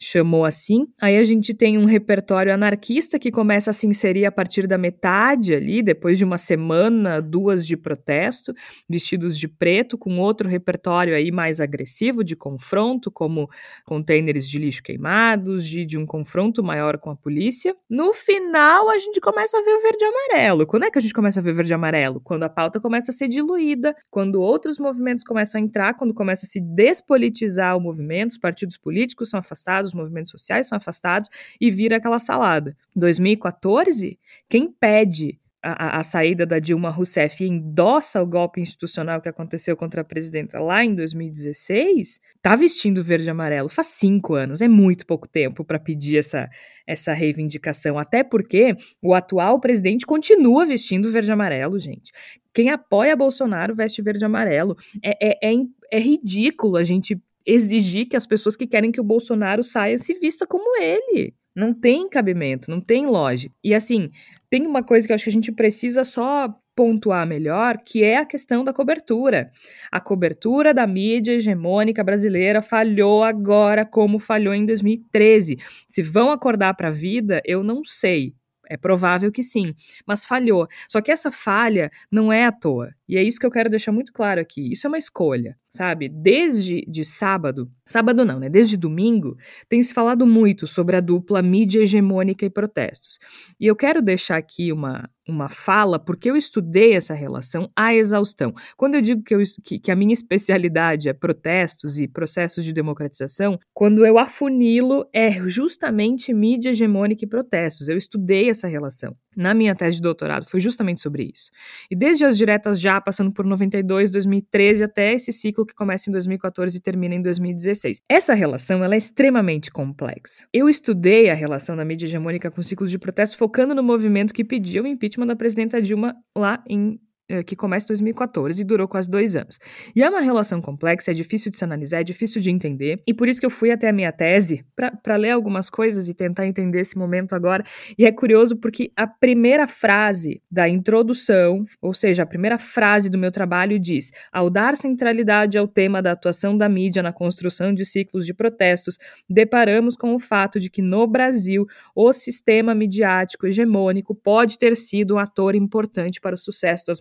chamou 0.00 0.44
assim. 0.44 0.86
Aí 1.00 1.16
a 1.16 1.24
gente 1.24 1.54
tem 1.54 1.78
um 1.78 1.84
repertório 1.84 2.52
anarquista 2.52 3.18
que 3.18 3.30
começa 3.30 3.70
a 3.70 3.72
se 3.72 3.86
inserir 3.86 4.26
a 4.26 4.32
partir 4.32 4.66
da 4.66 4.76
metade 4.76 5.54
ali, 5.54 5.82
depois 5.82 6.18
de 6.18 6.24
uma 6.24 6.38
semana, 6.38 7.20
duas 7.20 7.66
de 7.66 7.76
protesto, 7.76 8.52
vestidos 8.88 9.38
de 9.38 9.48
preto, 9.48 9.96
com 9.96 10.18
outro 10.18 10.48
repertório 10.48 11.14
aí 11.14 11.30
mais 11.30 11.60
agressivo 11.60 12.22
de 12.22 12.36
confronto, 12.36 13.10
como 13.10 13.48
containers 13.84 14.48
de 14.48 14.58
lixo 14.58 14.82
queimados, 14.82 15.66
de, 15.66 15.84
de 15.84 15.98
um 15.98 16.06
confronto 16.06 16.62
maior 16.62 16.98
com 16.98 17.10
a 17.10 17.16
polícia. 17.16 17.74
No 17.88 18.12
final, 18.12 18.90
a 18.90 18.98
gente 18.98 19.20
começa 19.20 19.56
a 19.56 19.62
ver 19.62 19.70
o 19.70 19.82
verde 19.82 20.04
e 20.04 20.06
amarelo. 20.06 20.66
Quando 20.66 20.84
é 20.84 20.90
que 20.90 20.98
a 20.98 21.02
gente 21.02 21.14
começa 21.14 21.40
a 21.40 21.42
ver 21.42 21.54
verde 21.54 21.72
e 21.72 21.74
amarelo? 21.74 22.20
Quando 22.20 22.42
a 22.42 22.48
pauta 22.48 22.80
começa 22.80 23.10
a 23.10 23.14
ser 23.14 23.28
diluída, 23.28 23.94
quando 24.10 24.40
outros 24.40 24.78
movimentos 24.78 25.24
começam 25.24 25.60
a 25.60 25.64
entrar, 25.64 25.94
quando 25.94 26.12
começa 26.12 26.46
a 26.46 26.48
se 26.48 26.60
despolitizar 26.60 27.76
o 27.76 27.80
movimento, 27.80 28.30
os 28.30 28.38
partidos 28.38 28.76
políticos 28.76 29.30
são 29.30 29.40
afastados, 29.40 29.83
os 29.86 29.94
movimentos 29.94 30.30
sociais 30.30 30.66
são 30.66 30.76
afastados 30.76 31.28
e 31.60 31.70
vira 31.70 31.96
aquela 31.96 32.18
salada. 32.18 32.76
2014, 32.94 34.18
quem 34.48 34.70
pede 34.70 35.38
a, 35.64 36.00
a, 36.00 36.02
saída 36.02 36.44
da 36.44 36.58
Dilma 36.58 36.90
Rousseff 36.90 37.42
e 37.42 37.48
endossa 37.48 38.22
o 38.22 38.26
golpe 38.26 38.60
institucional 38.60 39.20
que 39.22 39.30
aconteceu 39.30 39.74
contra 39.74 40.02
a 40.02 40.04
presidenta 40.04 40.58
lá 40.58 40.84
em 40.84 40.94
2016, 40.94 42.20
tá 42.42 42.54
vestindo 42.54 43.02
verde 43.02 43.26
e 43.26 43.30
amarelo 43.30 43.70
faz 43.70 43.86
cinco 43.86 44.34
anos. 44.34 44.60
É 44.60 44.68
muito 44.68 45.06
pouco 45.06 45.26
tempo 45.26 45.64
para 45.64 45.78
pedir 45.78 46.18
essa, 46.18 46.50
essa 46.86 47.14
reivindicação. 47.14 47.98
Até 47.98 48.22
porque 48.22 48.76
o 49.00 49.14
atual 49.14 49.58
presidente 49.58 50.04
continua 50.04 50.66
vestindo 50.66 51.10
verde 51.10 51.30
e 51.30 51.32
amarelo, 51.32 51.78
gente. 51.78 52.12
Quem 52.52 52.68
apoia 52.68 53.16
Bolsonaro 53.16 53.74
veste 53.74 54.02
verde 54.02 54.22
e 54.22 54.26
amarelo. 54.26 54.76
É, 55.02 55.30
é, 55.30 55.50
é, 55.50 55.56
é 55.90 55.98
ridículo 55.98 56.76
a 56.76 56.82
gente 56.82 57.18
exigir 57.46 58.08
que 58.08 58.16
as 58.16 58.26
pessoas 58.26 58.56
que 58.56 58.66
querem 58.66 58.92
que 58.92 59.00
o 59.00 59.04
Bolsonaro 59.04 59.62
saia 59.62 59.98
se 59.98 60.14
vista 60.14 60.46
como 60.46 60.76
ele. 60.80 61.34
Não 61.54 61.72
tem 61.72 62.08
cabimento, 62.08 62.70
não 62.70 62.80
tem 62.80 63.06
lógica. 63.06 63.54
E 63.62 63.74
assim, 63.74 64.10
tem 64.50 64.66
uma 64.66 64.82
coisa 64.82 65.06
que 65.06 65.12
eu 65.12 65.14
acho 65.14 65.24
que 65.24 65.30
a 65.30 65.32
gente 65.32 65.52
precisa 65.52 66.02
só 66.04 66.52
pontuar 66.74 67.26
melhor, 67.26 67.78
que 67.78 68.02
é 68.02 68.16
a 68.16 68.24
questão 68.24 68.64
da 68.64 68.72
cobertura. 68.72 69.50
A 69.90 70.00
cobertura 70.00 70.74
da 70.74 70.86
mídia 70.86 71.34
hegemônica 71.34 72.02
brasileira 72.02 72.60
falhou 72.60 73.22
agora 73.22 73.86
como 73.86 74.18
falhou 74.18 74.52
em 74.52 74.66
2013. 74.66 75.58
Se 75.88 76.02
vão 76.02 76.30
acordar 76.30 76.74
para 76.74 76.88
a 76.88 76.92
vida, 76.92 77.40
eu 77.44 77.62
não 77.62 77.84
sei. 77.84 78.34
É 78.68 78.76
provável 78.76 79.30
que 79.30 79.42
sim, 79.42 79.74
mas 80.06 80.24
falhou. 80.24 80.66
Só 80.88 81.00
que 81.00 81.10
essa 81.10 81.30
falha 81.30 81.90
não 82.10 82.32
é 82.32 82.46
à 82.46 82.52
toa. 82.52 82.90
E 83.08 83.16
é 83.16 83.22
isso 83.22 83.38
que 83.38 83.46
eu 83.46 83.50
quero 83.50 83.68
deixar 83.68 83.92
muito 83.92 84.12
claro 84.12 84.40
aqui. 84.40 84.72
Isso 84.72 84.86
é 84.86 84.88
uma 84.88 84.98
escolha, 84.98 85.56
sabe? 85.68 86.08
Desde 86.08 86.84
de 86.88 87.04
sábado, 87.04 87.70
sábado 87.86 88.24
não, 88.24 88.38
né? 88.40 88.48
Desde 88.48 88.76
domingo, 88.76 89.36
tem 89.68 89.82
se 89.82 89.92
falado 89.92 90.26
muito 90.26 90.66
sobre 90.66 90.96
a 90.96 91.00
dupla 91.00 91.42
mídia 91.42 91.80
hegemônica 91.80 92.44
e 92.46 92.50
protestos. 92.50 93.18
E 93.60 93.66
eu 93.66 93.76
quero 93.76 94.00
deixar 94.00 94.36
aqui 94.36 94.72
uma, 94.72 95.08
uma 95.28 95.48
fala, 95.48 95.98
porque 95.98 96.30
eu 96.30 96.36
estudei 96.36 96.94
essa 96.94 97.14
relação 97.14 97.70
à 97.74 97.94
exaustão. 97.94 98.52
Quando 98.76 98.94
eu 98.94 99.00
digo 99.00 99.22
que, 99.22 99.34
eu, 99.34 99.42
que, 99.62 99.78
que, 99.78 99.90
a 99.90 99.96
minha 99.96 100.12
especialidade 100.12 101.08
é 101.08 101.12
protestos 101.12 101.98
e 101.98 102.06
processos 102.06 102.64
de 102.64 102.72
democratização, 102.72 103.58
quando 103.72 104.04
eu 104.04 104.18
afunilo 104.18 105.08
é 105.12 105.30
justamente 105.48 106.32
mídia 106.32 106.70
hegemônica 106.70 107.24
e 107.24 107.28
protestos. 107.28 107.88
Eu 107.88 107.96
estudei 107.96 108.50
essa 108.50 108.68
relação 108.68 109.16
na 109.36 109.54
minha 109.54 109.74
tese 109.74 109.96
de 109.96 110.02
doutorado, 110.02 110.48
foi 110.48 110.60
justamente 110.60 111.00
sobre 111.00 111.24
isso. 111.24 111.50
E 111.90 111.96
desde 111.96 112.24
as 112.24 112.36
diretas 112.36 112.80
já, 112.80 113.00
passando 113.00 113.32
por 113.32 113.44
92, 113.44 114.10
2013, 114.10 114.84
até 114.84 115.12
esse 115.12 115.32
ciclo 115.32 115.66
que 115.66 115.74
começa 115.74 116.08
em 116.08 116.12
2014 116.12 116.76
e 116.76 116.80
termina 116.80 117.14
em 117.14 117.22
2016. 117.22 118.00
Essa 118.08 118.34
relação 118.34 118.84
ela 118.84 118.94
é 118.94 118.98
extremamente 118.98 119.70
complexa. 119.70 120.46
Eu 120.52 120.68
estudei 120.68 121.30
a 121.30 121.34
relação 121.34 121.76
da 121.76 121.84
mídia 121.84 122.06
hegemônica 122.06 122.50
com 122.50 122.62
ciclos 122.62 122.90
de 122.90 122.98
protesto, 122.98 123.36
focando 123.36 123.74
no 123.74 123.82
movimento 123.82 124.32
que 124.32 124.44
pedia 124.44 124.82
o 124.82 124.86
impeachment 124.86 125.13
da 125.26 125.36
presidenta 125.36 125.80
Dilma 125.80 126.14
lá 126.36 126.62
em 126.68 126.98
que 127.46 127.56
começa 127.56 127.86
em 127.86 127.88
2014 127.88 128.60
e 128.60 128.64
durou 128.64 128.86
quase 128.86 129.08
dois 129.08 129.34
anos. 129.34 129.58
E 129.96 130.02
é 130.02 130.08
uma 130.08 130.20
relação 130.20 130.60
complexa, 130.60 131.10
é 131.10 131.14
difícil 131.14 131.50
de 131.50 131.56
se 131.56 131.64
analisar, 131.64 132.00
é 132.00 132.04
difícil 132.04 132.40
de 132.40 132.50
entender, 132.50 133.02
e 133.06 133.14
por 133.14 133.28
isso 133.28 133.40
que 133.40 133.46
eu 133.46 133.50
fui 133.50 133.70
até 133.70 133.88
a 133.88 133.92
minha 133.92 134.12
tese 134.12 134.64
para 134.76 135.16
ler 135.16 135.30
algumas 135.30 135.70
coisas 135.70 136.08
e 136.08 136.14
tentar 136.14 136.46
entender 136.46 136.80
esse 136.80 136.98
momento 136.98 137.34
agora. 137.34 137.64
E 137.98 138.04
é 138.04 138.12
curioso 138.12 138.56
porque 138.56 138.92
a 138.96 139.06
primeira 139.06 139.66
frase 139.66 140.42
da 140.50 140.68
introdução, 140.68 141.64
ou 141.80 141.94
seja, 141.94 142.22
a 142.24 142.26
primeira 142.26 142.58
frase 142.58 143.08
do 143.08 143.18
meu 143.18 143.30
trabalho 143.30 143.78
diz: 143.78 144.10
ao 144.32 144.50
dar 144.50 144.76
centralidade 144.76 145.56
ao 145.56 145.66
tema 145.66 146.02
da 146.02 146.12
atuação 146.12 146.56
da 146.56 146.68
mídia 146.68 147.02
na 147.02 147.12
construção 147.12 147.72
de 147.72 147.84
ciclos 147.84 148.26
de 148.26 148.34
protestos, 148.34 148.98
deparamos 149.28 149.96
com 149.96 150.14
o 150.14 150.18
fato 150.18 150.60
de 150.60 150.68
que 150.68 150.82
no 150.82 151.06
Brasil 151.06 151.66
o 151.94 152.12
sistema 152.12 152.74
midiático 152.74 153.46
hegemônico 153.46 154.14
pode 154.14 154.58
ter 154.58 154.76
sido 154.76 155.14
um 155.14 155.18
ator 155.18 155.54
importante 155.54 156.20
para 156.20 156.34
o 156.34 156.38
sucesso 156.38 156.84
das 156.86 157.00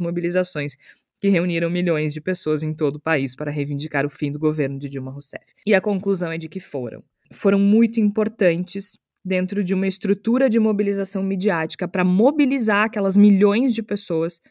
que 1.20 1.30
reuniram 1.30 1.70
milhões 1.70 2.14
de 2.14 2.20
pessoas 2.20 2.64
em 2.64 2.74
todo 2.74 2.98
o 2.98 3.00
país 3.00 3.36
para 3.36 3.50
reivindicar 3.50 4.06
o 4.06 4.10
fim 4.10 4.32
do 4.32 4.38
governo 4.38 4.78
de 4.78 4.90
Dilma 4.90 5.10
Rousseff. 5.10 5.54
E 5.66 5.74
a 5.74 5.80
conclusão 5.80 6.32
é 6.32 6.38
de 6.38 6.50
que 6.50 6.60
foram. 6.60 7.02
Foram 7.32 7.58
muito 7.58 8.00
importantes 8.00 8.98
dentro 9.24 9.64
de 9.64 9.74
uma 9.74 9.88
estrutura 9.88 10.50
de 10.50 10.60
mobilização 10.60 11.24
midiática 11.24 11.88
para 11.88 12.04
mobilizar 12.04 12.86
aquelas 12.86 13.16
milhões 13.16 13.74
de 13.74 13.82
pessoas 13.82 14.42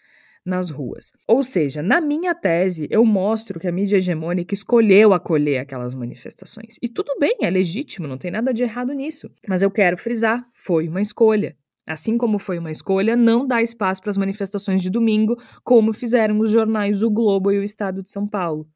nas 0.44 0.70
ruas. 0.70 1.12
Ou 1.28 1.42
seja, 1.42 1.82
na 1.82 2.00
minha 2.00 2.34
tese, 2.34 2.88
eu 2.90 3.04
mostro 3.04 3.60
que 3.60 3.68
a 3.68 3.72
mídia 3.72 3.98
hegemônica 3.98 4.54
escolheu 4.54 5.12
acolher 5.12 5.58
aquelas 5.58 5.94
manifestações. 5.94 6.76
E 6.82 6.88
tudo 6.88 7.16
bem, 7.18 7.36
é 7.42 7.50
legítimo, 7.50 8.08
não 8.08 8.18
tem 8.18 8.30
nada 8.30 8.52
de 8.52 8.62
errado 8.62 8.92
nisso. 8.92 9.30
Mas 9.46 9.62
eu 9.62 9.70
quero 9.70 9.96
frisar: 9.96 10.44
foi 10.52 10.88
uma 10.88 11.00
escolha. 11.00 11.56
Assim 11.86 12.16
como 12.16 12.38
foi 12.38 12.58
uma 12.58 12.70
escolha 12.70 13.16
não 13.16 13.46
dar 13.46 13.62
espaço 13.62 14.00
para 14.00 14.10
as 14.10 14.16
manifestações 14.16 14.80
de 14.80 14.90
domingo, 14.90 15.36
como 15.64 15.92
fizeram 15.92 16.38
os 16.38 16.50
jornais 16.50 17.02
O 17.02 17.10
Globo 17.10 17.50
e 17.50 17.58
o 17.58 17.62
Estado 17.62 18.02
de 18.02 18.10
São 18.10 18.26
Paulo. 18.26 18.68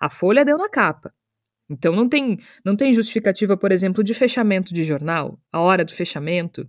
A 0.00 0.08
Folha 0.08 0.44
deu 0.44 0.56
na 0.56 0.68
capa. 0.68 1.12
Então 1.68 1.94
não 1.94 2.08
tem, 2.08 2.38
não 2.64 2.76
tem 2.76 2.92
justificativa, 2.92 3.56
por 3.56 3.72
exemplo, 3.72 4.04
de 4.04 4.14
fechamento 4.14 4.72
de 4.72 4.84
jornal, 4.84 5.40
a 5.50 5.60
hora 5.60 5.84
do 5.84 5.92
fechamento. 5.92 6.68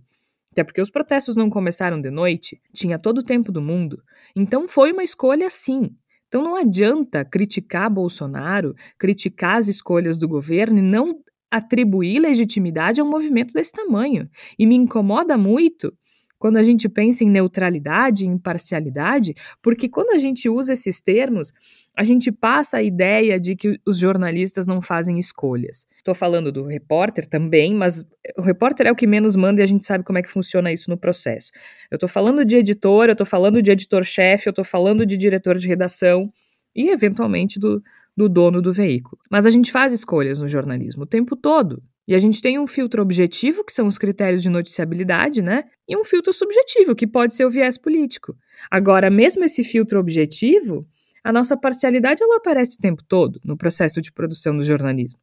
Até 0.52 0.64
porque 0.64 0.80
os 0.80 0.90
protestos 0.90 1.36
não 1.36 1.50
começaram 1.50 2.00
de 2.00 2.10
noite, 2.10 2.60
tinha 2.72 2.98
todo 2.98 3.18
o 3.18 3.24
tempo 3.24 3.52
do 3.52 3.60
mundo. 3.60 4.02
Então 4.34 4.66
foi 4.66 4.92
uma 4.92 5.02
escolha 5.02 5.50
sim. 5.50 5.90
Então 6.28 6.42
não 6.42 6.56
adianta 6.56 7.24
criticar 7.24 7.90
Bolsonaro, 7.90 8.74
criticar 8.98 9.56
as 9.56 9.68
escolhas 9.68 10.16
do 10.16 10.26
governo 10.26 10.78
e 10.78 10.82
não 10.82 11.20
atribuir 11.56 12.18
legitimidade 12.18 13.00
a 13.00 13.04
um 13.04 13.08
movimento 13.08 13.54
desse 13.54 13.70
tamanho. 13.70 14.28
E 14.58 14.66
me 14.66 14.74
incomoda 14.74 15.38
muito 15.38 15.92
quando 16.36 16.56
a 16.56 16.62
gente 16.64 16.88
pensa 16.88 17.22
em 17.22 17.30
neutralidade, 17.30 18.26
em 18.26 18.32
imparcialidade, 18.32 19.34
porque 19.62 19.88
quando 19.88 20.10
a 20.10 20.18
gente 20.18 20.48
usa 20.48 20.72
esses 20.72 21.00
termos, 21.00 21.52
a 21.96 22.02
gente 22.02 22.32
passa 22.32 22.78
a 22.78 22.82
ideia 22.82 23.38
de 23.38 23.54
que 23.54 23.80
os 23.86 23.98
jornalistas 23.98 24.66
não 24.66 24.82
fazem 24.82 25.16
escolhas. 25.18 25.86
Estou 25.98 26.14
falando 26.14 26.50
do 26.50 26.64
repórter 26.64 27.24
também, 27.24 27.72
mas 27.72 28.04
o 28.36 28.42
repórter 28.42 28.88
é 28.88 28.90
o 28.90 28.96
que 28.96 29.06
menos 29.06 29.36
manda 29.36 29.60
e 29.60 29.62
a 29.62 29.66
gente 29.66 29.86
sabe 29.86 30.02
como 30.02 30.18
é 30.18 30.22
que 30.22 30.28
funciona 30.28 30.72
isso 30.72 30.90
no 30.90 30.98
processo. 30.98 31.52
Eu 31.88 31.94
estou 31.94 32.08
falando 32.08 32.44
de 32.44 32.56
editor, 32.56 33.06
eu 33.06 33.12
estou 33.12 33.26
falando 33.26 33.62
de 33.62 33.70
editor-chefe, 33.70 34.48
eu 34.48 34.50
estou 34.50 34.64
falando 34.64 35.06
de 35.06 35.16
diretor 35.16 35.56
de 35.56 35.68
redação 35.68 36.32
e, 36.74 36.90
eventualmente, 36.90 37.60
do, 37.60 37.80
do 38.16 38.28
dono 38.28 38.62
do 38.62 38.72
veículo. 38.72 39.18
Mas 39.30 39.46
a 39.46 39.50
gente 39.50 39.72
faz 39.72 39.92
escolhas 39.92 40.38
no 40.38 40.48
jornalismo 40.48 41.02
o 41.02 41.06
tempo 41.06 41.36
todo. 41.36 41.82
E 42.06 42.14
a 42.14 42.18
gente 42.18 42.42
tem 42.42 42.58
um 42.58 42.66
filtro 42.66 43.00
objetivo, 43.00 43.64
que 43.64 43.72
são 43.72 43.86
os 43.86 43.96
critérios 43.96 44.42
de 44.42 44.50
noticiabilidade, 44.50 45.40
né? 45.40 45.64
E 45.88 45.96
um 45.96 46.04
filtro 46.04 46.32
subjetivo, 46.32 46.94
que 46.94 47.06
pode 47.06 47.34
ser 47.34 47.46
o 47.46 47.50
viés 47.50 47.78
político. 47.78 48.36
Agora, 48.70 49.08
mesmo 49.08 49.42
esse 49.42 49.64
filtro 49.64 49.98
objetivo, 49.98 50.86
a 51.22 51.32
nossa 51.32 51.56
parcialidade 51.56 52.22
ela 52.22 52.36
aparece 52.36 52.76
o 52.76 52.80
tempo 52.80 53.02
todo 53.02 53.40
no 53.42 53.56
processo 53.56 54.02
de 54.02 54.12
produção 54.12 54.54
do 54.54 54.62
jornalismo. 54.62 55.18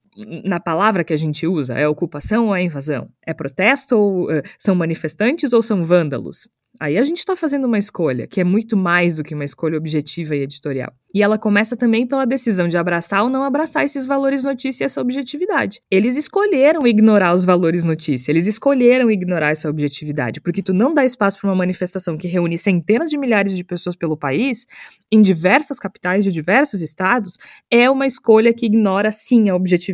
Na 0.46 0.60
palavra 0.60 1.04
que 1.04 1.14
a 1.14 1.18
gente 1.18 1.48
usa, 1.48 1.78
é 1.78 1.88
ocupação 1.88 2.48
ou 2.48 2.56
é 2.56 2.62
invasão? 2.62 3.10
É 3.26 3.34
protesto 3.34 3.98
ou 3.98 4.26
uh, 4.26 4.42
são 4.58 4.76
manifestantes 4.76 5.54
ou 5.54 5.62
são 5.62 5.84
vândalos? 5.84 6.48
Aí 6.82 6.98
a 6.98 7.04
gente 7.04 7.18
está 7.18 7.36
fazendo 7.36 7.66
uma 7.66 7.78
escolha, 7.78 8.26
que 8.26 8.42
é 8.42 8.44
muito 8.44 8.76
mais 8.76 9.18
do 9.18 9.24
que 9.24 9.36
uma 9.36 9.46
escolha 9.46 9.78
objetiva 9.78 10.36
e 10.36 10.42
editorial. 10.42 10.92
E 11.14 11.22
ela 11.22 11.38
começa 11.38 11.78
também 11.78 12.08
pela 12.08 12.26
decisão 12.26 12.68
de 12.68 12.76
abraçar 12.76 13.24
ou 13.24 13.30
não 13.30 13.44
abraçar 13.44 13.86
esses 13.86 14.04
valores 14.04 14.44
notícia 14.44 14.84
e 14.84 14.86
essa 14.86 15.00
objetividade. 15.00 15.80
Eles 15.92 16.18
escolheram 16.18 16.88
ignorar 16.88 17.36
os 17.36 17.46
valores 17.46 17.84
notícia, 17.84 18.32
eles 18.32 18.48
escolheram 18.48 19.12
ignorar 19.12 19.52
essa 19.52 19.70
objetividade, 19.70 20.42
porque 20.42 20.64
tu 20.64 20.74
não 20.74 20.92
dá 20.92 21.06
espaço 21.06 21.40
para 21.40 21.50
uma 21.52 21.56
manifestação 21.56 22.18
que 22.18 22.28
reúne 22.28 22.58
centenas 22.58 23.12
de 23.12 23.18
milhares 23.18 23.56
de 23.56 23.64
pessoas 23.64 23.96
pelo 23.96 24.18
país, 24.18 24.66
em 25.12 25.22
diversas 25.22 25.78
capitais 25.78 26.24
de 26.24 26.32
diversos 26.32 26.82
estados, 26.82 27.38
é 27.70 27.92
uma 27.92 28.08
escolha 28.08 28.52
que 28.52 28.66
ignora 28.66 29.12
sim 29.12 29.50
a 29.50 29.56
objetividade. 29.56 29.92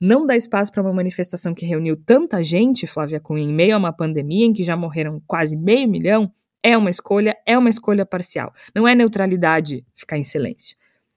Não 0.00 0.26
dá 0.26 0.36
espaço 0.36 0.70
para 0.70 0.82
uma 0.82 0.92
manifestação 0.92 1.54
que 1.54 1.66
reuniu 1.66 1.96
tanta 1.96 2.42
gente, 2.42 2.86
Flávia 2.86 3.18
Cunha, 3.18 3.42
em 3.42 3.52
meio 3.52 3.74
a 3.74 3.78
uma 3.78 3.92
pandemia 3.92 4.46
em 4.46 4.52
que 4.52 4.62
já 4.62 4.76
morreram 4.76 5.20
quase 5.26 5.56
meio 5.56 5.88
milhão, 5.88 6.32
é 6.62 6.76
uma 6.76 6.90
escolha, 6.90 7.36
é 7.46 7.56
uma 7.56 7.70
escolha 7.70 8.04
parcial. 8.04 8.52
Não 8.74 8.86
é 8.86 8.94
neutralidade 8.94 9.84
ficar 9.94 10.18
em 10.18 10.24
silêncio. 10.24 10.76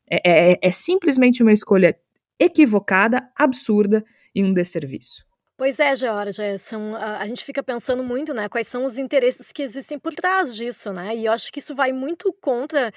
É, 0.09 0.53
é, 0.53 0.59
é 0.61 0.71
simplesmente 0.71 1.41
uma 1.41 1.53
escolha 1.53 1.95
equivocada, 2.39 3.29
absurda 3.36 4.03
e 4.34 4.43
um 4.43 4.53
desserviço. 4.53 5.25
Pois 5.62 5.80
é, 5.80 5.95
Georgia, 5.95 6.57
são, 6.57 6.95
a, 6.95 7.20
a, 7.20 7.28
gente 7.28 7.45
fica 7.45 7.62
pensando 7.62 8.03
muito, 8.03 8.34
né, 8.34 8.49
quais 8.49 8.68
são 8.68 8.84
os 8.84 8.97
interesses 8.97 9.51
que 9.51 9.62
existem 9.62 9.99
por 9.99 10.12
trás 10.12 10.55
disso, 10.55 10.91
né, 10.91 11.16
e 11.16 11.28
eu 11.28 11.32
acho 11.32 11.51
que 11.53 11.59
isso 11.59 11.76
vai 11.76 11.91
muito 11.91 12.34
contra, 12.41 12.91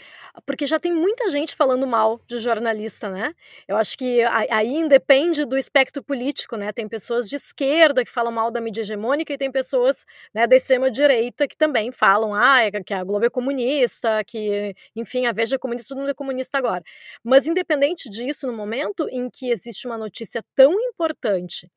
porque 0.47 0.67
já 0.67 0.81
tem 0.81 0.91
muita 0.91 1.29
gente 1.29 1.55
falando 1.55 1.87
mal 1.87 2.23
de 2.27 2.39
jornalista, 2.39 3.11
né, 3.11 3.35
eu 3.69 3.77
acho 3.77 3.99
que 3.99 4.23
aí 4.51 4.77
independe 4.77 5.45
do 5.45 5.59
espectro 5.59 6.03
político, 6.03 6.57
né, 6.57 6.73
tem 6.73 6.89
pessoas 6.89 7.29
de 7.29 7.37
esquerda 7.37 8.03
que 8.03 8.11
falam 8.11 8.33
mal 8.33 8.51
da 8.51 8.62
mídia 8.62 8.81
hegemônica 8.81 9.31
e 9.31 9.37
tem 9.37 9.53
pessoas, 9.53 10.07
né, 10.33 10.47
da 10.47 10.57
extrema-direita 10.57 11.47
que 11.47 11.59
também 11.59 11.93
falam, 11.93 12.33
ah, 12.33 12.62
é 12.62 12.71
que 12.83 12.95
a 12.95 13.05
Globo 13.05 13.27
é 13.27 13.29
comunista, 13.29 14.25
que, 14.27 14.75
enfim, 14.97 15.27
a 15.27 15.33
Veja 15.33 15.57
é 15.57 15.59
comunista, 15.59 15.89
todo 15.91 15.99
mundo 15.99 16.12
é 16.12 16.15
comunista 16.15 16.57
agora, 16.57 16.83
mas 17.23 17.47
independente 17.47 18.09
disso, 18.09 18.47
no 18.47 18.55
momento 18.55 19.07
em 19.11 19.29
que 19.29 19.51
existe 19.51 19.87
uma 19.87 19.99
notícia 19.99 20.43
tão 20.55 20.73
importante, 20.81 21.71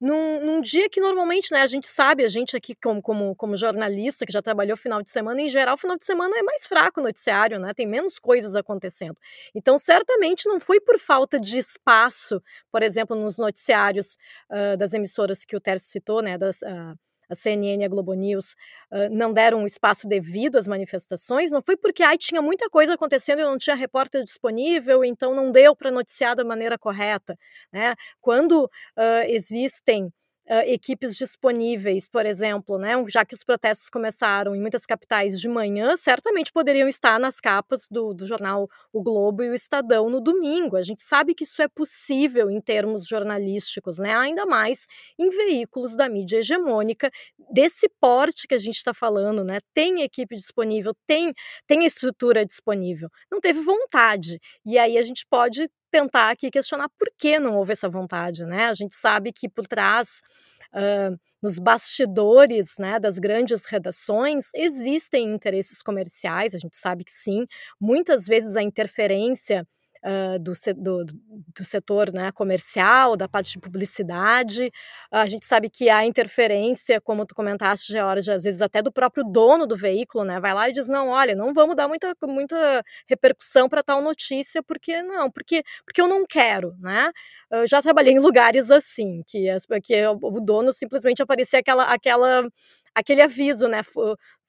num, 0.00 0.44
num, 0.44 0.60
dia 0.60 0.88
que 0.88 1.00
normalmente, 1.00 1.52
né, 1.52 1.62
a 1.62 1.66
gente 1.66 1.86
sabe, 1.86 2.24
a 2.24 2.28
gente 2.28 2.56
aqui 2.56 2.74
como, 2.74 3.02
como, 3.02 3.34
como 3.34 3.56
jornalista 3.56 4.24
que 4.24 4.32
já 4.32 4.40
trabalhou 4.40 4.76
final 4.76 5.02
de 5.02 5.10
semana, 5.10 5.40
em 5.40 5.48
geral, 5.48 5.76
final 5.76 5.96
de 5.96 6.04
semana 6.04 6.38
é 6.38 6.42
mais 6.42 6.66
fraco 6.66 7.00
o 7.00 7.02
noticiário, 7.02 7.58
né, 7.58 7.72
tem 7.74 7.86
menos 7.86 8.18
coisas 8.18 8.54
acontecendo. 8.54 9.16
Então, 9.54 9.78
certamente 9.78 10.48
não 10.48 10.60
foi 10.60 10.80
por 10.80 10.98
falta 10.98 11.40
de 11.40 11.58
espaço, 11.58 12.42
por 12.70 12.82
exemplo, 12.82 13.16
nos 13.16 13.38
noticiários 13.38 14.16
uh, 14.50 14.76
das 14.76 14.94
emissoras 14.94 15.44
que 15.44 15.56
o 15.56 15.60
Tércio 15.60 15.90
citou, 15.90 16.22
né, 16.22 16.38
das, 16.38 16.62
uh, 16.62 16.98
a 17.28 17.34
CNN 17.34 17.82
e 17.82 17.84
a 17.84 17.88
Globo 17.88 18.14
News 18.14 18.52
uh, 18.90 19.08
não 19.10 19.32
deram 19.32 19.64
espaço 19.64 20.08
devido 20.08 20.56
às 20.56 20.66
manifestações, 20.66 21.50
não 21.50 21.62
foi 21.62 21.76
porque 21.76 22.02
ai, 22.02 22.18
tinha 22.18 22.42
muita 22.42 22.68
coisa 22.70 22.94
acontecendo 22.94 23.40
e 23.40 23.44
não 23.44 23.58
tinha 23.58 23.76
repórter 23.76 24.24
disponível, 24.24 25.04
então 25.04 25.34
não 25.34 25.50
deu 25.50 25.74
para 25.76 25.90
noticiar 25.90 26.34
da 26.34 26.44
maneira 26.44 26.78
correta. 26.78 27.38
Né? 27.72 27.94
Quando 28.20 28.64
uh, 28.64 29.24
existem 29.26 30.12
uh, 30.48 30.62
equipes 30.66 31.16
disponíveis, 31.16 32.08
por 32.08 32.24
exemplo, 32.24 32.78
né, 32.78 32.92
já 33.08 33.24
que 33.24 33.34
os 33.34 33.44
protestos 33.44 33.90
começaram 33.90 34.54
em 34.54 34.60
muitas 34.60 34.86
capitais 34.86 35.40
de 35.40 35.48
manhã, 35.48 35.96
certamente 35.96 36.52
poderiam 36.52 36.88
estar 36.88 37.18
nas 37.20 37.40
capas 37.40 37.86
do, 37.90 38.14
do 38.14 38.26
jornal 38.26 38.68
O 38.92 39.02
Globo 39.02 39.42
e 39.42 39.50
o 39.50 39.54
Estadão 39.54 40.08
no 40.08 40.20
domingo. 40.20 40.76
A 40.76 40.82
gente 40.82 41.02
sabe 41.02 41.34
que 41.34 41.44
isso 41.44 41.60
é 41.62 41.68
possível 41.68 42.50
em 42.50 42.60
termos 42.60 43.06
jornalísticos, 43.06 43.98
né, 43.98 44.14
ainda 44.16 44.46
mais 44.46 44.86
em 45.18 45.28
veículos 45.30 45.94
da 45.94 46.08
mídia 46.08 46.38
hegemônica, 46.38 47.10
desse 47.50 47.88
porte 48.00 48.46
que 48.46 48.54
a 48.54 48.58
gente 48.58 48.76
está 48.76 48.94
falando, 48.94 49.44
né, 49.44 49.60
tem 49.74 50.02
equipe 50.02 50.34
disponível, 50.34 50.94
tem, 51.06 51.32
tem 51.66 51.84
estrutura 51.84 52.44
disponível. 52.44 53.08
Não 53.30 53.40
teve 53.40 53.60
vontade. 53.60 54.40
E 54.64 54.78
aí 54.78 54.96
a 54.96 55.02
gente 55.02 55.26
pode 55.28 55.68
tentar 55.90 56.30
aqui 56.30 56.50
questionar 56.50 56.88
por 56.98 57.08
que 57.18 57.38
não 57.38 57.56
houve 57.56 57.72
essa 57.72 57.88
vontade, 57.88 58.44
né? 58.44 58.66
A 58.66 58.74
gente 58.74 58.94
sabe 58.94 59.32
que 59.32 59.48
por 59.48 59.66
trás, 59.66 60.20
uh, 60.74 61.18
nos 61.42 61.58
bastidores 61.58 62.74
né, 62.78 62.98
das 62.98 63.18
grandes 63.18 63.64
redações, 63.66 64.50
existem 64.54 65.32
interesses 65.32 65.82
comerciais, 65.82 66.54
a 66.54 66.58
gente 66.58 66.76
sabe 66.76 67.04
que 67.04 67.12
sim. 67.12 67.46
Muitas 67.80 68.26
vezes 68.26 68.56
a 68.56 68.62
interferência 68.62 69.66
uh, 70.04 70.38
do, 70.38 70.52
do, 70.76 71.04
do, 71.04 71.64
setor 71.64 72.12
né, 72.12 72.30
comercial, 72.32 73.16
da 73.16 73.28
parte 73.28 73.52
de 73.52 73.58
publicidade. 73.58 74.70
A 75.10 75.26
gente 75.26 75.46
sabe 75.46 75.68
que 75.70 75.88
há 75.88 76.04
interferência, 76.04 77.00
como 77.00 77.26
tu 77.26 77.34
comentaste, 77.34 77.92
Georgia, 77.92 78.34
às 78.34 78.44
vezes 78.44 78.62
até 78.62 78.82
do 78.82 78.92
próprio 78.92 79.24
dono 79.24 79.66
do 79.66 79.76
veículo, 79.76 80.24
né? 80.24 80.40
Vai 80.40 80.54
lá 80.54 80.68
e 80.68 80.72
diz, 80.72 80.88
não, 80.88 81.08
olha, 81.08 81.34
não 81.34 81.52
vamos 81.52 81.76
dar 81.76 81.88
muita, 81.88 82.14
muita 82.24 82.82
repercussão 83.06 83.68
para 83.68 83.82
tal 83.82 84.02
notícia, 84.02 84.62
porque 84.62 85.02
não, 85.02 85.30
porque, 85.30 85.62
porque 85.84 86.00
eu 86.00 86.08
não 86.08 86.26
quero, 86.26 86.74
né? 86.78 87.10
Eu 87.50 87.66
já 87.66 87.80
trabalhei 87.80 88.12
em 88.14 88.18
lugares 88.18 88.70
assim, 88.70 89.22
que, 89.26 89.48
que 89.82 90.06
o 90.06 90.40
dono 90.40 90.72
simplesmente 90.72 91.22
aparecia 91.22 91.60
aquela, 91.60 91.84
aquela 91.84 92.48
aquele 92.98 93.22
aviso, 93.22 93.68
né? 93.68 93.80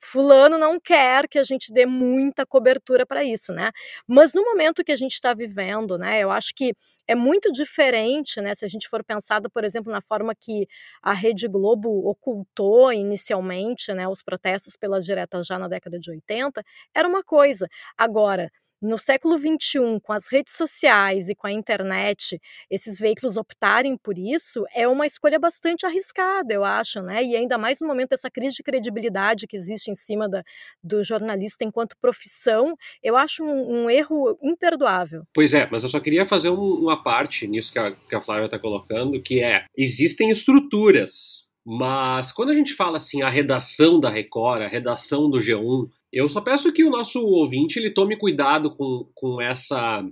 Fulano 0.01 0.57
não 0.57 0.79
quer 0.79 1.27
que 1.27 1.37
a 1.37 1.43
gente 1.43 1.73
dê 1.73 1.85
muita 1.85 2.45
cobertura 2.45 3.05
para 3.05 3.23
isso, 3.23 3.51
né? 3.53 3.71
Mas 4.07 4.33
no 4.33 4.43
momento 4.43 4.83
que 4.83 4.91
a 4.91 4.95
gente 4.95 5.13
está 5.13 5.33
vivendo, 5.33 5.97
né? 5.97 6.19
Eu 6.23 6.31
acho 6.31 6.53
que 6.55 6.73
é 7.07 7.15
muito 7.15 7.51
diferente, 7.51 8.41
né? 8.41 8.55
Se 8.55 8.65
a 8.65 8.67
gente 8.67 8.87
for 8.87 9.03
pensado, 9.03 9.49
por 9.49 9.63
exemplo, 9.65 9.91
na 9.91 10.01
forma 10.01 10.33
que 10.39 10.67
a 11.01 11.13
Rede 11.13 11.47
Globo 11.47 11.89
ocultou 12.09 12.93
inicialmente, 12.93 13.93
né? 13.93 14.07
Os 14.07 14.23
protestos 14.23 14.75
pelas 14.77 15.05
diretas 15.05 15.45
já 15.47 15.59
na 15.59 15.67
década 15.67 15.99
de 15.99 16.09
80, 16.11 16.63
era 16.95 17.07
uma 17.07 17.23
coisa. 17.23 17.67
Agora, 17.97 18.49
no 18.81 18.97
século 18.97 19.37
XXI, 19.37 19.99
com 20.01 20.13
as 20.13 20.27
redes 20.31 20.53
sociais 20.53 21.29
e 21.29 21.35
com 21.35 21.47
a 21.47 21.51
internet, 21.51 22.39
esses 22.69 22.99
veículos 22.99 23.37
optarem 23.37 23.97
por 23.97 24.17
isso 24.17 24.65
é 24.73 24.87
uma 24.87 25.05
escolha 25.05 25.37
bastante 25.37 25.85
arriscada, 25.85 26.53
eu 26.53 26.63
acho, 26.63 27.01
né? 27.01 27.23
E 27.23 27.35
ainda 27.35 27.57
mais 27.57 27.79
no 27.81 27.87
momento 27.87 28.09
dessa 28.09 28.29
crise 28.29 28.55
de 28.55 28.63
credibilidade 28.63 29.47
que 29.47 29.57
existe 29.57 29.91
em 29.91 29.95
cima 29.95 30.29
da, 30.29 30.43
do 30.83 31.03
jornalista 31.03 31.65
enquanto 31.65 31.97
profissão, 32.01 32.75
eu 33.03 33.17
acho 33.17 33.43
um, 33.43 33.83
um 33.83 33.89
erro 33.89 34.37
imperdoável. 34.41 35.23
Pois 35.33 35.53
é, 35.53 35.67
mas 35.69 35.83
eu 35.83 35.89
só 35.89 35.99
queria 35.99 36.25
fazer 36.25 36.49
um, 36.49 36.73
uma 36.75 37.01
parte 37.03 37.47
nisso 37.47 37.71
que 37.71 37.79
a, 37.79 37.91
que 37.91 38.15
a 38.15 38.21
Flávia 38.21 38.45
está 38.45 38.57
colocando, 38.57 39.21
que 39.21 39.43
é 39.43 39.65
existem 39.75 40.29
estruturas 40.29 41.48
mas 41.71 42.31
quando 42.31 42.49
a 42.49 42.55
gente 42.55 42.73
fala 42.73 42.97
assim, 42.97 43.21
a 43.21 43.29
redação 43.29 43.99
da 43.99 44.09
Record, 44.09 44.63
a 44.63 44.67
redação 44.67 45.29
do 45.29 45.37
G1, 45.37 45.87
eu 46.11 46.27
só 46.27 46.41
peço 46.41 46.73
que 46.73 46.83
o 46.83 46.89
nosso 46.89 47.21
ouvinte 47.21 47.77
ele 47.77 47.91
tome 47.91 48.17
cuidado 48.17 48.75
com, 48.75 49.07
com 49.13 49.39
essa 49.39 50.03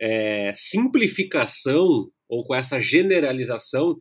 é, 0.00 0.52
simplificação 0.56 2.10
ou 2.28 2.42
com 2.42 2.52
essa 2.52 2.80
generalização, 2.80 3.96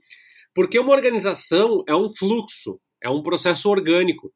porque 0.56 0.80
uma 0.80 0.92
organização 0.92 1.84
é 1.88 1.96
um 1.96 2.10
fluxo, 2.10 2.80
é 3.04 3.08
um 3.08 3.22
processo 3.22 3.70
orgânico. 3.70 4.34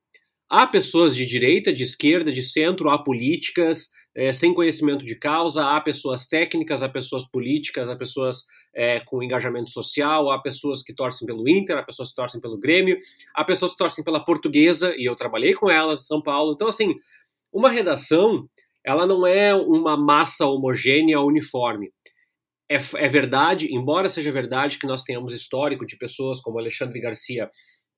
Há 0.48 0.68
pessoas 0.68 1.16
de 1.16 1.26
direita, 1.26 1.74
de 1.74 1.82
esquerda, 1.82 2.32
de 2.32 2.44
centro, 2.44 2.92
há 2.92 3.04
políticas, 3.04 3.88
é, 4.16 4.34
sem 4.34 4.54
conhecimento 4.54 5.06
de 5.06 5.16
causa, 5.16 5.66
há 5.66 5.80
pessoas 5.80 6.26
técnicas, 6.26 6.84
há 6.84 6.90
pessoas 6.90 7.26
políticas, 7.26 7.90
há 7.90 7.96
pessoas 7.96 8.46
é, 8.76 9.00
com 9.00 9.24
engajamento 9.24 9.70
social, 9.70 10.30
há 10.30 10.42
pessoas 10.42 10.82
que 10.82 10.94
torcem 10.94 11.26
pelo 11.26 11.48
Inter, 11.48 11.78
há 11.78 11.84
pessoas 11.84 12.10
que 12.10 12.16
torcem 12.16 12.42
pelo 12.42 12.58
Grêmio, 12.58 12.98
há 13.34 13.44
pessoas 13.44 13.72
que 13.72 13.78
torcem 13.78 14.04
pela 14.04 14.24
Portuguesa, 14.24 14.94
e 14.98 15.06
eu 15.06 15.16
trabalhei 15.16 15.54
com 15.54 15.70
elas 15.70 16.02
em 16.02 16.06
São 16.06 16.22
Paulo. 16.22 16.54
Então, 16.54 16.68
assim, 16.68 16.96
uma 17.54 17.70
redação, 17.70 18.50
ela 18.86 19.06
não 19.06 19.26
é 19.26 19.56
uma 19.56 19.96
massa 19.96 20.46
homogênea, 20.46 21.22
uniforme. 21.22 21.92
É, 22.70 22.78
é 22.96 23.08
verdade, 23.08 23.74
embora 23.74 24.10
seja 24.10 24.32
verdade 24.32 24.78
que 24.78 24.88
nós 24.88 25.04
tenhamos 25.04 25.34
histórico 25.34 25.86
de 25.86 25.98
pessoas 25.98 26.40
como 26.40 26.60
Alexandre 26.60 27.00
Garcia 27.00 27.50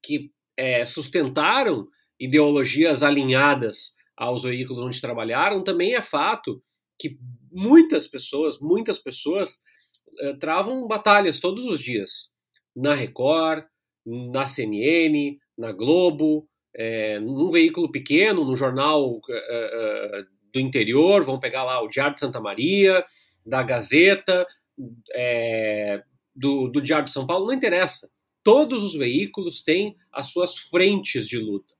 que 0.03 0.31
é, 0.57 0.85
sustentaram 0.85 1.87
ideologias 2.19 3.03
alinhadas 3.03 3.95
aos 4.17 4.43
veículos 4.43 4.83
onde 4.83 5.01
trabalharam, 5.01 5.63
também 5.63 5.95
é 5.95 6.01
fato 6.01 6.61
que 6.97 7.17
muitas 7.51 8.07
pessoas, 8.07 8.59
muitas 8.59 8.99
pessoas 8.99 9.61
uh, 10.21 10.37
travam 10.39 10.87
batalhas 10.87 11.39
todos 11.39 11.65
os 11.65 11.79
dias 11.79 12.33
na 12.75 12.93
Record, 12.93 13.65
na 14.05 14.47
CNN, 14.47 15.37
na 15.57 15.71
Globo, 15.71 16.47
é, 16.75 17.19
num 17.19 17.49
veículo 17.49 17.91
pequeno, 17.91 18.43
num 18.43 18.55
jornal 18.55 19.17
uh, 19.17 19.21
do 20.51 20.59
interior, 20.59 21.23
vão 21.23 21.39
pegar 21.39 21.63
lá 21.63 21.81
o 21.81 21.87
Diário 21.87 22.15
de 22.15 22.19
Santa 22.19 22.41
Maria, 22.41 23.05
da 23.45 23.61
Gazeta, 23.61 24.47
do, 26.35 26.67
do 26.67 26.81
Diário 26.81 27.05
de 27.05 27.11
São 27.11 27.27
Paulo, 27.27 27.47
não 27.47 27.53
interessa. 27.53 28.09
Todos 28.43 28.83
os 28.83 28.95
veículos 28.95 29.63
têm 29.63 29.95
as 30.11 30.27
suas 30.27 30.57
frentes 30.57 31.27
de 31.27 31.37
luta. 31.37 31.72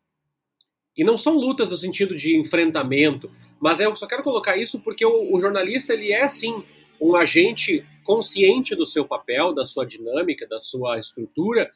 E 0.96 1.04
não 1.04 1.18
são 1.18 1.36
lutas 1.36 1.72
no 1.72 1.78
sentido 1.78 2.16
de 2.16 2.38
enfrentamento, 2.38 3.32
mas 3.60 3.80
eu 3.80 3.96
só 3.96 4.06
quero 4.06 4.24
colocar 4.24 4.56
isso 4.58 4.82
porque 4.82 5.06
o, 5.06 5.34
o 5.34 5.40
jornalista 5.40 5.94
ele 5.94 6.12
é 6.12 6.28
sim 6.30 6.64
um 7.02 7.16
agente 7.16 7.86
consciente 8.04 8.76
do 8.76 8.86
seu 8.86 9.06
papel, 9.06 9.54
da 9.54 9.66
sua 9.66 9.86
dinâmica, 9.86 10.48
da 10.48 10.60
sua 10.60 10.98
estrutura, 10.98 11.70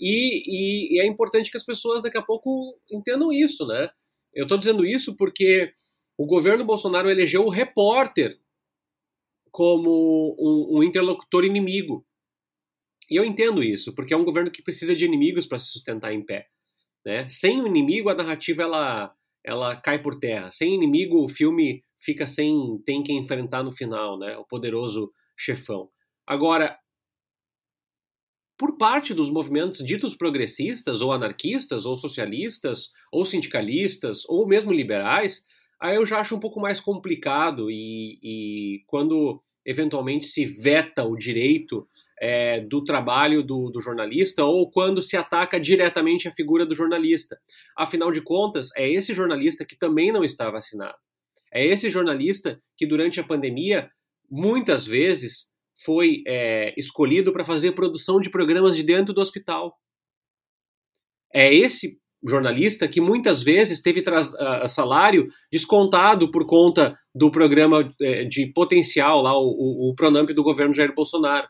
e, 0.00 0.42
e, 0.46 0.96
e 0.96 1.00
é 1.00 1.06
importante 1.06 1.50
que 1.50 1.56
as 1.56 1.64
pessoas 1.64 2.02
daqui 2.02 2.16
a 2.18 2.22
pouco 2.22 2.78
entendam 2.90 3.32
isso, 3.32 3.66
né? 3.66 3.90
Eu 4.32 4.42
estou 4.42 4.56
dizendo 4.56 4.84
isso 4.84 5.16
porque 5.16 5.72
o 6.16 6.26
governo 6.26 6.64
Bolsonaro 6.64 7.10
elegeu 7.10 7.44
o 7.44 7.50
repórter 7.50 8.38
como 9.50 10.36
um, 10.38 10.78
um 10.78 10.82
interlocutor 10.82 11.44
inimigo. 11.44 12.06
E 13.10 13.16
eu 13.16 13.24
entendo 13.24 13.62
isso, 13.62 13.94
porque 13.94 14.14
é 14.14 14.16
um 14.16 14.24
governo 14.24 14.50
que 14.50 14.62
precisa 14.62 14.94
de 14.94 15.04
inimigos 15.04 15.46
para 15.46 15.58
se 15.58 15.72
sustentar 15.72 16.12
em 16.12 16.24
pé. 16.24 16.48
Né? 17.08 17.26
Sem 17.26 17.62
o 17.62 17.66
inimigo, 17.66 18.10
a 18.10 18.14
narrativa 18.14 18.62
ela, 18.62 19.14
ela 19.42 19.74
cai 19.74 19.98
por 19.98 20.20
terra. 20.20 20.50
Sem 20.50 20.74
inimigo, 20.74 21.24
o 21.24 21.28
filme 21.28 21.82
fica 21.96 22.26
sem 22.26 22.82
tem 22.84 23.02
que 23.02 23.14
enfrentar 23.14 23.62
no 23.62 23.72
final, 23.72 24.18
né? 24.18 24.36
O 24.36 24.44
poderoso 24.44 25.10
chefão. 25.34 25.88
Agora, 26.26 26.78
por 28.58 28.76
parte 28.76 29.14
dos 29.14 29.30
movimentos 29.30 29.78
ditos 29.78 30.14
progressistas, 30.14 31.00
ou 31.00 31.10
anarquistas, 31.10 31.86
ou 31.86 31.96
socialistas, 31.96 32.92
ou 33.10 33.24
sindicalistas, 33.24 34.28
ou 34.28 34.46
mesmo 34.46 34.70
liberais, 34.70 35.46
aí 35.80 35.96
eu 35.96 36.04
já 36.04 36.20
acho 36.20 36.36
um 36.36 36.40
pouco 36.40 36.60
mais 36.60 36.78
complicado 36.78 37.70
e, 37.70 38.18
e 38.22 38.84
quando 38.86 39.42
eventualmente 39.64 40.26
se 40.26 40.44
veta 40.44 41.04
o 41.04 41.16
direito 41.16 41.88
é, 42.20 42.60
do 42.60 42.82
trabalho 42.82 43.42
do, 43.42 43.70
do, 43.70 43.80
jornalista 43.80 44.44
ou 44.44 44.70
quando 44.70 45.02
se 45.02 45.16
ataca 45.16 45.58
diretamente 45.58 46.28
a 46.28 46.32
figura 46.32 46.66
do 46.66 46.74
jornalista. 46.74 47.38
Afinal 47.76 48.10
de 48.10 48.20
contas, 48.20 48.68
é 48.76 48.90
esse 48.90 49.14
jornalista 49.14 49.64
que 49.64 49.76
também 49.76 50.12
não 50.12 50.24
está 50.24 50.50
vacinado. 50.50 50.96
É 51.52 51.64
esse 51.64 51.88
jornalista 51.88 52.60
que, 52.76 52.86
durante 52.86 53.20
a 53.20 53.24
pandemia, 53.24 53.90
muitas 54.30 54.86
vezes 54.86 55.52
foi 55.82 56.22
é, 56.26 56.74
escolhido 56.76 57.32
para 57.32 57.44
fazer 57.44 57.72
produção 57.72 58.20
de 58.20 58.30
programas 58.30 58.76
de 58.76 58.82
dentro 58.82 59.14
do 59.14 59.20
hospital. 59.20 59.76
É 61.32 61.54
esse 61.54 61.98
jornalista 62.26 62.88
que 62.88 63.00
muitas 63.00 63.42
vezes 63.42 63.80
teve 63.80 64.00
uh, 64.00 64.66
salário 64.66 65.28
descontado 65.52 66.30
por 66.30 66.46
conta 66.46 66.98
do 67.14 67.30
programa 67.30 67.80
uh, 67.80 68.28
de 68.28 68.52
potencial 68.52 69.22
lá, 69.22 69.38
o, 69.38 69.46
o, 69.46 69.90
o 69.90 69.94
Pronamp 69.94 70.30
do 70.30 70.42
governo 70.42 70.74
Jair 70.74 70.92
Bolsonaro. 70.94 71.48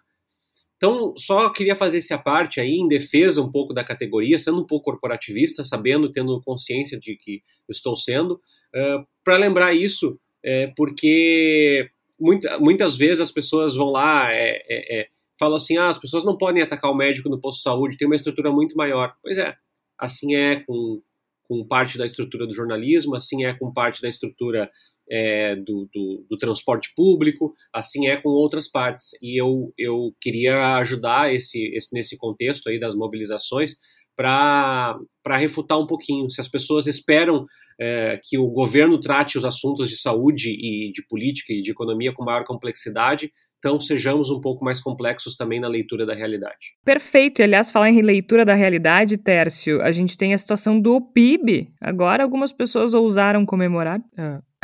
Então, 0.78 1.12
só 1.16 1.50
queria 1.50 1.74
fazer 1.74 1.98
essa 1.98 2.16
parte 2.16 2.60
aí 2.60 2.74
em 2.74 2.86
defesa 2.86 3.42
um 3.42 3.50
pouco 3.50 3.74
da 3.74 3.82
categoria, 3.82 4.38
sendo 4.38 4.60
um 4.60 4.66
pouco 4.66 4.92
corporativista, 4.92 5.64
sabendo, 5.64 6.08
tendo 6.08 6.40
consciência 6.40 6.98
de 6.98 7.16
que 7.16 7.42
estou 7.68 7.96
sendo, 7.96 8.34
uh, 8.74 9.04
para 9.24 9.36
lembrar 9.36 9.74
isso, 9.74 10.18
é, 10.42 10.68
porque 10.76 11.90
muita, 12.18 12.58
muitas 12.60 12.96
vezes 12.96 13.20
as 13.20 13.32
pessoas 13.32 13.74
vão 13.74 13.90
lá, 13.90 14.32
é, 14.32 14.62
é, 14.68 15.08
falam 15.36 15.56
assim: 15.56 15.76
ah, 15.76 15.88
as 15.88 15.98
pessoas 15.98 16.24
não 16.24 16.38
podem 16.38 16.62
atacar 16.62 16.90
o 16.90 16.96
médico 16.96 17.28
no 17.28 17.40
posto 17.40 17.58
de 17.58 17.64
saúde, 17.64 17.96
tem 17.96 18.06
uma 18.06 18.14
estrutura 18.14 18.50
muito 18.52 18.76
maior. 18.76 19.14
Pois 19.20 19.36
é, 19.36 19.56
assim 19.98 20.36
é 20.36 20.60
com, 20.60 21.02
com 21.42 21.66
parte 21.66 21.98
da 21.98 22.06
estrutura 22.06 22.46
do 22.46 22.54
jornalismo, 22.54 23.16
assim 23.16 23.44
é 23.44 23.52
com 23.52 23.72
parte 23.72 24.00
da 24.00 24.08
estrutura 24.08 24.70
é, 25.11 25.56
do, 25.56 25.88
do, 25.92 26.26
do, 26.28 26.36
transporte 26.36 26.92
público, 26.94 27.52
assim 27.72 28.06
é 28.06 28.16
com 28.16 28.28
outras 28.28 28.68
partes. 28.70 29.11
E 29.22 29.40
eu, 29.40 29.72
eu 29.78 30.14
queria 30.20 30.76
ajudar 30.76 31.32
esse, 31.32 31.74
esse 31.74 31.88
nesse 31.92 32.16
contexto 32.16 32.68
aí 32.68 32.78
das 32.78 32.94
mobilizações 32.94 33.72
para 34.16 34.98
refutar 35.36 35.78
um 35.78 35.86
pouquinho. 35.86 36.28
Se 36.28 36.40
as 36.40 36.48
pessoas 36.48 36.86
esperam 36.86 37.46
é, 37.80 38.18
que 38.22 38.36
o 38.36 38.48
governo 38.48 38.98
trate 38.98 39.38
os 39.38 39.44
assuntos 39.44 39.88
de 39.88 39.96
saúde 39.96 40.50
e 40.50 40.90
de 40.92 41.06
política 41.06 41.52
e 41.52 41.62
de 41.62 41.70
economia 41.70 42.12
com 42.12 42.24
maior 42.24 42.42
complexidade, 42.44 43.30
então 43.59 43.78
sejamos 43.78 44.30
um 44.30 44.40
pouco 44.40 44.64
mais 44.64 44.80
complexos 44.80 45.36
também 45.36 45.61
na 45.61 45.68
leitura 45.68 46.04
da 46.04 46.14
realidade. 46.14 46.74
Perfeito. 46.84 47.40
E, 47.40 47.42
aliás, 47.44 47.70
falar 47.70 47.90
em 47.90 48.00
leitura 48.00 48.44
da 48.44 48.54
realidade, 48.54 49.16
Tércio, 49.18 49.82
a 49.82 49.90
gente 49.92 50.16
tem 50.16 50.32
a 50.32 50.38
situação 50.38 50.80
do 50.80 51.00
PIB. 51.00 51.68
Agora, 51.80 52.22
algumas 52.22 52.52
pessoas 52.52 52.94
ousaram 52.94 53.44
comemorar. 53.44 54.00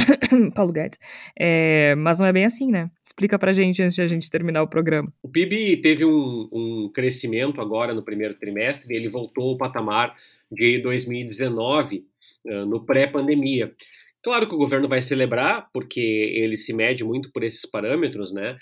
Paulo 0.55 0.73
Guedes. 0.73 0.99
É, 1.39 1.95
mas 1.97 2.19
não 2.19 2.27
é 2.27 2.33
bem 2.33 2.45
assim, 2.45 2.71
né? 2.71 2.91
Explica 3.07 3.39
pra 3.39 3.53
gente 3.53 3.83
antes 3.83 3.95
de 3.95 4.03
a 4.03 4.07
gente 4.07 4.31
terminar 4.31 4.63
o 4.63 4.69
programa. 4.69 5.13
O 5.23 5.29
PIB 5.29 5.77
teve 5.79 6.05
um, 6.05 6.49
um 6.53 6.91
crescimento 6.93 7.61
agora 7.61 7.95
no 7.95 8.05
primeiro 8.05 8.35
trimestre, 8.35 8.95
ele 8.95 9.09
voltou 9.09 9.51
ao 9.51 9.59
patamar 9.59 10.15
de 10.51 10.79
2019, 10.79 12.05
uh, 12.47 12.67
no 12.67 12.85
pré-pandemia. 12.85 13.73
Claro 14.23 14.49
que 14.49 14.55
o 14.55 14.59
governo 14.59 14.89
vai 14.89 15.03
celebrar, 15.03 15.69
porque 15.73 16.01
ele 16.01 16.57
se 16.57 16.73
mede 16.73 17.05
muito 17.05 17.31
por 17.31 17.45
esses 17.45 17.67
parâmetros, 17.67 18.33
né? 18.33 18.57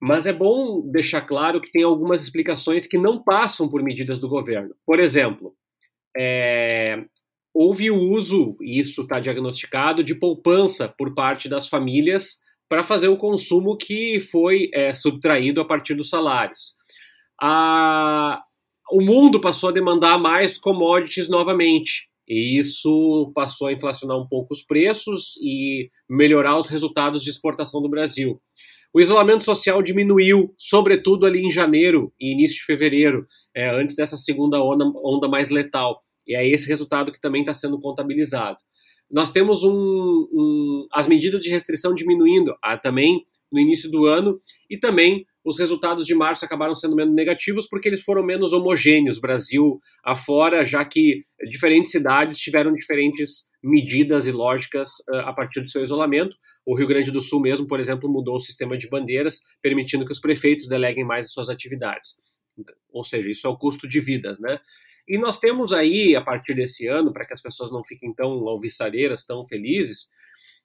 Mas 0.00 0.26
é 0.26 0.32
bom 0.32 0.82
deixar 0.90 1.22
claro 1.22 1.60
que 1.60 1.70
tem 1.70 1.82
algumas 1.82 2.22
explicações 2.22 2.86
que 2.86 2.98
não 2.98 3.22
passam 3.22 3.68
por 3.68 3.82
medidas 3.82 4.18
do 4.18 4.28
governo. 4.28 4.74
Por 4.84 4.98
exemplo, 4.98 5.54
é, 6.16 7.04
houve 7.58 7.90
o 7.90 7.98
uso, 7.98 8.54
e 8.60 8.78
isso 8.78 9.00
está 9.00 9.18
diagnosticado, 9.18 10.04
de 10.04 10.14
poupança 10.14 10.92
por 10.96 11.14
parte 11.14 11.48
das 11.48 11.66
famílias 11.66 12.38
para 12.68 12.82
fazer 12.82 13.08
o 13.08 13.16
consumo 13.16 13.78
que 13.78 14.20
foi 14.20 14.68
é, 14.74 14.92
subtraído 14.92 15.62
a 15.62 15.64
partir 15.64 15.94
dos 15.94 16.10
salários. 16.10 16.74
A, 17.40 18.42
o 18.92 19.00
mundo 19.00 19.40
passou 19.40 19.70
a 19.70 19.72
demandar 19.72 20.18
mais 20.18 20.58
commodities 20.58 21.30
novamente, 21.30 22.10
e 22.28 22.58
isso 22.58 23.32
passou 23.34 23.68
a 23.68 23.72
inflacionar 23.72 24.18
um 24.18 24.28
pouco 24.28 24.52
os 24.52 24.60
preços 24.60 25.36
e 25.40 25.88
melhorar 26.10 26.58
os 26.58 26.66
resultados 26.66 27.22
de 27.22 27.30
exportação 27.30 27.80
do 27.80 27.88
Brasil. 27.88 28.38
O 28.94 29.00
isolamento 29.00 29.44
social 29.44 29.82
diminuiu, 29.82 30.54
sobretudo 30.58 31.24
ali 31.24 31.40
em 31.40 31.50
janeiro 31.50 32.12
e 32.20 32.32
início 32.32 32.58
de 32.58 32.64
fevereiro, 32.64 33.26
é, 33.54 33.70
antes 33.70 33.96
dessa 33.96 34.16
segunda 34.18 34.62
onda, 34.62 34.84
onda 35.02 35.26
mais 35.26 35.48
letal. 35.48 36.02
E 36.26 36.34
é 36.34 36.46
esse 36.46 36.68
resultado 36.68 37.12
que 37.12 37.20
também 37.20 37.42
está 37.42 37.54
sendo 37.54 37.78
contabilizado. 37.78 38.58
Nós 39.10 39.30
temos 39.30 39.62
um, 39.62 39.72
um, 39.72 40.86
as 40.92 41.06
medidas 41.06 41.40
de 41.40 41.50
restrição 41.50 41.94
diminuindo 41.94 42.54
ah, 42.62 42.76
também 42.76 43.24
no 43.52 43.60
início 43.60 43.90
do 43.90 44.06
ano 44.06 44.38
e 44.68 44.76
também 44.76 45.24
os 45.44 45.60
resultados 45.60 46.04
de 46.04 46.12
março 46.12 46.44
acabaram 46.44 46.74
sendo 46.74 46.96
menos 46.96 47.14
negativos 47.14 47.68
porque 47.68 47.88
eles 47.88 48.02
foram 48.02 48.24
menos 48.24 48.52
homogêneos, 48.52 49.20
Brasil 49.20 49.80
afora, 50.04 50.64
já 50.64 50.84
que 50.84 51.20
diferentes 51.48 51.92
cidades 51.92 52.40
tiveram 52.40 52.72
diferentes 52.72 53.44
medidas 53.62 54.26
e 54.26 54.32
lógicas 54.32 54.90
uh, 55.08 55.18
a 55.18 55.32
partir 55.32 55.60
do 55.60 55.70
seu 55.70 55.84
isolamento. 55.84 56.36
O 56.64 56.76
Rio 56.76 56.88
Grande 56.88 57.12
do 57.12 57.20
Sul 57.20 57.40
mesmo, 57.40 57.68
por 57.68 57.78
exemplo, 57.78 58.10
mudou 58.10 58.36
o 58.36 58.40
sistema 58.40 58.76
de 58.76 58.88
bandeiras, 58.88 59.40
permitindo 59.62 60.04
que 60.04 60.12
os 60.12 60.20
prefeitos 60.20 60.66
deleguem 60.66 61.04
mais 61.04 61.26
as 61.26 61.32
suas 61.32 61.48
atividades. 61.48 62.16
Ou 62.90 63.04
seja, 63.04 63.30
isso 63.30 63.46
é 63.46 63.50
o 63.50 63.56
custo 63.56 63.86
de 63.86 64.00
vidas, 64.00 64.40
né? 64.40 64.58
E 65.08 65.18
nós 65.18 65.38
temos 65.38 65.72
aí, 65.72 66.16
a 66.16 66.20
partir 66.20 66.54
desse 66.54 66.86
ano, 66.86 67.12
para 67.12 67.26
que 67.26 67.32
as 67.32 67.40
pessoas 67.40 67.70
não 67.70 67.84
fiquem 67.84 68.12
tão 68.12 68.48
alvissareiras, 68.48 69.24
tão 69.24 69.44
felizes, 69.46 70.10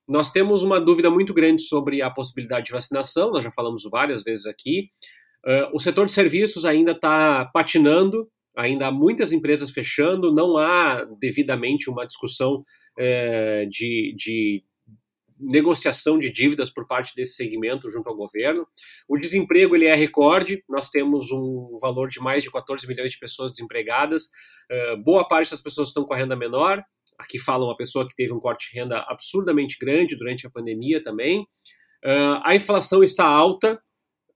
nós 0.07 0.31
temos 0.31 0.63
uma 0.63 0.79
dúvida 0.79 1.09
muito 1.09 1.33
grande 1.33 1.61
sobre 1.61 2.01
a 2.01 2.09
possibilidade 2.09 2.65
de 2.65 2.71
vacinação, 2.71 3.31
nós 3.31 3.43
já 3.43 3.51
falamos 3.51 3.83
várias 3.89 4.23
vezes 4.23 4.45
aqui. 4.45 4.89
Uh, 5.45 5.73
o 5.73 5.79
setor 5.79 6.05
de 6.05 6.11
serviços 6.11 6.65
ainda 6.65 6.91
está 6.91 7.45
patinando, 7.53 8.27
ainda 8.55 8.87
há 8.87 8.91
muitas 8.91 9.31
empresas 9.31 9.71
fechando, 9.71 10.33
não 10.33 10.57
há 10.57 11.05
devidamente 11.19 11.89
uma 11.89 12.05
discussão 12.05 12.65
uh, 12.97 13.69
de, 13.69 14.13
de 14.17 14.63
negociação 15.41 16.19
de 16.19 16.31
dívidas 16.31 16.69
por 16.69 16.87
parte 16.87 17.15
desse 17.15 17.35
segmento 17.35 17.89
junto 17.91 18.07
ao 18.07 18.15
governo. 18.15 18.67
O 19.07 19.17
desemprego 19.17 19.75
ele 19.75 19.85
é 19.85 19.95
recorde, 19.95 20.63
nós 20.69 20.89
temos 20.89 21.31
um 21.31 21.77
valor 21.81 22.07
de 22.07 22.19
mais 22.19 22.43
de 22.43 22.51
14 22.51 22.87
milhões 22.87 23.11
de 23.11 23.19
pessoas 23.19 23.51
desempregadas, 23.51 24.25
uh, 24.71 24.97
boa 25.03 25.27
parte 25.27 25.51
das 25.51 25.61
pessoas 25.61 25.89
estão 25.89 26.05
com 26.05 26.13
a 26.13 26.17
renda 26.17 26.35
menor, 26.35 26.83
aqui 27.17 27.39
fala 27.39 27.65
uma 27.65 27.77
pessoa 27.77 28.07
que 28.07 28.15
teve 28.15 28.33
um 28.33 28.39
corte 28.39 28.71
de 28.71 28.79
renda 28.79 28.99
absurdamente 29.07 29.77
grande 29.79 30.15
durante 30.15 30.45
a 30.45 30.49
pandemia 30.49 31.01
também. 31.01 31.41
Uh, 32.03 32.41
a 32.43 32.55
inflação 32.55 33.03
está 33.03 33.25
alta, 33.25 33.79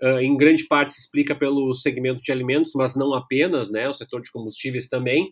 uh, 0.02 0.20
em 0.20 0.36
grande 0.36 0.66
parte 0.68 0.94
se 0.94 1.02
explica 1.02 1.36
pelo 1.36 1.74
segmento 1.74 2.22
de 2.22 2.32
alimentos, 2.32 2.72
mas 2.76 2.96
não 2.96 3.14
apenas, 3.14 3.72
né, 3.72 3.88
o 3.88 3.94
setor 3.94 4.22
de 4.22 4.32
combustíveis 4.32 4.88
também 4.88 5.32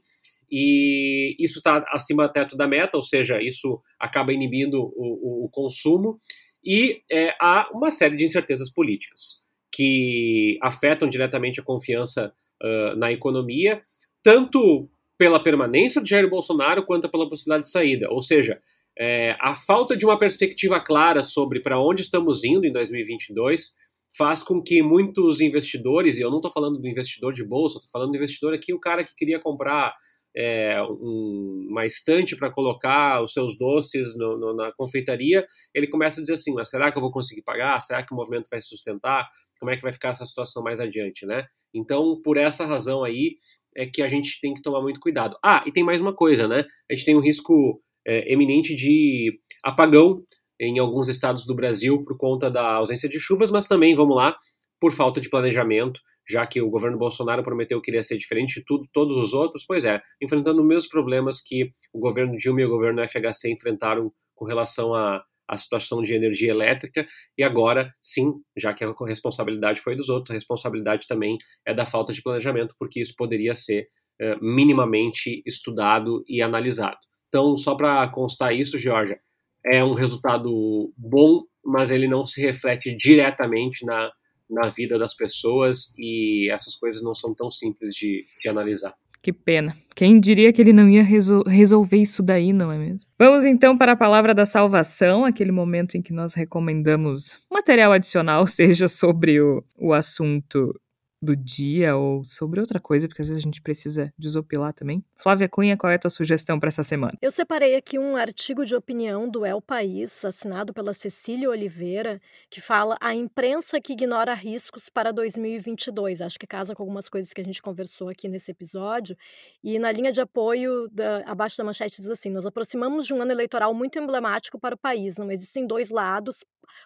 e 0.56 1.36
isso 1.40 1.58
está 1.58 1.84
acima 1.90 2.28
do 2.28 2.32
teto 2.32 2.56
da 2.56 2.68
meta, 2.68 2.96
ou 2.96 3.02
seja, 3.02 3.42
isso 3.42 3.82
acaba 4.00 4.32
inibindo 4.32 4.84
o, 4.96 5.46
o, 5.46 5.50
consumo, 5.50 6.20
e 6.64 7.02
é, 7.12 7.36
há 7.42 7.68
uma 7.74 7.90
série 7.90 8.16
de 8.16 8.24
incertezas 8.24 8.72
políticas 8.72 9.44
que 9.74 10.60
afetam 10.62 11.10
diretamente 11.10 11.60
a 11.60 11.64
confiança 11.64 12.32
uh, 12.62 12.96
na 12.96 13.12
economia, 13.12 13.82
tanto 14.22 14.88
pela 15.18 15.42
permanência 15.42 16.00
de 16.00 16.12
Jair 16.12 16.30
Bolsonaro 16.30 16.86
quanto 16.86 17.10
pela 17.10 17.28
possibilidade 17.28 17.64
de 17.64 17.72
saída. 17.72 18.08
Ou 18.12 18.22
seja, 18.22 18.62
é, 18.96 19.36
a 19.42 19.56
falta 19.56 19.98
de 19.98 20.06
uma 20.06 20.20
perspectiva 20.20 20.80
clara 20.80 21.24
sobre 21.24 21.62
para 21.62 21.82
onde 21.82 22.04
estamos 22.04 22.44
indo 22.44 22.68
em 22.68 22.72
2022 22.72 23.74
faz 24.16 24.44
com 24.44 24.62
que 24.62 24.84
muitos 24.84 25.42
investidores, 25.42 26.20
e 26.20 26.22
eu 26.22 26.30
não 26.30 26.38
estou 26.38 26.52
falando 26.52 26.78
do 26.78 26.88
investidor 26.88 27.34
de 27.34 27.44
bolsa, 27.44 27.80
estou 27.80 27.90
falando 27.92 28.12
do 28.12 28.18
investidor 28.18 28.54
aqui, 28.54 28.72
o 28.72 28.80
cara 28.80 29.04
que 29.04 29.16
queria 29.16 29.40
comprar 29.40 29.96
é, 30.36 30.82
um, 30.84 31.68
uma 31.70 31.86
estante 31.86 32.36
para 32.36 32.52
colocar 32.52 33.22
os 33.22 33.34
seus 33.34 33.58
doces 33.58 34.18
no, 34.18 34.38
no, 34.38 34.56
na 34.56 34.72
confeitaria, 34.72 35.46
ele 35.74 35.88
começa 35.88 36.20
a 36.20 36.22
dizer 36.22 36.34
assim, 36.34 36.54
mas 36.54 36.70
será 36.70 36.92
que 36.92 36.98
eu 36.98 37.02
vou 37.02 37.12
conseguir 37.12 37.44
pagar? 37.44 37.80
Será 37.80 38.04
que 38.04 38.14
o 38.14 38.16
movimento 38.18 38.50
vai 38.50 38.62
sustentar? 38.62 39.30
Como 39.60 39.72
é 39.72 39.76
que 39.76 39.84
vai 39.84 39.94
ficar 39.94 40.10
essa 40.10 40.26
situação 40.26 40.64
mais 40.64 40.80
adiante, 40.80 41.26
né? 41.26 41.46
Então, 41.74 42.20
por 42.24 42.38
essa 42.38 42.66
razão 42.66 43.04
aí, 43.04 43.36
é 43.76 43.86
que 43.86 44.02
a 44.02 44.08
gente 44.08 44.40
tem 44.40 44.54
que 44.54 44.62
tomar 44.62 44.82
muito 44.82 45.00
cuidado. 45.00 45.38
Ah, 45.44 45.64
e 45.66 45.72
tem 45.72 45.84
mais 45.84 46.02
uma 46.02 46.14
coisa, 46.14 46.48
né? 46.48 46.66
A 46.90 46.96
gente 46.96 47.06
tem 47.06 47.16
um 47.16 47.22
risco 47.22 47.82
é, 48.06 48.32
eminente 48.32 48.76
de 48.76 49.40
apagão 49.64 50.24
em 50.60 50.80
alguns 50.80 51.10
estados 51.10 51.46
do 51.46 51.56
Brasil 51.56 52.04
por 52.04 52.18
conta 52.18 52.50
da 52.50 52.76
ausência 52.76 53.10
de 53.10 53.20
chuvas, 53.20 53.52
mas 53.52 53.68
também, 53.68 53.96
vamos 53.96 54.16
lá, 54.16 54.36
por 54.80 54.92
falta 54.92 55.20
de 55.20 55.30
planejamento 55.30 56.00
já 56.30 56.46
que 56.46 56.62
o 56.62 56.70
governo 56.70 56.98
Bolsonaro 56.98 57.44
prometeu 57.44 57.82
que 57.82 57.92
iria 57.92 58.04
ser 58.04 58.18
diferente 58.18 58.60
de 58.60 58.66
tudo, 58.66 58.88
todos 58.92 59.18
os 59.18 59.34
outros, 59.34 59.66
pois 59.66 59.86
é, 59.86 60.02
enfrentando 60.22 60.62
os 60.62 60.68
mesmos 60.68 60.88
problemas 60.88 61.42
que 61.42 61.72
o 61.94 62.00
governo 62.00 62.38
Dilma 62.38 62.62
e 62.62 62.66
o 62.66 62.70
governo 62.70 63.02
FHC 63.08 63.52
enfrentaram 63.52 64.12
com 64.36 64.46
relação 64.46 64.94
à, 64.94 65.24
à 65.48 65.58
situação 65.58 66.02
de 66.02 66.14
energia 66.14 66.52
elétrica, 66.52 67.06
e 67.38 67.44
agora, 67.44 67.94
sim, 68.02 68.34
já 68.58 68.74
que 68.74 68.84
a 68.84 68.94
responsabilidade 69.06 69.82
foi 69.82 69.96
dos 69.96 70.10
outros, 70.10 70.32
a 70.32 70.34
responsabilidade 70.34 71.08
também 71.08 71.38
é 71.66 71.74
da 71.74 71.86
falta 71.86 72.14
de 72.14 72.22
planejamento, 72.22 72.76
porque 72.80 73.02
isso 73.02 73.14
poderia 73.16 73.54
ser 73.54 73.88
uh, 74.22 74.44
minimamente 74.44 75.42
estudado 75.46 76.24
e 76.28 76.42
analisado. 76.42 77.00
Então, 77.28 77.58
só 77.58 77.76
para 77.76 78.08
constar 78.10 78.54
isso, 78.54 78.78
Georgia, 78.78 79.20
é 79.66 79.84
um 79.84 79.94
resultado 79.94 80.94
bom, 80.98 81.44
mas 81.64 81.90
ele 81.90 82.08
não 82.08 82.26
se 82.26 82.42
reflete 82.42 82.96
diretamente 82.96 83.86
na 83.86 84.12
na 84.54 84.70
vida 84.70 84.98
das 84.98 85.14
pessoas 85.16 85.94
e 85.98 86.50
essas 86.52 86.76
coisas 86.76 87.02
não 87.02 87.16
são 87.16 87.34
tão 87.34 87.50
simples 87.50 87.96
de, 87.96 88.26
de 88.42 88.50
analisar. 88.50 88.94
Que 89.24 89.32
pena. 89.32 89.70
Quem 89.96 90.20
diria 90.20 90.52
que 90.52 90.62
ele 90.62 90.74
não 90.74 90.90
ia 90.90 91.02
resol 91.02 91.44
resolver 91.48 91.96
isso 91.96 92.22
daí, 92.22 92.52
não 92.52 92.70
é 92.70 92.78
mesmo? 92.78 93.10
Vamos 93.18 93.46
então 93.46 93.78
para 93.78 93.94
a 93.94 93.96
palavra 93.96 94.34
da 94.34 94.46
salvação, 94.46 95.24
aquele 95.24 95.52
momento 95.52 95.96
em 95.96 96.02
que 96.02 96.12
nós 96.12 96.34
recomendamos 96.34 97.40
material 97.50 97.94
adicional, 97.94 98.46
seja 98.48 98.90
sobre 98.90 99.40
o, 99.40 99.64
o 99.78 99.94
assunto 99.94 100.78
do 101.24 101.36
dia 101.36 101.96
ou 101.96 102.24
sobre 102.24 102.60
outra 102.60 102.80
coisa, 102.80 103.08
porque 103.08 103.22
às 103.22 103.30
vezes 103.30 103.42
a 103.42 103.46
gente 103.46 103.62
precisa 103.62 104.14
desopilar 104.18 104.74
também. 104.74 105.04
Flávia 105.16 105.48
Cunha, 105.48 105.78
qual 105.78 105.92
é 105.92 105.96
a 105.96 106.00
tua 106.00 106.10
sugestão 106.10 106.60
para 106.60 106.68
essa 106.68 106.84
semana? 106.84 107.18
Eu 107.22 107.32
separei 107.32 107.76
aqui 107.76 107.98
um 107.98 108.16
artigo 108.16 108.66
de 108.66 108.76
opinião 108.76 109.30
do 109.30 109.46
El 109.46 109.62
País, 109.62 110.26
assinado 110.26 110.74
pela 110.74 110.94
Cecília 110.94 111.50
Oliveira, 111.50 112.22
que 112.50 112.60
fala 112.60 112.98
a 113.00 113.16
imprensa 113.16 113.80
que 113.80 113.94
ignora 113.94 114.34
riscos 114.34 114.90
para 114.90 115.12
2022. 115.12 116.22
Acho 116.22 116.38
que 116.38 116.46
casa 116.46 116.76
com 116.76 116.84
algumas 116.84 117.08
coisas 117.08 117.32
que 117.32 117.42
a 117.42 117.46
gente 117.46 117.62
conversou 117.62 118.10
aqui 118.10 118.28
nesse 118.28 118.52
episódio. 118.52 119.16
E 119.64 119.80
na 119.80 119.92
linha 119.92 120.12
de 120.12 120.22
apoio, 120.22 120.90
da, 120.92 121.24
abaixo 121.26 121.58
da 121.58 121.64
manchete 121.64 122.02
diz 122.02 122.12
assim: 122.12 122.30
Nos 122.30 122.46
aproximamos 122.46 123.08
de 123.08 123.14
um 123.14 123.22
ano 123.22 123.32
eleitoral 123.32 123.74
muito 123.74 123.98
emblemático 123.98 124.60
para 124.60 124.76
o 124.76 124.78
país. 124.78 125.18
Não 125.18 125.32
existem 125.32 125.66
dois 125.66 125.90
lados, 125.90 126.44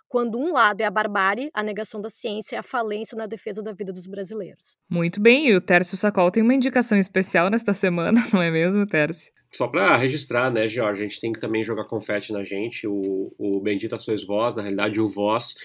quando 0.08 0.38
um 0.38 0.54
lado 0.54 0.82
é 0.82 0.86
a 0.86 0.92
barbárie, 0.92 1.50
a 1.54 1.64
negação 1.64 2.02
da 2.02 2.10
ciência 2.10 2.56
e 2.56 2.60
a 2.60 2.64
falência 2.64 3.18
na 3.18 3.26
defesa 3.26 3.62
da 3.62 3.74
vida 3.74 3.92
dos 3.92 4.08
brasileiros. 4.08 4.78
Muito 4.90 5.22
bem, 5.22 5.48
e 5.48 5.56
o 5.56 5.62
Tércio 5.62 5.98
Sacol 5.98 6.32
tem 6.32 6.44
uma 6.44 6.54
indicação 6.54 6.98
especial 6.98 7.50
nesta 7.50 7.74
semana, 7.76 8.22
não 8.34 8.42
é 8.42 8.52
mesmo, 8.52 8.86
Tércio? 8.86 9.32
Só 9.52 9.68
para 9.68 9.96
registrar, 9.96 10.52
né, 10.52 10.68
Jorge, 10.68 11.02
a 11.02 11.08
gente 11.08 11.20
tem 11.20 11.32
que 11.32 11.40
também 11.40 11.64
jogar 11.64 11.86
confete 11.86 12.34
na 12.34 12.44
gente. 12.44 12.86
O, 12.86 13.34
o 13.38 13.62
Bendita 13.62 13.98
Sois 13.98 14.26
Vós, 14.26 14.56
na 14.56 14.62
realidade, 14.62 15.00
o 15.00 15.08
Voz 15.08 15.56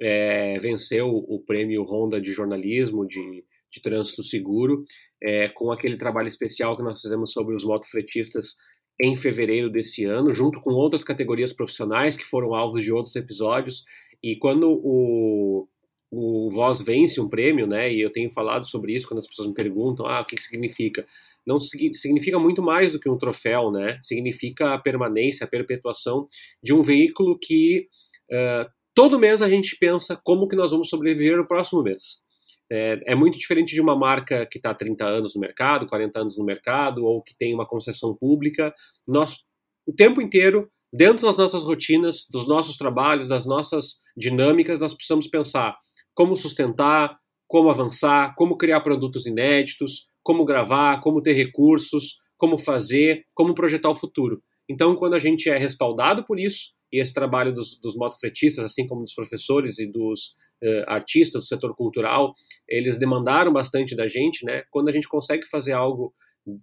é, 0.00 0.58
venceu 0.58 1.08
o 1.08 1.40
prêmio 1.40 1.82
Honda 1.82 2.20
de 2.20 2.32
jornalismo, 2.32 3.06
de, 3.06 3.44
de 3.70 3.82
trânsito 3.82 4.22
seguro, 4.22 4.84
é, 5.22 5.48
com 5.48 5.70
aquele 5.70 5.96
trabalho 5.96 6.28
especial 6.28 6.76
que 6.76 6.82
nós 6.82 7.00
fizemos 7.00 7.32
sobre 7.32 7.54
os 7.54 7.64
motofretistas 7.64 8.56
em 9.00 9.16
fevereiro 9.16 9.70
desse 9.70 10.04
ano, 10.04 10.34
junto 10.34 10.60
com 10.60 10.72
outras 10.72 11.04
categorias 11.04 11.52
profissionais 11.52 12.16
que 12.16 12.24
foram 12.24 12.54
alvos 12.54 12.82
de 12.82 12.92
outros 12.92 13.14
episódios. 13.16 13.84
E 14.22 14.36
quando 14.36 14.68
o, 14.70 15.68
o 16.10 16.50
Voz 16.50 16.80
vence 16.80 17.20
um 17.20 17.28
prêmio, 17.28 17.66
né, 17.66 17.92
e 17.92 18.00
eu 18.00 18.10
tenho 18.10 18.30
falado 18.30 18.68
sobre 18.68 18.94
isso 18.94 19.06
quando 19.06 19.18
as 19.18 19.26
pessoas 19.28 19.48
me 19.48 19.54
perguntam, 19.54 20.06
ah, 20.06 20.20
o 20.20 20.24
que, 20.24 20.36
que 20.36 20.42
significa? 20.42 21.06
Não 21.46 21.60
significa 21.60 22.38
muito 22.38 22.62
mais 22.62 22.92
do 22.92 23.00
que 23.00 23.08
um 23.08 23.16
troféu, 23.16 23.70
né? 23.70 23.98
Significa 24.02 24.74
a 24.74 24.78
permanência, 24.78 25.44
a 25.44 25.48
perpetuação 25.48 26.28
de 26.62 26.74
um 26.74 26.82
veículo 26.82 27.38
que 27.38 27.88
uh, 28.30 28.68
todo 28.94 29.18
mês 29.18 29.40
a 29.40 29.48
gente 29.48 29.74
pensa 29.78 30.20
como 30.22 30.46
que 30.46 30.56
nós 30.56 30.72
vamos 30.72 30.90
sobreviver 30.90 31.38
no 31.38 31.46
próximo 31.46 31.82
mês. 31.82 32.22
É, 32.70 33.12
é, 33.12 33.14
muito 33.14 33.38
diferente 33.38 33.74
de 33.74 33.80
uma 33.80 33.96
marca 33.96 34.46
que 34.46 34.58
está 34.58 34.74
30 34.74 35.04
anos 35.04 35.34
no 35.34 35.40
mercado, 35.40 35.86
40 35.86 36.20
anos 36.20 36.38
no 36.38 36.44
mercado, 36.44 37.04
ou 37.04 37.22
que 37.22 37.34
tem 37.36 37.54
uma 37.54 37.66
concessão 37.66 38.14
pública. 38.14 38.74
Nós, 39.06 39.44
o 39.86 39.92
tempo 39.92 40.20
inteiro, 40.20 40.70
dentro 40.92 41.26
das 41.26 41.36
nossas 41.36 41.62
rotinas, 41.62 42.26
dos 42.30 42.46
nossos 42.46 42.76
trabalhos, 42.76 43.28
das 43.28 43.46
nossas 43.46 44.02
dinâmicas, 44.16 44.80
nós 44.80 44.94
precisamos 44.94 45.26
pensar 45.26 45.76
como 46.14 46.36
sustentar, 46.36 47.16
como 47.46 47.70
avançar, 47.70 48.34
como 48.36 48.58
criar 48.58 48.80
produtos 48.80 49.24
inéditos, 49.26 50.08
como 50.22 50.44
gravar, 50.44 51.00
como 51.00 51.22
ter 51.22 51.32
recursos, 51.32 52.18
como 52.36 52.58
fazer, 52.58 53.24
como 53.34 53.54
projetar 53.54 53.88
o 53.88 53.94
futuro. 53.94 54.42
Então, 54.68 54.94
quando 54.94 55.14
a 55.14 55.18
gente 55.18 55.48
é 55.48 55.56
respaldado 55.56 56.24
por 56.24 56.38
isso, 56.38 56.74
e 56.92 57.00
esse 57.00 57.12
trabalho 57.12 57.52
dos, 57.52 57.78
dos 57.80 57.96
motofretistas, 57.96 58.64
assim 58.64 58.86
como 58.86 59.02
dos 59.02 59.14
professores 59.14 59.78
e 59.78 59.90
dos 59.90 60.36
uh, 60.62 60.84
artistas 60.86 61.44
do 61.44 61.46
setor 61.46 61.74
cultural, 61.74 62.32
eles 62.68 62.98
demandaram 62.98 63.52
bastante 63.52 63.94
da 63.94 64.08
gente, 64.08 64.44
né? 64.44 64.62
Quando 64.70 64.88
a 64.88 64.92
gente 64.92 65.08
consegue 65.08 65.46
fazer 65.46 65.72
algo 65.72 66.14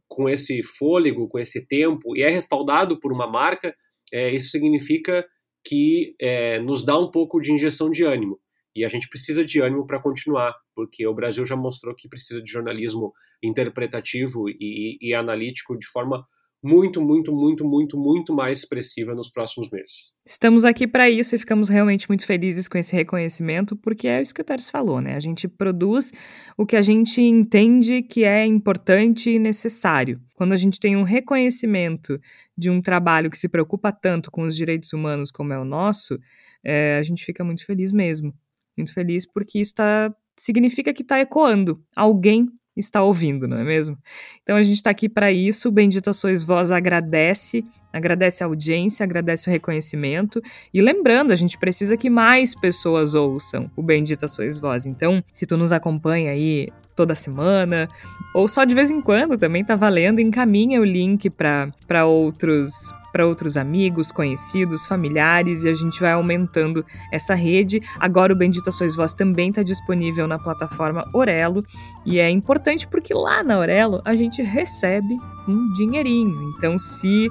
com 0.07 0.27
esse 0.27 0.63
fôlego, 0.63 1.27
com 1.27 1.37
esse 1.37 1.65
tempo, 1.65 2.15
e 2.15 2.23
é 2.23 2.29
respaldado 2.29 2.99
por 2.99 3.11
uma 3.11 3.27
marca, 3.27 3.75
é, 4.11 4.33
isso 4.33 4.49
significa 4.49 5.25
que 5.65 6.15
é, 6.19 6.59
nos 6.59 6.85
dá 6.85 6.97
um 6.97 7.09
pouco 7.09 7.39
de 7.39 7.51
injeção 7.51 7.89
de 7.89 8.03
ânimo. 8.03 8.39
E 8.75 8.83
a 8.83 8.89
gente 8.89 9.07
precisa 9.07 9.43
de 9.43 9.61
ânimo 9.61 9.87
para 9.87 10.01
continuar, 10.01 10.53
porque 10.75 11.07
o 11.07 11.13
Brasil 11.13 11.45
já 11.45 11.55
mostrou 11.55 11.95
que 11.95 12.09
precisa 12.09 12.41
de 12.41 12.51
jornalismo 12.51 13.13
interpretativo 13.41 14.49
e, 14.49 14.97
e 15.01 15.13
analítico 15.13 15.77
de 15.77 15.87
forma 15.87 16.25
muito, 16.63 17.01
muito, 17.01 17.31
muito, 17.31 17.63
muito, 17.63 17.97
muito 17.97 18.33
mais 18.33 18.59
expressiva 18.59 19.13
nos 19.13 19.29
próximos 19.29 19.69
meses. 19.69 20.13
Estamos 20.25 20.65
aqui 20.65 20.87
para 20.87 21.09
isso 21.09 21.35
e 21.35 21.39
ficamos 21.39 21.69
realmente 21.69 22.09
muito 22.09 22.25
felizes 22.25 22.67
com 22.67 22.77
esse 22.77 22.95
reconhecimento, 22.95 23.75
porque 23.75 24.07
é 24.07 24.21
isso 24.21 24.33
que 24.33 24.41
o 24.41 24.43
Teres 24.43 24.69
falou, 24.69 24.99
né? 24.99 25.15
A 25.15 25.19
gente 25.19 25.47
produz 25.47 26.11
o 26.57 26.65
que 26.65 26.75
a 26.75 26.81
gente 26.81 27.21
entende 27.21 28.01
que 28.01 28.23
é 28.23 28.45
importante 28.45 29.29
e 29.29 29.37
necessário. 29.37 30.19
Quando 30.33 30.53
a 30.53 30.57
gente 30.57 30.79
tem 30.79 30.97
um 30.97 31.03
reconhecimento 31.03 32.19
de 32.57 32.69
um 32.69 32.81
trabalho 32.81 33.29
que 33.29 33.37
se 33.37 33.47
preocupa 33.47 33.91
tanto 33.91 34.31
com 34.31 34.41
os 34.41 34.55
direitos 34.55 34.91
humanos 34.91 35.31
como 35.31 35.53
é 35.53 35.59
o 35.59 35.65
nosso, 35.65 36.19
é, 36.63 36.97
a 36.97 37.03
gente 37.03 37.23
fica 37.23 37.43
muito 37.43 37.65
feliz 37.65 37.91
mesmo. 37.91 38.33
Muito 38.75 38.93
feliz 38.93 39.25
porque 39.25 39.59
isso 39.59 39.75
tá, 39.75 40.13
significa 40.35 40.93
que 40.93 41.03
está 41.03 41.19
ecoando. 41.19 41.81
Alguém 41.95 42.47
está 42.75 43.01
ouvindo, 43.01 43.47
não 43.47 43.57
é 43.57 43.63
mesmo? 43.63 43.97
Então 44.43 44.57
a 44.57 44.63
gente 44.63 44.75
está 44.75 44.89
aqui 44.89 45.07
para 45.07 45.31
isso. 45.31 45.71
Bendita 45.71 46.13
Sois 46.13 46.43
Vós 46.43 46.71
agradece, 46.71 47.65
agradece 47.91 48.43
a 48.43 48.47
audiência, 48.47 49.03
agradece 49.03 49.49
o 49.49 49.51
reconhecimento. 49.51 50.41
E 50.73 50.81
lembrando, 50.81 51.31
a 51.31 51.35
gente 51.35 51.57
precisa 51.57 51.95
que 51.95 52.09
mais 52.09 52.53
pessoas 52.53 53.13
ouçam 53.13 53.69
o 53.75 53.81
Bendita 53.81 54.27
Sois 54.27 54.59
Vós. 54.59 54.85
Então, 54.85 55.23
se 55.33 55.45
tu 55.45 55.57
nos 55.57 55.71
acompanha 55.71 56.31
aí 56.31 56.69
toda 56.95 57.13
semana, 57.13 57.87
ou 58.33 58.47
só 58.47 58.63
de 58.63 58.73
vez 58.73 58.89
em 58.89 59.01
quando 59.01 59.37
também 59.37 59.63
tá 59.63 59.75
valendo, 59.75 60.19
encaminha 60.19 60.79
o 60.79 60.85
link 60.85 61.29
para 61.29 62.05
outros 62.05 62.93
para 63.15 63.25
outros 63.25 63.55
amigos, 63.55 64.11
conhecidos, 64.11 64.85
familiares 64.85 65.63
e 65.63 65.69
a 65.69 65.73
gente 65.73 66.01
vai 66.01 66.11
aumentando 66.11 66.85
essa 67.09 67.33
rede. 67.33 67.81
Agora 67.97 68.33
o 68.33 68.35
Bendita 68.35 68.71
Sois 68.71 68.93
Vós 68.93 69.13
também 69.13 69.51
está 69.51 69.63
disponível 69.63 70.27
na 70.27 70.37
plataforma 70.37 71.09
Orelo 71.13 71.63
e 72.05 72.19
é 72.19 72.29
importante 72.29 72.85
porque 72.85 73.13
lá 73.13 73.41
na 73.41 73.57
Orelo 73.57 74.01
a 74.03 74.17
gente 74.17 74.41
recebe 74.41 75.15
um 75.47 75.71
dinheirinho. 75.71 76.51
Então, 76.57 76.77
se 76.77 77.29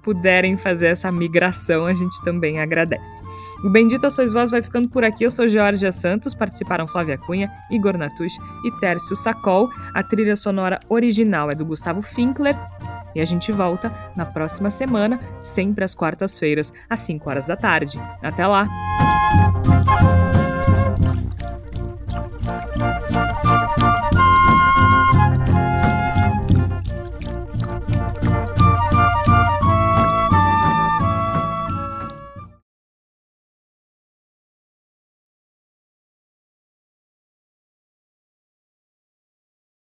puderem 0.00 0.56
fazer 0.56 0.86
essa 0.86 1.12
migração, 1.12 1.84
a 1.84 1.92
gente 1.92 2.18
também 2.22 2.58
agradece. 2.58 3.22
O 3.62 3.68
Bendita 3.68 4.08
Sois 4.08 4.32
Vós 4.32 4.50
vai 4.50 4.62
ficando 4.62 4.88
por 4.88 5.04
aqui. 5.04 5.24
Eu 5.24 5.30
sou 5.30 5.46
Georgia 5.46 5.92
Santos, 5.92 6.34
participaram 6.34 6.86
Flávia 6.86 7.18
Cunha, 7.18 7.50
Igor 7.70 7.98
Natush 7.98 8.38
e 8.64 8.70
Tércio 8.80 9.14
Sacol. 9.14 9.68
A 9.92 10.02
trilha 10.02 10.34
sonora 10.34 10.80
original 10.88 11.50
é 11.50 11.54
do 11.54 11.66
Gustavo 11.66 12.00
Finkler 12.00 12.56
e 13.16 13.20
a 13.20 13.24
gente 13.24 13.50
volta 13.50 13.90
na 14.14 14.26
próxima 14.26 14.70
semana, 14.70 15.18
sempre 15.40 15.82
às 15.82 15.94
quartas-feiras, 15.94 16.72
às 16.88 17.00
5 17.00 17.30
horas 17.30 17.46
da 17.46 17.56
tarde. 17.56 17.98
Até 18.22 18.46
lá! 18.46 18.68